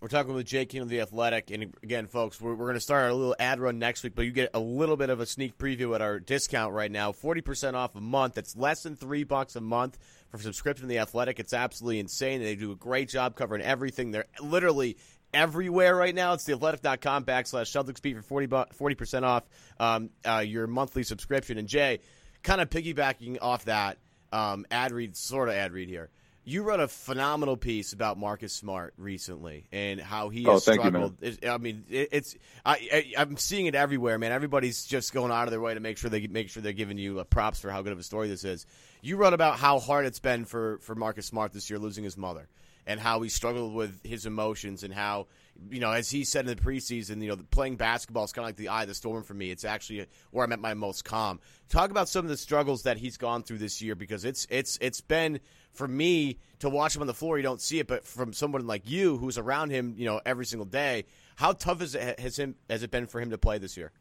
We're 0.00 0.08
talking 0.08 0.34
with 0.34 0.46
Jay 0.46 0.66
King 0.66 0.80
of 0.80 0.88
The 0.88 1.00
Athletic. 1.00 1.52
And 1.52 1.74
again, 1.80 2.08
folks, 2.08 2.40
we're, 2.40 2.54
we're 2.54 2.66
going 2.66 2.74
to 2.74 2.80
start 2.80 3.04
our 3.04 3.12
little 3.12 3.36
ad 3.38 3.60
run 3.60 3.78
next 3.78 4.02
week, 4.02 4.16
but 4.16 4.24
you 4.24 4.32
get 4.32 4.50
a 4.52 4.58
little 4.58 4.96
bit 4.96 5.10
of 5.10 5.20
a 5.20 5.26
sneak 5.26 5.56
preview 5.56 5.94
at 5.94 6.02
our 6.02 6.18
discount 6.18 6.74
right 6.74 6.90
now 6.90 7.12
40% 7.12 7.74
off 7.74 7.94
a 7.94 8.00
month. 8.00 8.34
That's 8.34 8.56
less 8.56 8.82
than 8.82 8.96
three 8.96 9.22
bucks 9.22 9.54
a 9.54 9.60
month 9.60 9.96
for 10.30 10.38
subscription 10.38 10.88
to 10.88 10.92
The 10.92 10.98
Athletic. 10.98 11.38
It's 11.38 11.52
absolutely 11.52 12.00
insane. 12.00 12.42
They 12.42 12.56
do 12.56 12.72
a 12.72 12.76
great 12.76 13.10
job 13.10 13.36
covering 13.36 13.62
everything. 13.62 14.10
They're 14.10 14.24
literally 14.40 14.96
everywhere 15.32 15.94
right 15.94 16.14
now. 16.14 16.32
It's 16.32 16.48
theathletic.com 16.48 17.24
backslash 17.24 17.70
Celtics 17.70 18.00
for 18.26 18.64
40 18.74 18.94
percent 18.96 19.24
off 19.24 19.44
um, 19.78 20.10
uh, 20.26 20.42
your 20.44 20.66
monthly 20.66 21.04
subscription. 21.04 21.58
And 21.58 21.68
Jay, 21.68 22.00
kind 22.42 22.60
of 22.60 22.70
piggybacking 22.70 23.38
off 23.40 23.66
that 23.66 23.98
um, 24.32 24.66
ad 24.70 24.92
read, 24.92 25.16
sort 25.16 25.48
of 25.48 25.54
ad 25.54 25.72
read 25.72 25.88
here. 25.88 26.10
You 26.44 26.64
wrote 26.64 26.80
a 26.80 26.88
phenomenal 26.88 27.56
piece 27.56 27.92
about 27.92 28.18
Marcus 28.18 28.52
Smart 28.52 28.94
recently 28.96 29.68
and 29.70 30.00
how 30.00 30.28
he 30.28 30.44
oh, 30.44 30.54
has 30.54 30.62
struggled. 30.64 31.14
You, 31.20 31.36
I 31.48 31.58
mean, 31.58 31.84
it, 31.88 32.08
it's 32.10 32.36
I, 32.66 33.12
I, 33.16 33.22
am 33.22 33.36
seeing 33.36 33.66
it 33.66 33.76
everywhere, 33.76 34.18
man. 34.18 34.32
Everybody's 34.32 34.84
just 34.84 35.12
going 35.12 35.30
out 35.30 35.44
of 35.44 35.52
their 35.52 35.60
way 35.60 35.74
to 35.74 35.78
make 35.78 35.98
sure 35.98 36.10
they 36.10 36.26
make 36.26 36.50
sure 36.50 36.60
they're 36.60 36.72
giving 36.72 36.98
you 36.98 37.20
uh, 37.20 37.24
props 37.24 37.60
for 37.60 37.70
how 37.70 37.80
good 37.82 37.92
of 37.92 37.98
a 38.00 38.02
story 38.02 38.26
this 38.26 38.42
is. 38.42 38.66
You 39.02 39.18
wrote 39.18 39.34
about 39.34 39.60
how 39.60 39.78
hard 39.78 40.04
it's 40.04 40.18
been 40.18 40.44
for 40.44 40.78
for 40.78 40.96
Marcus 40.96 41.26
Smart 41.26 41.52
this 41.52 41.70
year, 41.70 41.78
losing 41.78 42.02
his 42.02 42.16
mother 42.16 42.48
and 42.86 42.98
how 42.98 43.20
he 43.22 43.28
struggled 43.28 43.74
with 43.74 44.04
his 44.04 44.26
emotions 44.26 44.82
and 44.82 44.92
how 44.92 45.26
you 45.70 45.80
know 45.80 45.92
as 45.92 46.10
he 46.10 46.24
said 46.24 46.46
in 46.48 46.56
the 46.56 46.62
preseason 46.62 47.22
you 47.22 47.28
know 47.28 47.36
playing 47.50 47.76
basketball 47.76 48.24
is 48.24 48.32
kind 48.32 48.44
of 48.44 48.48
like 48.48 48.56
the 48.56 48.68
eye 48.68 48.82
of 48.82 48.88
the 48.88 48.94
storm 48.94 49.22
for 49.22 49.34
me. 49.34 49.50
It's 49.50 49.64
actually 49.64 50.06
where 50.30 50.44
i'm 50.44 50.52
at 50.52 50.60
my 50.60 50.74
most 50.74 51.04
calm. 51.04 51.40
Talk 51.68 51.90
about 51.90 52.08
some 52.08 52.24
of 52.24 52.28
the 52.28 52.36
struggles 52.36 52.82
that 52.82 52.96
he's 52.96 53.16
gone 53.16 53.42
through 53.42 53.58
this 53.58 53.80
year 53.80 53.94
because 53.94 54.24
it's 54.24 54.46
it's 54.50 54.78
it's 54.80 55.00
been 55.00 55.40
for 55.72 55.88
me 55.88 56.38
to 56.58 56.68
watch 56.68 56.96
him 56.96 57.02
on 57.02 57.06
the 57.06 57.14
floor 57.14 57.38
you 57.38 57.42
don't 57.42 57.60
see 57.60 57.78
it 57.78 57.86
but 57.86 58.04
from 58.04 58.32
someone 58.32 58.66
like 58.66 58.88
you 58.88 59.16
who's 59.16 59.38
around 59.38 59.70
him 59.70 59.94
you 59.96 60.04
know 60.04 60.20
every 60.26 60.44
single 60.44 60.66
day 60.66 61.04
how 61.36 61.52
tough 61.52 61.80
is 61.80 61.94
it, 61.94 62.18
has 62.20 62.38
him 62.38 62.54
has 62.68 62.82
it 62.82 62.90
been 62.90 63.06
for 63.06 63.20
him 63.20 63.30
to 63.30 63.38
play 63.38 63.58
this 63.58 63.76
year? 63.76 63.92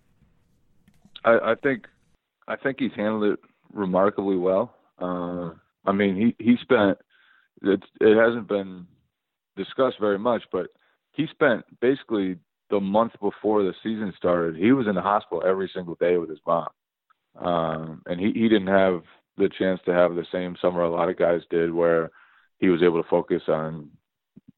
I, 1.24 1.52
I 1.52 1.56
think 1.62 1.88
i 2.48 2.56
think 2.56 2.78
he's 2.80 2.92
handled 2.96 3.24
it 3.34 3.40
remarkably 3.74 4.38
well. 4.38 4.76
Uh, 5.00 5.52
i 5.86 5.92
mean 5.92 6.16
he 6.16 6.44
he 6.44 6.58
spent 6.62 6.98
it 7.64 7.84
it 8.00 8.18
hasn't 8.18 8.48
been 8.48 8.88
discussed 9.56 10.00
very 10.00 10.20
much, 10.20 10.44
but 10.52 10.68
he 11.13 11.28
spent 11.28 11.63
basically 11.80 12.38
the 12.69 12.80
month 12.80 13.13
before 13.21 13.63
the 13.63 13.74
season 13.84 14.13
started. 14.17 14.56
He 14.56 14.71
was 14.71 14.88
in 14.88 14.95
the 14.95 15.02
hospital 15.02 15.43
every 15.45 15.69
single 15.74 15.95
day 15.95 16.17
with 16.17 16.30
his 16.30 16.39
mom, 16.45 16.69
um, 17.39 18.02
and 18.06 18.19
he 18.19 18.32
he 18.32 18.47
didn't 18.47 18.67
have 18.67 19.04
the 19.38 19.50
chance 19.50 19.80
to 19.86 19.93
have 19.93 20.15
the 20.15 20.26
same 20.32 20.56
summer 20.62 20.82
a 20.82 20.89
lot 20.89 21.10
of 21.10 21.17
guys 21.17 21.41
did, 21.50 21.74
where 21.74 22.12
he 22.60 22.69
was 22.69 22.84
able 22.84 23.02
to 23.02 23.10
focus 23.10 23.43
on 23.47 23.89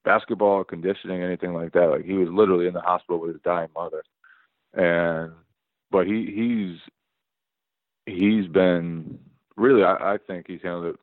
basketball, 0.03 0.63
conditioning, 0.63 1.23
anything 1.23 1.53
like 1.53 1.71
that. 1.73 1.89
Like 1.89 2.05
he 2.05 2.13
was 2.13 2.29
literally 2.29 2.67
in 2.67 2.73
the 2.73 2.81
hospital 2.81 3.19
with 3.19 3.33
his 3.33 3.41
dying 3.43 3.69
mother, 3.75 4.03
and 4.73 5.31
but 5.89 6.05
he 6.05 6.77
he's 8.05 8.15
he's 8.15 8.47
been 8.47 9.19
really 9.55 9.83
I, 9.83 10.13
I 10.13 10.17
think 10.27 10.45
he's 10.47 10.61
handled 10.61 10.95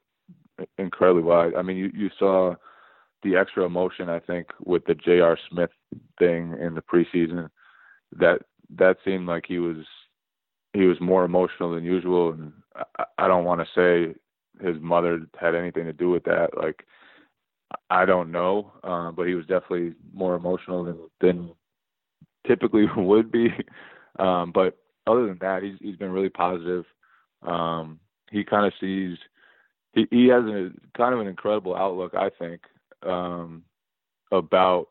it 0.58 0.68
incredibly 0.78 1.22
well. 1.22 1.50
I 1.56 1.62
mean, 1.62 1.76
you 1.76 1.90
you 1.94 2.10
saw 2.18 2.54
the 3.22 3.36
extra 3.36 3.64
emotion 3.64 4.08
I 4.08 4.20
think 4.20 4.48
with 4.64 4.84
the 4.86 4.94
J.R. 4.94 5.38
Smith 5.50 5.70
thing 6.18 6.56
in 6.60 6.74
the 6.74 6.82
preseason. 6.82 7.48
That 8.18 8.40
that 8.76 8.96
seemed 9.04 9.26
like 9.26 9.44
he 9.46 9.58
was 9.58 9.84
he 10.72 10.86
was 10.86 11.00
more 11.00 11.24
emotional 11.24 11.74
than 11.74 11.84
usual, 11.84 12.32
and 12.32 12.52
I, 12.98 13.04
I 13.18 13.28
don't 13.28 13.44
want 13.44 13.60
to 13.60 13.66
say 13.74 14.14
his 14.64 14.76
mother 14.80 15.20
had 15.38 15.54
anything 15.54 15.84
to 15.84 15.92
do 15.92 16.10
with 16.10 16.24
that. 16.24 16.50
Like 16.56 16.84
I 17.88 18.04
don't 18.04 18.32
know, 18.32 18.72
uh, 18.82 19.10
but 19.12 19.26
he 19.26 19.34
was 19.34 19.46
definitely 19.46 19.94
more 20.12 20.34
emotional 20.34 20.84
than 20.84 20.98
than 21.20 21.50
typically 22.46 22.86
would 22.96 23.30
be. 23.30 23.48
Um, 24.18 24.52
but 24.52 24.76
other 25.06 25.26
than 25.26 25.38
that, 25.40 25.62
he's 25.62 25.76
he's 25.80 25.96
been 25.96 26.12
really 26.12 26.30
positive. 26.30 26.84
Um, 27.42 28.00
he 28.30 28.44
kind 28.44 28.66
of 28.66 28.72
sees 28.80 29.16
he, 29.92 30.06
he 30.10 30.28
has 30.28 30.44
a 30.44 30.70
kind 30.96 31.14
of 31.14 31.20
an 31.20 31.26
incredible 31.26 31.74
outlook, 31.74 32.14
I 32.14 32.30
think, 32.38 32.62
um, 33.04 33.62
about 34.32 34.88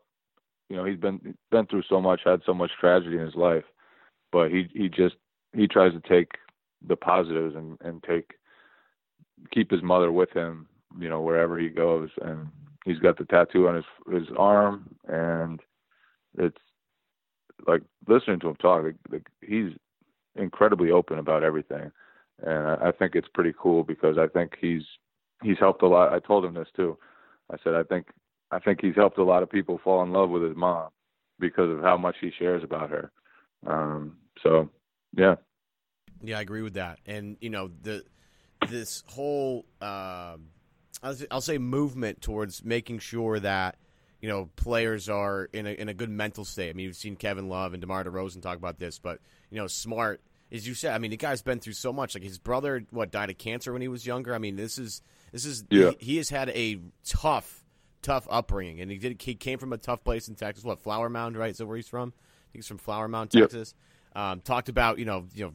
you 0.68 0.76
know 0.76 0.84
he's 0.84 0.98
been 0.98 1.34
been 1.50 1.66
through 1.66 1.82
so 1.88 2.00
much, 2.00 2.20
had 2.24 2.42
so 2.46 2.54
much 2.54 2.70
tragedy 2.80 3.16
in 3.16 3.24
his 3.24 3.34
life, 3.34 3.64
but 4.32 4.50
he 4.50 4.68
he 4.72 4.88
just 4.88 5.16
he 5.54 5.66
tries 5.66 5.92
to 5.92 6.00
take 6.08 6.32
the 6.86 6.96
positives 6.96 7.54
and 7.54 7.78
and 7.82 8.02
take 8.02 8.32
keep 9.52 9.70
his 9.70 9.82
mother 9.82 10.12
with 10.12 10.30
him, 10.30 10.66
you 10.98 11.08
know, 11.08 11.20
wherever 11.20 11.58
he 11.58 11.68
goes, 11.68 12.10
and 12.22 12.48
he's 12.84 12.98
got 12.98 13.18
the 13.18 13.24
tattoo 13.24 13.68
on 13.68 13.76
his 13.76 13.84
his 14.12 14.28
arm, 14.36 14.94
and 15.08 15.60
it's 16.38 16.56
like 17.66 17.82
listening 18.08 18.40
to 18.40 18.48
him 18.48 18.56
talk. 18.56 18.84
Like, 18.84 18.96
like 19.10 19.26
he's 19.42 19.72
incredibly 20.36 20.90
open 20.90 21.18
about 21.18 21.42
everything, 21.42 21.90
and 22.42 22.68
I, 22.68 22.88
I 22.88 22.92
think 22.92 23.14
it's 23.14 23.28
pretty 23.34 23.54
cool 23.58 23.84
because 23.84 24.18
I 24.18 24.26
think 24.26 24.56
he's 24.60 24.82
he's 25.42 25.58
helped 25.58 25.82
a 25.82 25.88
lot. 25.88 26.12
I 26.12 26.18
told 26.20 26.44
him 26.44 26.54
this 26.54 26.68
too. 26.74 26.96
I 27.50 27.56
said 27.62 27.74
I 27.74 27.82
think 27.82 28.06
I 28.50 28.58
think 28.58 28.80
he's 28.80 28.96
helped 28.96 29.18
a 29.18 29.24
lot 29.24 29.42
of 29.42 29.50
people 29.50 29.80
fall 29.82 30.02
in 30.02 30.12
love 30.12 30.30
with 30.30 30.42
his 30.42 30.56
mom 30.56 30.88
because 31.38 31.70
of 31.70 31.82
how 31.82 31.96
much 31.96 32.16
he 32.20 32.30
shares 32.38 32.62
about 32.62 32.90
her. 32.90 33.10
Um, 33.66 34.18
so, 34.42 34.70
yeah. 35.16 35.36
Yeah, 36.22 36.38
I 36.38 36.42
agree 36.42 36.62
with 36.62 36.74
that. 36.74 36.98
And 37.06 37.36
you 37.40 37.50
know 37.50 37.70
the 37.82 38.04
this 38.68 39.02
whole 39.06 39.64
uh, 39.80 40.36
I'll 41.02 41.40
say 41.40 41.56
movement 41.56 42.20
towards 42.20 42.62
making 42.62 42.98
sure 42.98 43.40
that 43.40 43.76
you 44.20 44.28
know 44.28 44.50
players 44.56 45.08
are 45.08 45.48
in 45.52 45.66
a 45.66 45.70
in 45.70 45.88
a 45.88 45.94
good 45.94 46.10
mental 46.10 46.44
state. 46.44 46.68
I 46.68 46.72
mean, 46.74 46.86
you've 46.86 46.96
seen 46.96 47.16
Kevin 47.16 47.48
Love 47.48 47.72
and 47.72 47.80
DeMar 47.80 48.04
DeRozan 48.04 48.42
talk 48.42 48.58
about 48.58 48.78
this, 48.78 48.98
but 48.98 49.20
you 49.50 49.56
know, 49.56 49.66
smart 49.66 50.20
as 50.52 50.66
you 50.66 50.74
said. 50.74 50.94
I 50.94 50.98
mean, 50.98 51.10
the 51.10 51.16
guy's 51.16 51.42
been 51.42 51.58
through 51.58 51.74
so 51.74 51.92
much. 51.92 52.14
Like 52.14 52.24
his 52.24 52.38
brother, 52.38 52.84
what 52.90 53.10
died 53.10 53.30
of 53.30 53.38
cancer 53.38 53.72
when 53.72 53.82
he 53.82 53.88
was 53.88 54.06
younger. 54.06 54.34
I 54.34 54.38
mean, 54.38 54.56
this 54.56 54.78
is 54.78 55.02
this 55.32 55.44
is 55.44 55.64
yeah. 55.70 55.90
he, 55.98 56.04
he 56.04 56.16
has 56.18 56.30
had 56.30 56.48
a 56.50 56.78
tough 57.04 57.64
tough 58.02 58.26
upbringing, 58.30 58.80
and 58.80 58.90
he 58.90 58.98
did. 58.98 59.20
He 59.20 59.34
came 59.34 59.58
from 59.58 59.72
a 59.72 59.78
tough 59.78 60.02
place 60.04 60.28
in 60.28 60.34
Texas. 60.34 60.64
What 60.64 60.80
Flower 60.80 61.08
Mound, 61.08 61.36
right? 61.36 61.50
Is 61.50 61.58
that 61.58 61.66
where 61.66 61.76
he's 61.76 61.88
from? 61.88 62.08
I 62.08 62.52
think 62.52 62.64
he's 62.64 62.68
from 62.68 62.78
Flower 62.78 63.08
Mound, 63.08 63.30
Texas. 63.30 63.74
Yep. 64.14 64.22
Um, 64.22 64.40
talked 64.40 64.68
about 64.68 64.98
you 64.98 65.04
know 65.04 65.26
you 65.34 65.46
know 65.46 65.52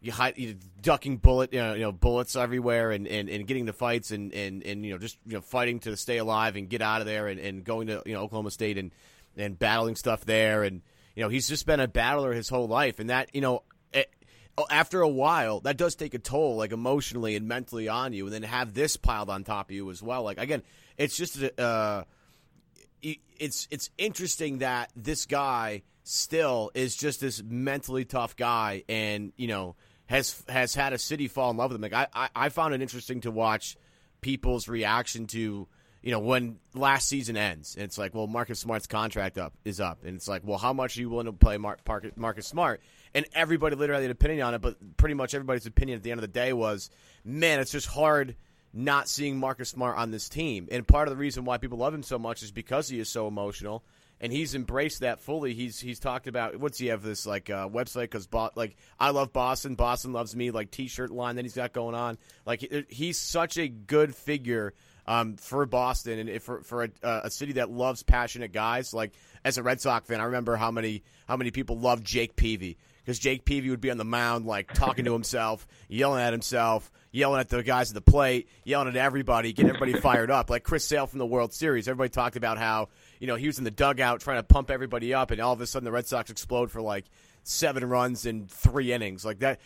you, 0.00 0.12
hide, 0.12 0.36
you 0.36 0.56
ducking 0.82 1.18
bullet 1.18 1.52
you 1.52 1.60
know, 1.60 1.74
you 1.74 1.82
know 1.82 1.92
bullets 1.92 2.36
everywhere 2.36 2.90
and, 2.90 3.06
and, 3.06 3.28
and 3.28 3.46
getting 3.46 3.66
the 3.66 3.72
fights 3.72 4.10
and, 4.10 4.32
and, 4.32 4.62
and 4.64 4.84
you 4.84 4.92
know 4.92 4.98
just 4.98 5.18
you 5.26 5.34
know 5.34 5.40
fighting 5.40 5.78
to 5.80 5.96
stay 5.96 6.18
alive 6.18 6.56
and 6.56 6.68
get 6.68 6.82
out 6.82 7.00
of 7.00 7.06
there 7.06 7.26
and, 7.28 7.40
and 7.40 7.64
going 7.64 7.86
to 7.86 8.02
you 8.04 8.14
know 8.14 8.22
Oklahoma 8.22 8.50
State 8.50 8.78
and 8.78 8.90
and 9.36 9.58
battling 9.58 9.96
stuff 9.96 10.24
there 10.24 10.62
and 10.62 10.82
you 11.14 11.22
know 11.22 11.28
he's 11.28 11.48
just 11.48 11.66
been 11.66 11.80
a 11.80 11.88
battler 11.88 12.32
his 12.32 12.48
whole 12.48 12.68
life 12.68 12.98
and 12.98 13.10
that 13.10 13.34
you 13.34 13.40
know 13.40 13.62
after 14.70 15.00
a 15.00 15.08
while 15.08 15.60
that 15.60 15.76
does 15.76 15.94
take 15.94 16.12
a 16.12 16.18
toll 16.18 16.56
like 16.56 16.72
emotionally 16.72 17.34
and 17.34 17.48
mentally 17.48 17.88
on 17.88 18.12
you 18.12 18.26
and 18.26 18.34
then 18.34 18.42
have 18.42 18.74
this 18.74 18.96
piled 18.96 19.30
on 19.30 19.42
top 19.42 19.70
of 19.70 19.74
you 19.74 19.90
as 19.90 20.02
well 20.02 20.22
like 20.22 20.38
again 20.38 20.62
it's 20.98 21.16
just 21.16 21.42
uh, 21.58 22.04
it's 23.02 23.66
it's 23.70 23.90
interesting 23.96 24.58
that 24.58 24.92
this 24.94 25.26
guy 25.26 25.82
still 26.04 26.70
is 26.74 26.94
just 26.94 27.20
this 27.20 27.42
mentally 27.42 28.04
tough 28.04 28.36
guy, 28.36 28.84
and 28.88 29.32
you 29.36 29.48
know 29.48 29.76
has 30.06 30.42
has 30.48 30.74
had 30.74 30.92
a 30.92 30.98
city 30.98 31.28
fall 31.28 31.50
in 31.50 31.56
love 31.56 31.70
with 31.70 31.76
him. 31.76 31.82
Like 31.82 31.92
I, 31.94 32.06
I, 32.12 32.28
I 32.46 32.48
found 32.50 32.74
it 32.74 32.82
interesting 32.82 33.22
to 33.22 33.30
watch 33.30 33.76
people's 34.20 34.68
reaction 34.68 35.26
to 35.28 35.66
you 36.02 36.10
know 36.10 36.18
when 36.18 36.58
last 36.74 37.08
season 37.08 37.36
ends. 37.36 37.74
And 37.76 37.84
it's 37.84 37.96
like, 37.96 38.14
well, 38.14 38.26
Marcus 38.26 38.60
Smart's 38.60 38.86
contract 38.86 39.38
up 39.38 39.54
is 39.64 39.80
up, 39.80 40.04
and 40.04 40.16
it's 40.16 40.28
like, 40.28 40.42
well, 40.44 40.58
how 40.58 40.72
much 40.72 40.96
are 40.96 41.00
you 41.00 41.08
willing 41.08 41.26
to 41.26 41.32
play 41.32 41.56
Mar- 41.56 41.78
Marcus 42.16 42.46
Smart? 42.46 42.82
And 43.14 43.26
everybody 43.34 43.76
literally 43.76 44.02
had 44.02 44.10
an 44.10 44.12
opinion 44.12 44.42
on 44.42 44.54
it, 44.54 44.60
but 44.60 44.96
pretty 44.96 45.14
much 45.14 45.34
everybody's 45.34 45.66
opinion 45.66 45.96
at 45.96 46.02
the 46.02 46.12
end 46.12 46.18
of 46.18 46.22
the 46.22 46.28
day 46.28 46.52
was, 46.52 46.90
man, 47.24 47.58
it's 47.58 47.72
just 47.72 47.88
hard 47.88 48.36
not 48.72 49.08
seeing 49.08 49.36
Marcus 49.36 49.70
Smart 49.70 49.98
on 49.98 50.10
this 50.10 50.28
team. 50.28 50.68
And 50.70 50.86
part 50.86 51.08
of 51.08 51.12
the 51.12 51.18
reason 51.18 51.44
why 51.44 51.58
people 51.58 51.78
love 51.78 51.92
him 51.92 52.04
so 52.04 52.18
much 52.18 52.42
is 52.42 52.52
because 52.52 52.88
he 52.88 53.00
is 53.00 53.08
so 53.08 53.26
emotional 53.26 53.82
and 54.20 54.32
he's 54.32 54.54
embraced 54.54 55.00
that 55.00 55.20
fully. 55.20 55.54
He's 55.54 55.80
he's 55.80 55.98
talked 55.98 56.26
about 56.26 56.56
what's 56.56 56.78
he 56.78 56.88
have 56.88 57.02
this 57.02 57.26
like 57.26 57.48
uh, 57.48 57.68
website 57.68 58.02
because 58.02 58.26
Bo- 58.26 58.50
like 58.54 58.76
I 58.98 59.10
love 59.10 59.32
Boston, 59.32 59.74
Boston 59.74 60.12
loves 60.12 60.36
me 60.36 60.50
like 60.50 60.70
T-shirt 60.70 61.10
line 61.10 61.36
that 61.36 61.44
he's 61.44 61.54
got 61.54 61.72
going 61.72 61.94
on. 61.94 62.18
Like 62.44 62.60
he, 62.60 62.84
he's 62.88 63.18
such 63.18 63.56
a 63.56 63.66
good 63.66 64.14
figure 64.14 64.74
um, 65.06 65.36
for 65.36 65.64
Boston 65.64 66.28
and 66.28 66.42
for 66.42 66.62
for 66.62 66.84
a, 66.84 66.90
a, 67.02 67.30
city 67.30 67.54
that 67.54 67.70
loves 67.70 68.02
passionate 68.02 68.52
guys. 68.52 68.92
Like 68.92 69.14
as 69.44 69.56
a 69.56 69.62
Red 69.62 69.80
Sox 69.80 70.06
fan, 70.06 70.20
I 70.20 70.24
remember 70.24 70.56
how 70.56 70.70
many 70.70 71.02
how 71.26 71.36
many 71.36 71.50
people 71.50 71.78
loved 71.78 72.04
Jake 72.04 72.36
Peavy 72.36 72.76
because 73.04 73.18
Jake 73.18 73.44
Peavy 73.44 73.70
would 73.70 73.80
be 73.80 73.90
on 73.90 73.98
the 73.98 74.04
mound 74.04 74.46
like 74.46 74.72
talking 74.72 75.04
to 75.04 75.12
himself, 75.12 75.66
yelling 75.88 76.22
at 76.22 76.32
himself, 76.32 76.90
yelling 77.12 77.40
at 77.40 77.48
the 77.48 77.62
guys 77.62 77.90
at 77.90 77.94
the 77.94 78.10
plate, 78.10 78.48
yelling 78.64 78.88
at 78.88 78.96
everybody, 78.96 79.52
getting 79.52 79.70
everybody 79.70 79.92
fired 80.00 80.30
up. 80.30 80.50
Like 80.50 80.62
Chris 80.62 80.84
Sale 80.84 81.06
from 81.06 81.18
the 81.18 81.26
World 81.26 81.52
Series, 81.52 81.88
everybody 81.88 82.10
talked 82.10 82.36
about 82.36 82.58
how 82.58 82.88
you 83.18 83.26
know 83.26 83.36
he 83.36 83.46
was 83.46 83.58
in 83.58 83.64
the 83.64 83.70
dugout 83.70 84.20
trying 84.20 84.38
to 84.38 84.42
pump 84.42 84.70
everybody 84.70 85.14
up, 85.14 85.30
and 85.30 85.40
all 85.40 85.52
of 85.52 85.60
a 85.60 85.66
sudden 85.66 85.84
the 85.84 85.92
Red 85.92 86.06
Sox 86.06 86.30
explode 86.30 86.70
for 86.70 86.80
like 86.80 87.04
seven 87.42 87.84
runs 87.84 88.26
in 88.26 88.46
three 88.46 88.92
innings. 88.92 89.24
Like 89.24 89.40
that, 89.40 89.60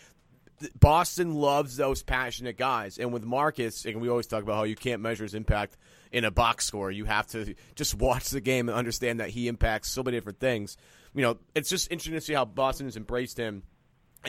Boston 0.78 1.34
loves 1.34 1.76
those 1.76 2.02
passionate 2.02 2.56
guys, 2.56 2.98
and 2.98 3.12
with 3.12 3.24
Marcus, 3.24 3.84
and 3.84 4.00
we 4.00 4.08
always 4.08 4.26
talk 4.26 4.42
about 4.42 4.56
how 4.56 4.62
you 4.64 4.76
can't 4.76 5.02
measure 5.02 5.24
his 5.24 5.34
impact 5.34 5.76
in 6.12 6.24
a 6.24 6.30
box 6.30 6.64
score. 6.64 6.90
You 6.90 7.04
have 7.06 7.26
to 7.28 7.54
just 7.74 7.94
watch 7.94 8.30
the 8.30 8.40
game 8.40 8.68
and 8.68 8.78
understand 8.78 9.20
that 9.20 9.30
he 9.30 9.48
impacts 9.48 9.90
so 9.90 10.02
many 10.02 10.16
different 10.16 10.38
things. 10.38 10.76
You 11.14 11.22
know, 11.22 11.38
it's 11.54 11.68
just 11.68 11.90
interesting 11.90 12.14
to 12.14 12.20
see 12.20 12.32
how 12.32 12.44
Boston 12.44 12.86
has 12.86 12.96
embraced 12.96 13.38
him 13.38 13.62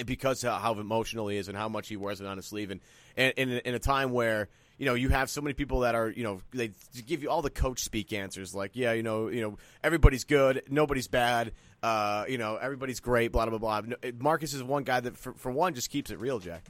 because 0.06 0.42
how 0.42 0.74
emotional 0.80 1.28
he 1.28 1.38
is 1.38 1.48
and 1.48 1.58
how 1.58 1.70
much 1.70 1.88
he 1.88 1.96
wears 1.96 2.22
it 2.22 2.28
on 2.28 2.38
his 2.38 2.46
sleeve, 2.46 2.70
and, 2.70 2.82
and, 3.16 3.34
and 3.38 3.52
in 3.52 3.74
a 3.74 3.80
time 3.80 4.12
where 4.12 4.50
you 4.78 4.86
know 4.86 4.94
you 4.94 5.10
have 5.10 5.30
so 5.30 5.42
many 5.42 5.54
people 5.54 5.82
that 5.82 5.96
are 5.96 6.10
you 6.10 6.24
know 6.24 6.42
they 6.52 6.72
give 7.08 7.24
you 7.24 7.30
all 7.30 7.42
the 7.42 7.50
coach 7.50 7.80
speak 7.80 8.12
answers 8.12 8.54
like 8.54 8.72
yeah 8.74 8.92
you 8.92 9.04
know 9.04 9.30
you 9.30 9.40
know 9.40 9.58
everybody's 9.82 10.26
good 10.26 10.64
nobody's 10.70 11.08
bad 11.08 11.54
uh, 11.86 12.26
you 12.28 12.38
know 12.38 12.56
everybody's 12.56 13.00
great 13.00 13.32
blah 13.32 13.46
blah 13.46 13.60
blah. 13.60 13.82
Marcus 14.20 14.54
is 14.54 14.64
one 14.64 14.84
guy 14.84 15.00
that 15.00 15.16
for, 15.16 15.34
for 15.34 15.52
one 15.52 15.76
just 15.76 15.92
keeps 15.92 16.10
it 16.10 16.20
real, 16.20 16.40
Jack. 16.40 16.66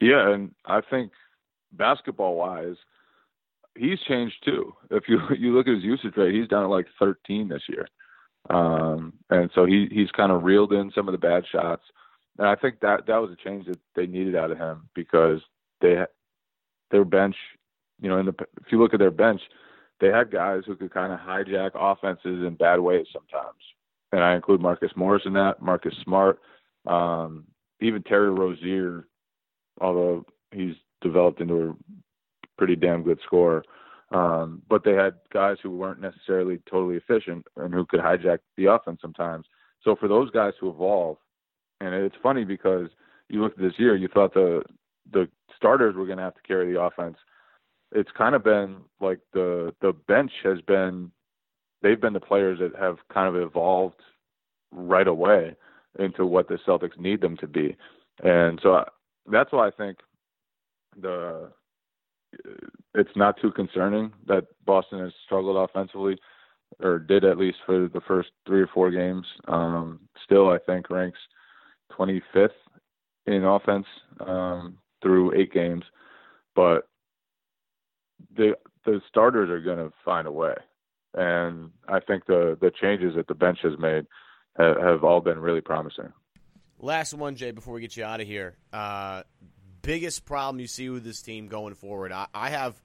Yeah, 0.00 0.32
and 0.32 0.54
I 0.64 0.80
think 0.80 1.10
basketball 1.72 2.36
wise, 2.36 2.76
he's 3.76 3.98
changed 4.06 4.36
too. 4.44 4.74
If 4.90 5.04
you 5.08 5.18
you 5.38 5.56
look 5.56 5.66
at 5.66 5.74
his 5.74 5.84
usage 5.84 6.16
rate, 6.16 6.34
he's 6.34 6.48
down 6.48 6.62
at 6.62 6.70
like 6.70 6.86
13 7.00 7.48
this 7.48 7.62
year. 7.68 7.88
Um, 8.50 9.12
and 9.30 9.50
so 9.54 9.66
he 9.66 9.88
he's 9.90 10.10
kind 10.12 10.32
of 10.32 10.42
reeled 10.42 10.72
in 10.72 10.90
some 10.94 11.08
of 11.08 11.12
the 11.12 11.18
bad 11.18 11.44
shots. 11.50 11.82
And 12.38 12.46
I 12.46 12.54
think 12.54 12.80
that 12.80 13.06
that 13.06 13.16
was 13.18 13.30
a 13.30 13.48
change 13.48 13.66
that 13.66 13.78
they 13.94 14.06
needed 14.06 14.36
out 14.36 14.50
of 14.50 14.58
him 14.58 14.88
because 14.94 15.40
they 15.80 16.04
their 16.90 17.04
bench, 17.04 17.36
you 18.00 18.08
know, 18.08 18.18
in 18.18 18.26
the 18.26 18.34
if 18.64 18.72
you 18.72 18.80
look 18.80 18.94
at 18.94 19.00
their 19.00 19.10
bench, 19.10 19.40
they 20.00 20.08
had 20.08 20.30
guys 20.30 20.62
who 20.66 20.76
could 20.76 20.92
kind 20.92 21.12
of 21.12 21.18
hijack 21.18 21.72
offenses 21.74 22.46
in 22.46 22.54
bad 22.54 22.80
ways 22.80 23.06
sometimes. 23.12 23.58
And 24.12 24.22
I 24.22 24.34
include 24.34 24.60
Marcus 24.60 24.92
Morris 24.96 25.24
in 25.26 25.34
that, 25.34 25.60
Marcus 25.60 25.94
Smart, 26.02 26.40
um, 26.86 27.44
even 27.80 28.02
Terry 28.02 28.30
Rozier, 28.30 29.06
although 29.80 30.24
he's 30.52 30.74
developed 31.02 31.40
into 31.40 31.70
a 31.70 31.94
pretty 32.56 32.76
damn 32.76 33.02
good 33.02 33.18
scorer. 33.24 33.62
Um, 34.10 34.62
but 34.68 34.84
they 34.84 34.94
had 34.94 35.14
guys 35.32 35.58
who 35.62 35.70
weren't 35.70 36.00
necessarily 36.00 36.60
totally 36.70 36.96
efficient 36.96 37.46
and 37.56 37.74
who 37.74 37.84
could 37.84 38.00
hijack 38.00 38.38
the 38.56 38.66
offense 38.66 39.00
sometimes. 39.02 39.46
So 39.82 39.96
for 39.96 40.08
those 40.08 40.30
guys 40.30 40.54
to 40.60 40.70
evolve, 40.70 41.18
and 41.80 41.94
it's 41.94 42.16
funny 42.22 42.44
because 42.44 42.88
you 43.28 43.42
look 43.42 43.52
at 43.52 43.58
this 43.58 43.78
year, 43.78 43.96
you 43.96 44.08
thought 44.08 44.34
the 44.34 44.62
the 45.12 45.28
starters 45.56 45.94
were 45.94 46.06
going 46.06 46.18
to 46.18 46.24
have 46.24 46.34
to 46.34 46.42
carry 46.42 46.72
the 46.72 46.80
offense. 46.80 47.16
It's 47.92 48.10
kind 48.16 48.34
of 48.34 48.42
been 48.44 48.78
like 49.00 49.20
the 49.32 49.74
the 49.80 49.92
bench 49.92 50.32
has 50.42 50.60
been 50.62 51.10
they've 51.82 52.00
been 52.00 52.12
the 52.14 52.20
players 52.20 52.58
that 52.60 52.78
have 52.80 52.96
kind 53.12 53.34
of 53.34 53.40
evolved 53.40 54.00
right 54.72 55.06
away 55.06 55.54
into 55.98 56.26
what 56.26 56.48
the 56.48 56.58
Celtics 56.66 56.98
need 56.98 57.20
them 57.20 57.36
to 57.38 57.46
be, 57.46 57.76
and 58.22 58.58
so 58.62 58.74
I, 58.74 58.84
that's 59.30 59.52
why 59.52 59.68
I 59.68 59.70
think 59.70 59.98
the 61.00 61.50
it's 62.94 63.16
not 63.16 63.40
too 63.40 63.50
concerning 63.52 64.12
that 64.26 64.46
Boston 64.64 65.00
has 65.00 65.12
struggled 65.24 65.56
offensively, 65.56 66.18
or 66.80 66.98
did 66.98 67.24
at 67.24 67.38
least 67.38 67.58
for 67.64 67.88
the 67.88 68.00
first 68.06 68.30
three 68.46 68.60
or 68.60 68.68
four 68.72 68.90
games. 68.90 69.26
Um, 69.46 70.00
still, 70.24 70.50
I 70.50 70.58
think 70.58 70.90
ranks 70.90 71.18
25th 71.98 72.50
in 73.26 73.44
offense 73.44 73.86
um, 74.20 74.78
through 75.02 75.34
eight 75.34 75.52
games, 75.52 75.84
but 76.54 76.88
the 78.36 78.54
the 78.84 79.00
starters 79.08 79.50
are 79.50 79.60
going 79.60 79.78
to 79.78 79.92
find 80.04 80.26
a 80.26 80.32
way, 80.32 80.54
and 81.14 81.70
I 81.88 82.00
think 82.00 82.26
the 82.26 82.56
the 82.60 82.70
changes 82.70 83.14
that 83.16 83.28
the 83.28 83.34
bench 83.34 83.58
has 83.62 83.78
made 83.78 84.06
have, 84.56 84.76
have 84.80 85.04
all 85.04 85.20
been 85.20 85.38
really 85.38 85.60
promising. 85.60 86.12
Last 86.80 87.12
one, 87.14 87.34
Jay, 87.34 87.50
before 87.50 87.74
we 87.74 87.80
get 87.80 87.96
you 87.96 88.04
out 88.04 88.20
of 88.20 88.26
here. 88.26 88.56
Uh, 88.72 89.22
biggest 89.82 90.24
problem 90.24 90.60
you 90.60 90.66
see 90.66 90.88
with 90.88 91.04
this 91.04 91.22
team 91.22 91.48
going 91.48 91.74
forward? 91.74 92.12
I, 92.12 92.26
I 92.34 92.50
have, 92.50 92.80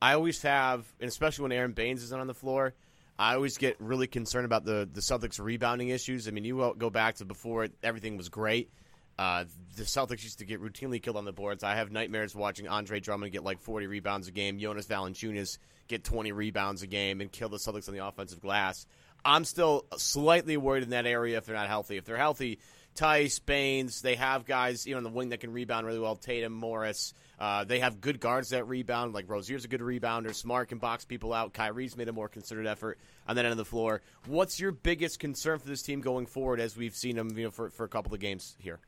I 0.00 0.14
always 0.14 0.42
have, 0.42 0.86
and 1.00 1.08
especially 1.08 1.44
when 1.44 1.52
Aron 1.52 1.72
Baynes 1.72 2.02
isn't 2.02 2.20
on 2.20 2.26
the 2.26 2.34
floor, 2.34 2.74
I 3.18 3.34
always 3.34 3.58
get 3.58 3.76
really 3.80 4.06
concerned 4.06 4.46
about 4.46 4.64
the 4.64 4.88
the 4.90 5.02
Celtics 5.02 5.38
rebounding 5.38 5.90
issues. 5.90 6.26
I 6.26 6.30
mean, 6.30 6.44
you 6.44 6.74
go 6.78 6.88
back 6.88 7.16
to 7.16 7.26
before 7.26 7.68
everything 7.82 8.16
was 8.16 8.30
great. 8.30 8.70
Uh, 9.18 9.44
the 9.76 9.82
Celtics 9.82 10.24
used 10.24 10.38
to 10.38 10.46
get 10.46 10.62
routinely 10.62 11.02
killed 11.02 11.18
on 11.18 11.26
the 11.26 11.32
boards. 11.32 11.62
I 11.62 11.74
have 11.74 11.92
nightmares 11.92 12.34
watching 12.34 12.66
Andre 12.66 13.00
Drummond 13.00 13.32
get 13.32 13.44
like 13.44 13.60
40 13.60 13.86
rebounds 13.86 14.28
a 14.28 14.30
game, 14.30 14.58
Jonas 14.58 14.86
Valanciunas 14.86 15.58
get 15.88 16.04
20 16.04 16.32
rebounds 16.32 16.82
a 16.82 16.86
game, 16.86 17.20
and 17.20 17.30
kill 17.30 17.50
the 17.50 17.58
Celtics 17.58 17.86
on 17.88 17.94
the 17.94 18.06
offensive 18.06 18.40
glass. 18.40 18.86
I'm 19.22 19.44
still 19.44 19.84
slightly 19.98 20.56
worried 20.56 20.84
in 20.84 20.90
that 20.90 21.04
area 21.04 21.36
if 21.36 21.44
they're 21.44 21.54
not 21.54 21.68
healthy. 21.68 21.98
If 21.98 22.06
they're 22.06 22.16
healthy, 22.16 22.60
Theis, 22.94 23.38
Baynes. 23.38 24.02
They 24.02 24.16
have 24.16 24.44
guys 24.44 24.86
you 24.86 24.92
know 24.92 24.98
on 24.98 25.04
the 25.04 25.10
wing 25.10 25.30
that 25.30 25.40
can 25.40 25.52
rebound 25.52 25.86
really 25.86 25.98
well. 25.98 26.16
Tatum, 26.16 26.52
Morris. 26.52 27.14
Uh, 27.38 27.64
they 27.64 27.80
have 27.80 28.02
good 28.02 28.20
guards 28.20 28.50
that 28.50 28.68
rebound. 28.68 29.14
Like 29.14 29.28
Rozier's 29.28 29.64
a 29.64 29.68
good 29.68 29.80
rebounder. 29.80 30.34
Smart 30.34 30.68
can 30.68 30.78
box 30.78 31.06
people 31.06 31.32
out. 31.32 31.54
Kyrie's 31.54 31.96
made 31.96 32.08
a 32.08 32.12
more 32.12 32.28
concerted 32.28 32.66
effort 32.66 32.98
on 33.26 33.36
that 33.36 33.46
end 33.46 33.52
of 33.52 33.58
the 33.58 33.64
floor. 33.64 34.02
What's 34.26 34.60
your 34.60 34.72
biggest 34.72 35.18
concern 35.18 35.58
for 35.58 35.66
this 35.66 35.82
team 35.82 36.02
going 36.02 36.26
forward, 36.26 36.60
as 36.60 36.76
we've 36.76 36.94
seen 36.94 37.16
them 37.16 37.36
you 37.36 37.44
know 37.44 37.50
for 37.50 37.70
for 37.70 37.84
a 37.84 37.88
couple 37.88 38.12
of 38.12 38.20
games 38.20 38.56
here? 38.58 38.80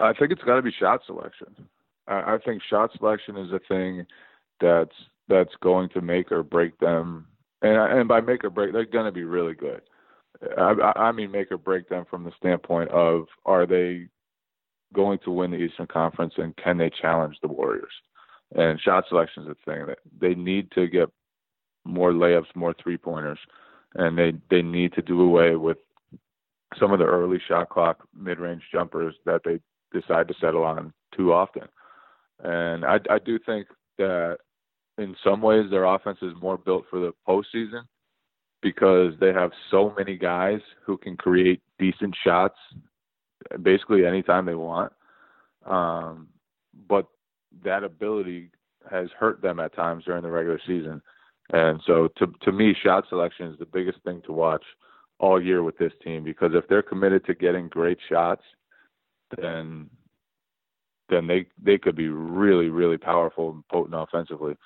I 0.00 0.12
think 0.12 0.32
it's 0.32 0.42
got 0.42 0.56
to 0.56 0.62
be 0.62 0.72
shot 0.72 1.02
selection. 1.06 1.68
I, 2.08 2.34
I 2.34 2.38
think 2.44 2.62
shot 2.68 2.90
selection 2.96 3.36
is 3.36 3.52
a 3.52 3.60
thing 3.68 4.06
that's 4.60 4.94
that's 5.28 5.54
going 5.62 5.88
to 5.90 6.00
make 6.00 6.32
or 6.32 6.42
break 6.42 6.78
them. 6.78 7.26
And 7.62 7.76
and 7.76 8.08
by 8.08 8.20
make 8.20 8.44
or 8.44 8.50
break, 8.50 8.72
they're 8.72 8.84
going 8.84 9.06
to 9.06 9.12
be 9.12 9.24
really 9.24 9.54
good. 9.54 9.82
I, 10.58 10.92
I 10.96 11.12
mean, 11.12 11.30
make 11.30 11.50
or 11.52 11.58
break 11.58 11.88
them 11.88 12.04
from 12.08 12.24
the 12.24 12.32
standpoint 12.38 12.90
of 12.90 13.26
are 13.44 13.66
they 13.66 14.08
going 14.92 15.18
to 15.24 15.30
win 15.30 15.50
the 15.50 15.56
Eastern 15.56 15.86
Conference 15.86 16.34
and 16.36 16.56
can 16.56 16.78
they 16.78 16.90
challenge 16.90 17.36
the 17.40 17.48
Warriors? 17.48 17.92
And 18.54 18.80
shot 18.80 19.04
selection 19.08 19.44
is 19.44 19.48
a 19.48 19.70
thing 19.70 19.86
that 19.86 19.98
they 20.20 20.34
need 20.34 20.70
to 20.72 20.86
get 20.86 21.08
more 21.84 22.12
layups, 22.12 22.54
more 22.54 22.74
three 22.82 22.96
pointers, 22.96 23.38
and 23.94 24.16
they 24.16 24.32
they 24.50 24.62
need 24.62 24.92
to 24.94 25.02
do 25.02 25.20
away 25.22 25.56
with 25.56 25.78
some 26.78 26.92
of 26.92 26.98
the 26.98 27.04
early 27.04 27.38
shot 27.48 27.68
clock 27.68 28.06
mid 28.16 28.38
range 28.38 28.62
jumpers 28.72 29.14
that 29.26 29.42
they 29.44 29.60
decide 29.92 30.28
to 30.28 30.34
settle 30.40 30.64
on 30.64 30.92
too 31.16 31.32
often. 31.32 31.64
And 32.42 32.84
I, 32.84 32.98
I 33.10 33.18
do 33.18 33.38
think 33.38 33.68
that 33.98 34.38
in 34.98 35.16
some 35.24 35.40
ways 35.40 35.70
their 35.70 35.84
offense 35.84 36.18
is 36.22 36.32
more 36.40 36.58
built 36.58 36.84
for 36.90 37.00
the 37.00 37.12
postseason 37.26 37.82
because 38.64 39.12
they 39.20 39.30
have 39.30 39.52
so 39.70 39.94
many 39.96 40.16
guys 40.16 40.60
who 40.84 40.96
can 40.96 41.18
create 41.18 41.60
decent 41.78 42.16
shots 42.24 42.56
basically 43.62 44.06
anytime 44.06 44.46
they 44.46 44.54
want. 44.54 44.90
Um, 45.66 46.28
but 46.88 47.06
that 47.62 47.84
ability 47.84 48.50
has 48.90 49.08
hurt 49.18 49.42
them 49.42 49.60
at 49.60 49.76
times 49.76 50.04
during 50.04 50.22
the 50.22 50.30
regular 50.30 50.58
season. 50.66 51.02
And 51.52 51.80
so 51.86 52.08
to 52.16 52.32
to 52.40 52.52
me, 52.52 52.74
shot 52.82 53.04
selection 53.10 53.48
is 53.48 53.58
the 53.58 53.66
biggest 53.66 53.98
thing 54.02 54.22
to 54.24 54.32
watch 54.32 54.64
all 55.18 55.40
year 55.40 55.62
with 55.62 55.76
this 55.76 55.92
team 56.02 56.24
because 56.24 56.52
if 56.54 56.66
they're 56.68 56.82
committed 56.82 57.24
to 57.26 57.34
getting 57.34 57.68
great 57.68 57.98
shots, 58.08 58.42
then 59.36 59.90
then 61.10 61.26
they 61.26 61.44
they 61.62 61.76
could 61.76 61.96
be 61.96 62.08
really 62.08 62.70
really 62.70 62.96
powerful 62.96 63.50
and 63.50 63.68
potent 63.68 63.94
offensively. 63.94 64.56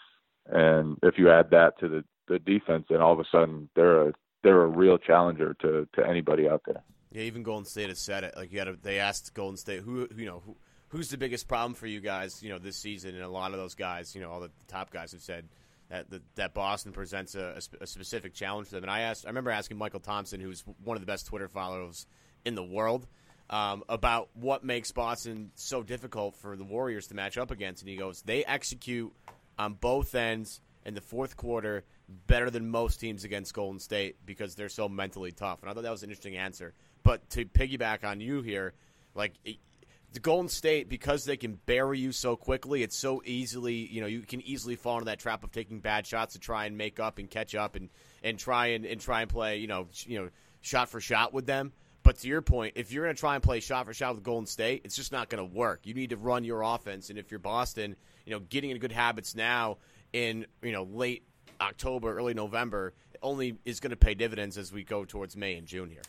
And 0.46 0.96
if 1.02 1.18
you 1.18 1.30
add 1.30 1.50
that 1.50 1.78
to 1.80 1.88
the 1.88 2.04
the 2.28 2.38
defense, 2.38 2.86
and 2.90 3.02
all 3.02 3.12
of 3.12 3.20
a 3.20 3.24
sudden 3.30 3.68
they're 3.74 4.08
a 4.08 4.12
they're 4.42 4.62
a 4.62 4.66
real 4.66 4.98
challenger 4.98 5.54
to 5.60 5.88
to 5.94 6.06
anybody 6.06 6.48
out 6.48 6.62
there. 6.66 6.82
Yeah, 7.12 7.22
even 7.22 7.42
Golden 7.42 7.64
State 7.64 7.88
has 7.88 8.00
said 8.00 8.24
it. 8.24 8.34
Like 8.36 8.52
you 8.52 8.58
got 8.58 8.64
to, 8.64 8.76
they 8.80 8.98
asked 8.98 9.32
Golden 9.34 9.56
State 9.56 9.80
who 9.80 10.08
you 10.16 10.26
know 10.26 10.42
who, 10.44 10.56
who's 10.88 11.08
the 11.08 11.18
biggest 11.18 11.48
problem 11.48 11.74
for 11.74 11.86
you 11.86 12.00
guys, 12.00 12.42
you 12.42 12.50
know, 12.50 12.58
this 12.58 12.76
season, 12.76 13.14
and 13.14 13.24
a 13.24 13.28
lot 13.28 13.52
of 13.52 13.58
those 13.58 13.74
guys, 13.74 14.14
you 14.14 14.20
know, 14.20 14.30
all 14.30 14.40
the 14.40 14.50
top 14.66 14.90
guys 14.90 15.12
have 15.12 15.22
said 15.22 15.48
that 15.88 16.10
that, 16.10 16.22
that 16.34 16.54
Boston 16.54 16.92
presents 16.92 17.34
a, 17.34 17.60
a, 17.80 17.86
specific 17.86 18.34
challenge 18.34 18.68
for 18.68 18.74
them. 18.74 18.84
And 18.84 18.90
I 18.90 19.00
asked, 19.00 19.24
I 19.26 19.30
remember 19.30 19.50
asking 19.50 19.78
Mychal 19.78 20.02
Thompson, 20.02 20.40
who's 20.40 20.64
one 20.84 20.96
of 20.96 21.00
the 21.00 21.06
best 21.06 21.26
Twitter 21.26 21.48
followers 21.48 22.06
in 22.44 22.54
the 22.54 22.64
world, 22.64 23.06
um, 23.50 23.82
about 23.88 24.28
what 24.34 24.64
makes 24.64 24.92
Boston 24.92 25.50
so 25.54 25.82
difficult 25.82 26.36
for 26.36 26.56
the 26.56 26.64
Warriors 26.64 27.06
to 27.08 27.14
match 27.14 27.38
up 27.38 27.50
against, 27.50 27.82
and 27.82 27.88
he 27.88 27.96
goes, 27.96 28.22
they 28.22 28.44
execute 28.44 29.12
on 29.58 29.74
both 29.74 30.14
ends 30.14 30.60
in 30.88 30.94
the 30.94 31.00
fourth 31.02 31.36
quarter 31.36 31.84
better 32.26 32.48
than 32.50 32.68
most 32.70 32.98
teams 32.98 33.22
against 33.22 33.52
Golden 33.52 33.78
State 33.78 34.16
because 34.24 34.54
they're 34.54 34.70
so 34.70 34.88
mentally 34.88 35.30
tough. 35.30 35.60
And 35.62 35.70
I 35.70 35.74
thought 35.74 35.82
that 35.82 35.90
was 35.90 36.02
an 36.02 36.08
interesting 36.08 36.36
answer. 36.36 36.72
But 37.02 37.28
to 37.30 37.44
piggyback 37.44 38.04
on 38.04 38.20
you 38.20 38.40
here, 38.40 38.72
like 39.14 39.34
the 39.44 40.20
Golden 40.20 40.48
State, 40.48 40.88
because 40.88 41.26
they 41.26 41.36
can 41.36 41.58
bury 41.66 41.98
you 41.98 42.10
so 42.10 42.36
quickly, 42.36 42.82
it's 42.82 42.96
so 42.96 43.22
easily, 43.26 43.74
you 43.74 44.00
know, 44.00 44.06
you 44.06 44.22
can 44.22 44.40
easily 44.40 44.76
fall 44.76 44.94
into 44.94 45.04
that 45.04 45.18
trap 45.18 45.44
of 45.44 45.52
taking 45.52 45.80
bad 45.80 46.06
shots 46.06 46.32
to 46.32 46.40
try 46.40 46.64
and 46.64 46.78
make 46.78 46.98
up 46.98 47.18
and 47.18 47.30
catch 47.30 47.54
up 47.54 47.76
and, 47.76 47.90
and 48.24 48.38
try 48.38 48.68
and, 48.68 48.86
and 48.86 49.00
try 49.00 49.20
and 49.20 49.30
play, 49.30 49.58
you 49.58 49.66
know, 49.66 49.88
you 50.06 50.18
know, 50.18 50.30
shot 50.62 50.88
for 50.88 51.00
shot 51.00 51.34
with 51.34 51.44
them. 51.44 51.72
But 52.02 52.20
to 52.20 52.28
your 52.28 52.40
point, 52.40 52.72
if 52.76 52.90
you're 52.90 53.04
going 53.04 53.14
to 53.14 53.20
try 53.20 53.34
and 53.34 53.42
play 53.42 53.60
shot 53.60 53.84
for 53.84 53.92
shot 53.92 54.14
with 54.14 54.24
Golden 54.24 54.46
State, 54.46 54.80
it's 54.84 54.96
just 54.96 55.12
not 55.12 55.28
going 55.28 55.46
to 55.46 55.54
work. 55.54 55.80
You 55.84 55.92
need 55.92 56.10
to 56.10 56.16
run 56.16 56.42
your 56.42 56.62
offense, 56.62 57.10
and 57.10 57.18
if 57.18 57.30
you're 57.30 57.38
Boston, 57.38 57.96
you 58.24 58.32
know, 58.32 58.40
getting 58.40 58.70
in 58.70 58.78
good 58.78 58.92
habits 58.92 59.34
now 59.34 59.76
in 60.12 60.46
you 60.62 60.72
know 60.72 60.84
late 60.84 61.24
October, 61.60 62.16
early 62.16 62.34
November, 62.34 62.94
only 63.22 63.56
is 63.64 63.80
going 63.80 63.90
to 63.90 63.96
pay 63.96 64.14
dividends 64.14 64.56
as 64.58 64.72
we 64.72 64.84
go 64.84 65.04
towards 65.04 65.36
May 65.36 65.54
and 65.54 65.66
June 65.66 65.90
here. 65.90 66.02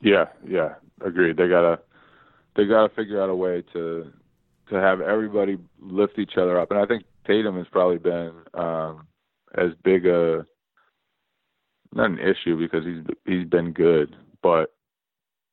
Yeah, 0.00 0.26
yeah, 0.46 0.74
agreed. 1.00 1.36
They 1.36 1.48
gotta 1.48 1.80
they 2.56 2.66
gotta 2.66 2.94
figure 2.94 3.22
out 3.22 3.30
a 3.30 3.34
way 3.34 3.62
to 3.72 4.12
to 4.70 4.74
have 4.80 5.00
everybody 5.00 5.58
lift 5.80 6.18
each 6.18 6.36
other 6.36 6.58
up, 6.60 6.70
and 6.70 6.80
I 6.80 6.86
think 6.86 7.04
Tatum 7.26 7.56
has 7.56 7.66
probably 7.70 7.98
been 7.98 8.32
um, 8.54 9.06
as 9.56 9.70
big 9.82 10.06
a 10.06 10.46
not 11.94 12.10
an 12.10 12.18
issue 12.18 12.58
because 12.58 12.84
he's 12.84 13.04
he's 13.24 13.46
been 13.46 13.72
good, 13.72 14.14
but 14.42 14.74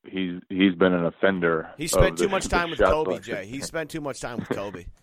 he's 0.03 0.41
he's 0.49 0.75
been 0.75 0.93
an 0.93 1.05
offender. 1.05 1.69
He 1.77 1.87
spent 1.87 2.17
too 2.17 2.29
much 2.29 2.47
time 2.49 2.71
with 2.71 2.79
Kobe, 2.79 3.19
Jay. 3.19 3.45
He 3.45 3.61
spent 3.61 3.89
too 3.89 4.01
much 4.01 4.19
time 4.19 4.39
with 4.39 4.49
Kobe. 4.49 4.85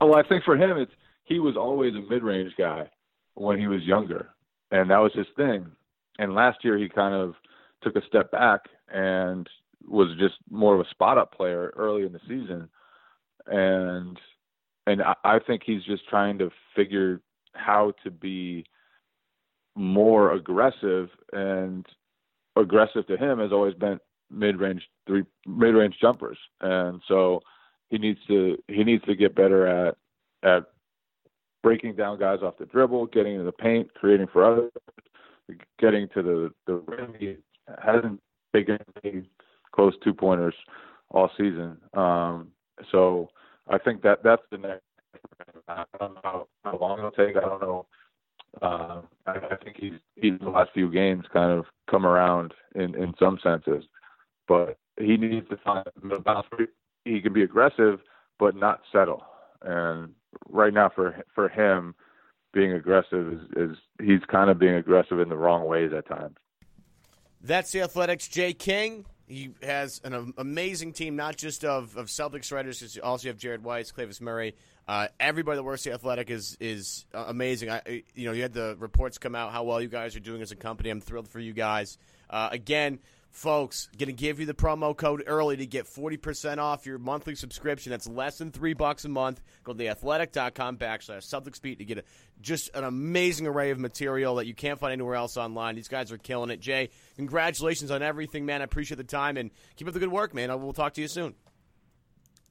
well, 0.00 0.16
I 0.16 0.22
think 0.28 0.44
for 0.44 0.56
him, 0.56 0.78
it's 0.78 0.92
he 1.24 1.38
was 1.38 1.56
always 1.56 1.94
a 1.94 2.10
mid-range 2.10 2.52
guy 2.56 2.88
when 3.34 3.58
he 3.58 3.66
was 3.66 3.82
younger, 3.82 4.30
and 4.70 4.90
that 4.90 4.98
was 4.98 5.12
his 5.14 5.26
thing. 5.36 5.66
And 6.18 6.34
last 6.34 6.64
year, 6.64 6.78
he 6.78 6.88
kind 6.88 7.14
of 7.14 7.34
took 7.82 7.96
a 7.96 8.06
step 8.06 8.30
back 8.30 8.62
and 8.92 9.48
was 9.86 10.08
just 10.18 10.34
more 10.50 10.74
of 10.74 10.80
a 10.80 10.90
spot-up 10.90 11.32
player 11.32 11.72
early 11.76 12.04
in 12.04 12.12
the 12.12 12.20
season, 12.26 12.68
and 13.46 14.18
and 14.86 15.02
I, 15.02 15.14
I 15.24 15.38
think 15.46 15.62
he's 15.64 15.84
just 15.84 16.08
trying 16.08 16.38
to 16.38 16.50
figure 16.74 17.20
how 17.54 17.92
to 18.04 18.10
be 18.10 18.64
more 19.76 20.32
aggressive 20.32 21.08
and 21.32 21.86
aggressive 22.56 23.06
to 23.06 23.16
him 23.16 23.38
has 23.38 23.52
always 23.52 23.74
been 23.74 24.00
mid-range 24.30 24.82
three 25.06 25.22
mid-range 25.46 25.94
jumpers 26.00 26.36
and 26.60 27.00
so 27.06 27.40
he 27.90 27.98
needs 27.98 28.18
to 28.26 28.56
he 28.68 28.84
needs 28.84 29.04
to 29.04 29.14
get 29.14 29.34
better 29.34 29.66
at 29.66 29.96
at 30.42 30.64
breaking 31.62 31.94
down 31.96 32.18
guys 32.18 32.40
off 32.42 32.58
the 32.58 32.66
dribble 32.66 33.06
getting 33.06 33.34
into 33.34 33.44
the 33.44 33.52
paint 33.52 33.92
creating 33.94 34.26
for 34.32 34.44
others 34.44 34.70
getting 35.78 36.08
to 36.14 36.22
the 36.22 36.52
the 36.66 36.74
rim. 36.86 37.14
He 37.18 37.36
hasn't 37.82 38.20
taken 38.54 38.78
any 39.04 39.28
close 39.72 39.94
two 40.02 40.14
pointers 40.14 40.54
all 41.10 41.30
season. 41.36 41.78
Um 41.94 42.48
so 42.92 43.28
i 43.68 43.76
think 43.76 44.02
that 44.02 44.22
that's 44.22 44.42
the 44.52 44.58
next 44.58 44.82
i 45.66 45.84
don't 45.98 46.14
know 46.14 46.46
how, 46.64 46.78
long 46.80 46.98
it'll 46.98 47.10
take. 47.10 47.36
I 47.36 47.40
don't 47.40 47.60
know 47.60 47.86
uh, 48.62 49.02
I, 49.26 49.56
think 49.62 49.76
he's 49.78 49.92
he's 50.16 50.38
the 50.40 50.48
last 50.48 50.70
few 50.72 50.90
games 50.90 51.24
kind 51.32 51.52
of 51.52 51.66
come 51.90 52.06
around 52.06 52.54
in 52.74 52.94
in 52.94 53.14
some 53.18 53.38
senses, 53.42 53.84
but 54.46 54.78
he 54.98 55.16
needs 55.16 55.48
to 55.50 55.56
find 55.58 55.84
balance 56.24 56.46
where 56.50 56.68
he 57.08 57.20
can 57.20 57.32
be 57.32 57.42
aggressive 57.42 58.00
but 58.38 58.54
not 58.54 58.80
settle. 58.92 59.24
And 59.62 60.14
right 60.48 60.72
now 60.72 60.90
for 60.94 61.24
for 61.34 61.48
him, 61.48 61.94
being 62.52 62.72
aggressive 62.72 63.32
is, 63.32 63.40
is 63.56 63.76
he's 64.00 64.20
kind 64.30 64.50
of 64.50 64.58
being 64.58 64.74
aggressive 64.74 65.20
in 65.20 65.28
the 65.28 65.36
wrong 65.36 65.66
ways 65.66 65.90
at 65.96 66.06
times. 66.06 66.36
That's 67.40 67.70
the 67.72 67.82
Athletic's. 67.82 68.28
Jay 68.28 68.52
King. 68.52 69.04
He 69.26 69.50
has 69.62 70.00
an 70.04 70.32
amazing 70.38 70.94
team, 70.94 71.14
not 71.14 71.36
just 71.36 71.62
of, 71.62 71.94
of 71.98 72.06
Celtics 72.06 72.50
writers. 72.50 72.96
You 72.96 73.02
also 73.02 73.28
have 73.28 73.36
Jared 73.36 73.62
Weiss, 73.62 73.92
Clavis 73.92 74.22
Murray, 74.22 74.54
uh, 74.88 75.08
everybody 75.20 75.56
that 75.56 75.64
works 75.64 75.86
at 75.86 75.92
Athletic 75.92 76.30
is 76.30 76.56
is 76.60 77.04
uh, 77.12 77.26
amazing. 77.28 77.68
I, 77.70 78.04
you 78.14 78.24
know, 78.24 78.32
you 78.32 78.40
had 78.40 78.54
the 78.54 78.74
reports 78.78 79.18
come 79.18 79.34
out 79.34 79.52
how 79.52 79.64
well 79.64 79.82
you 79.82 79.88
guys 79.88 80.16
are 80.16 80.20
doing 80.20 80.40
as 80.40 80.50
a 80.50 80.56
company. 80.56 80.88
I'm 80.88 81.02
thrilled 81.02 81.28
for 81.28 81.40
you 81.40 81.52
guys. 81.52 81.98
Uh, 82.30 82.48
again, 82.50 82.98
folks, 83.30 83.88
going 83.98 84.08
to 84.08 84.12
give 84.12 84.40
you 84.40 84.46
the 84.46 84.54
promo 84.54 84.96
code 84.96 85.22
early 85.26 85.56
to 85.56 85.66
get 85.66 85.86
40% 85.86 86.58
off 86.58 86.86
your 86.86 86.98
monthly 86.98 87.34
subscription. 87.34 87.90
That's 87.90 88.08
less 88.08 88.38
than 88.38 88.50
three 88.50 88.74
bucks 88.74 89.04
a 89.04 89.08
month. 89.08 89.40
Go 89.64 89.72
to 89.72 89.78
theathletic.com 89.78 90.78
backslash 90.78 91.26
Celtics 91.26 91.60
Beat 91.60 91.78
to 91.78 91.84
get 91.84 91.98
a, 91.98 92.04
just 92.40 92.70
an 92.74 92.84
amazing 92.84 93.46
array 93.46 93.70
of 93.70 93.78
material 93.78 94.36
that 94.36 94.46
you 94.46 94.54
can't 94.54 94.78
find 94.78 94.92
anywhere 94.92 95.14
else 95.14 95.36
online. 95.36 95.76
These 95.76 95.88
guys 95.88 96.10
are 96.12 96.18
killing 96.18 96.50
it. 96.50 96.60
Jay, 96.60 96.90
congratulations 97.16 97.90
on 97.90 98.02
everything, 98.02 98.46
man. 98.46 98.60
I 98.60 98.64
appreciate 98.64 98.96
the 98.96 99.04
time 99.04 99.36
and 99.36 99.50
keep 99.76 99.88
up 99.88 99.94
the 99.94 100.00
good 100.00 100.12
work, 100.12 100.34
man. 100.34 100.48
We'll 100.60 100.72
talk 100.72 100.94
to 100.94 101.00
you 101.00 101.08
soon. 101.08 101.34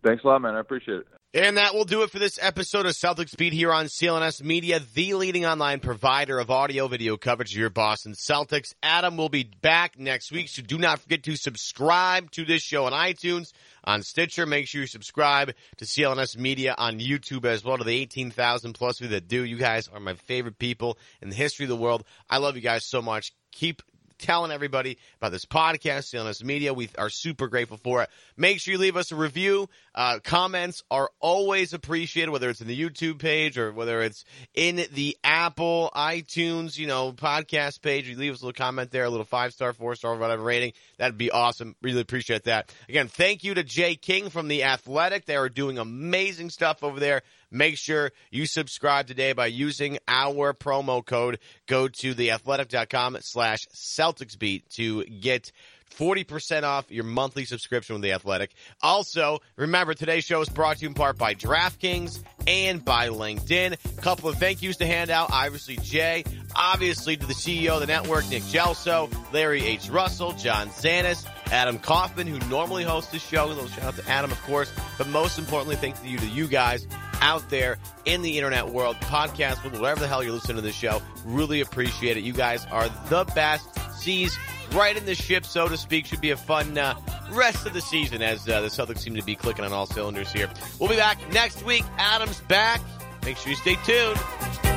Thanks 0.03 0.23
a 0.23 0.27
lot, 0.27 0.41
man. 0.41 0.55
I 0.55 0.59
appreciate 0.59 0.99
it. 0.99 1.07
And 1.33 1.57
that 1.57 1.73
will 1.73 1.83
do 1.83 2.03
it 2.03 2.09
for 2.09 2.19
this 2.19 2.39
episode 2.41 2.85
of 2.85 2.93
Celtics 2.93 3.35
Beat 3.35 3.51
here 3.51 3.73
on 3.73 3.87
CLNS 3.87 4.41
Media, 4.43 4.79
the 4.79 5.13
leading 5.13 5.45
online 5.45 5.81
provider 5.81 6.39
of 6.39 6.49
audio 6.49 6.87
video 6.87 7.17
coverage 7.17 7.51
of 7.51 7.59
your 7.59 7.69
Boston 7.69 8.13
Celtics. 8.13 8.73
Adam 8.81 9.17
will 9.17 9.27
be 9.27 9.43
back 9.43 9.99
next 9.99 10.31
week, 10.31 10.47
so 10.47 10.61
do 10.61 10.77
not 10.77 10.99
forget 10.99 11.23
to 11.23 11.35
subscribe 11.35 12.31
to 12.31 12.45
this 12.45 12.61
show 12.61 12.85
on 12.85 12.93
iTunes, 12.93 13.51
on 13.83 14.03
Stitcher. 14.03 14.45
Make 14.45 14.67
sure 14.67 14.79
you 14.79 14.87
subscribe 14.87 15.51
to 15.75 15.85
CLNS 15.85 16.37
Media 16.37 16.73
on 16.77 17.01
YouTube 17.01 17.43
as 17.43 17.61
well 17.61 17.77
to 17.77 17.83
the 17.83 17.99
18,000 17.99 18.71
plus 18.71 19.01
of 19.01 19.07
you 19.07 19.09
that 19.09 19.27
do. 19.27 19.43
You 19.43 19.57
guys 19.57 19.89
are 19.89 19.99
my 19.99 20.13
favorite 20.13 20.57
people 20.57 20.97
in 21.21 21.29
the 21.29 21.35
history 21.35 21.65
of 21.65 21.69
the 21.69 21.75
world. 21.75 22.05
I 22.29 22.37
love 22.37 22.55
you 22.55 22.61
guys 22.61 22.85
so 22.85 23.01
much. 23.01 23.33
Keep 23.51 23.81
telling 24.17 24.51
everybody 24.51 24.97
about 25.19 25.31
this 25.31 25.45
podcast, 25.45 26.13
us 26.17 26.43
media. 26.43 26.73
We 26.73 26.89
are 26.97 27.09
super 27.09 27.47
grateful 27.47 27.77
for 27.77 28.03
it. 28.03 28.09
Make 28.35 28.59
sure 28.59 28.73
you 28.73 28.77
leave 28.77 28.97
us 28.97 29.11
a 29.11 29.15
review. 29.15 29.69
Uh, 29.93 30.19
comments 30.23 30.83
are 30.91 31.09
always 31.19 31.73
appreciated, 31.73 32.31
whether 32.31 32.49
it's 32.49 32.61
in 32.61 32.67
the 32.67 32.79
YouTube 32.79 33.19
page 33.19 33.57
or 33.57 33.71
whether 33.71 34.01
it's 34.01 34.25
in 34.53 34.85
the 34.93 35.17
Apple, 35.23 35.91
iTunes, 35.95 36.77
you 36.77 36.87
know, 36.87 37.11
podcast 37.11 37.81
page. 37.81 38.07
You 38.07 38.17
leave 38.17 38.33
us 38.33 38.41
a 38.41 38.45
little 38.45 38.57
comment 38.57 38.91
there, 38.91 39.05
a 39.05 39.09
little 39.09 39.25
five 39.25 39.53
star, 39.53 39.73
four 39.73 39.95
star, 39.95 40.15
whatever 40.15 40.43
rating. 40.43 40.73
That'd 40.97 41.17
be 41.17 41.31
awesome. 41.31 41.75
Really 41.81 42.01
appreciate 42.01 42.43
that. 42.43 42.73
Again, 42.89 43.07
thank 43.07 43.43
you 43.43 43.53
to 43.53 43.63
Jay 43.63 43.95
King 43.95 44.29
from 44.29 44.47
The 44.47 44.63
Athletic. 44.63 45.25
They 45.25 45.35
are 45.35 45.49
doing 45.49 45.77
amazing 45.77 46.49
stuff 46.49 46.83
over 46.83 46.99
there. 46.99 47.21
Make 47.51 47.77
sure 47.77 48.11
you 48.31 48.45
subscribe 48.45 49.07
today 49.07 49.33
by 49.33 49.47
using 49.47 49.99
our 50.07 50.53
promo 50.53 51.05
code. 51.05 51.39
Go 51.67 51.87
to 51.87 52.13
theathletic.com 52.13 53.17
slash 53.21 53.67
CelticsBeat 53.73 54.63
to 54.75 55.03
get 55.05 55.51
40% 55.95 56.63
off 56.63 56.91
your 56.91 57.03
monthly 57.03 57.45
subscription 57.45 57.95
with 57.95 58.03
The 58.03 58.11
Athletic. 58.11 58.51
Also, 58.81 59.39
remember 59.55 59.93
today's 59.93 60.25
show 60.25 60.41
is 60.41 60.49
brought 60.49 60.77
to 60.77 60.81
you 60.83 60.89
in 60.89 60.93
part 60.93 61.17
by 61.17 61.33
DraftKings 61.33 62.21
and 62.45 62.83
by 62.83 63.09
LinkedIn. 63.09 63.73
A 63.97 64.01
couple 64.01 64.29
of 64.29 64.37
thank 64.37 64.61
yous 64.61 64.77
to 64.77 64.85
hand 64.85 65.09
out. 65.09 65.29
Obviously, 65.31 65.77
Jay. 65.77 66.23
Obviously, 66.55 67.17
to 67.17 67.25
the 67.25 67.33
CEO 67.33 67.75
of 67.75 67.81
the 67.81 67.87
network, 67.87 68.27
Nick 68.29 68.43
Gelso, 68.43 69.11
Larry 69.33 69.65
H. 69.65 69.89
Russell, 69.89 70.33
John 70.33 70.69
Zanis, 70.69 71.25
Adam 71.51 71.79
Kaufman, 71.79 72.27
who 72.27 72.39
normally 72.49 72.83
hosts 72.83 73.11
the 73.11 73.19
show. 73.19 73.45
A 73.45 73.47
little 73.47 73.67
shout 73.67 73.85
out 73.85 73.95
to 73.95 74.09
Adam, 74.09 74.31
of 74.31 74.41
course. 74.43 74.71
But 74.97 75.07
most 75.07 75.37
importantly, 75.39 75.75
thanks 75.75 75.99
to 75.99 76.07
you 76.07 76.17
to 76.17 76.27
you 76.27 76.47
guys 76.47 76.87
out 77.21 77.49
there 77.49 77.77
in 78.05 78.21
the 78.21 78.37
internet 78.37 78.69
world, 78.69 78.95
podcast, 78.97 79.63
whatever 79.63 79.99
the 79.99 80.07
hell 80.07 80.23
you're 80.23 80.33
listening 80.33 80.57
to 80.57 80.61
this 80.61 80.75
show. 80.75 81.01
Really 81.25 81.61
appreciate 81.61 82.17
it. 82.17 82.23
You 82.23 82.33
guys 82.33 82.65
are 82.71 82.89
the 83.09 83.25
best. 83.35 83.67
Seas 83.97 84.37
right 84.73 84.95
in 84.95 85.05
the 85.05 85.15
ship, 85.15 85.45
so 85.45 85.67
to 85.67 85.77
speak. 85.77 86.05
Should 86.05 86.21
be 86.21 86.31
a 86.31 86.37
fun 86.37 86.77
uh, 86.77 86.95
rest 87.31 87.65
of 87.65 87.73
the 87.73 87.81
season 87.81 88.21
as 88.21 88.47
uh, 88.47 88.61
the 88.61 88.67
Celtics 88.67 88.99
seem 88.99 89.15
to 89.15 89.23
be 89.23 89.35
clicking 89.35 89.65
on 89.65 89.73
all 89.73 89.85
cylinders 89.85 90.31
here. 90.31 90.49
We'll 90.79 90.89
be 90.89 90.95
back 90.95 91.17
next 91.31 91.63
week. 91.65 91.83
Adam's 91.97 92.39
back. 92.41 92.81
Make 93.25 93.37
sure 93.37 93.49
you 93.49 93.55
stay 93.55 93.75
tuned. 93.83 94.76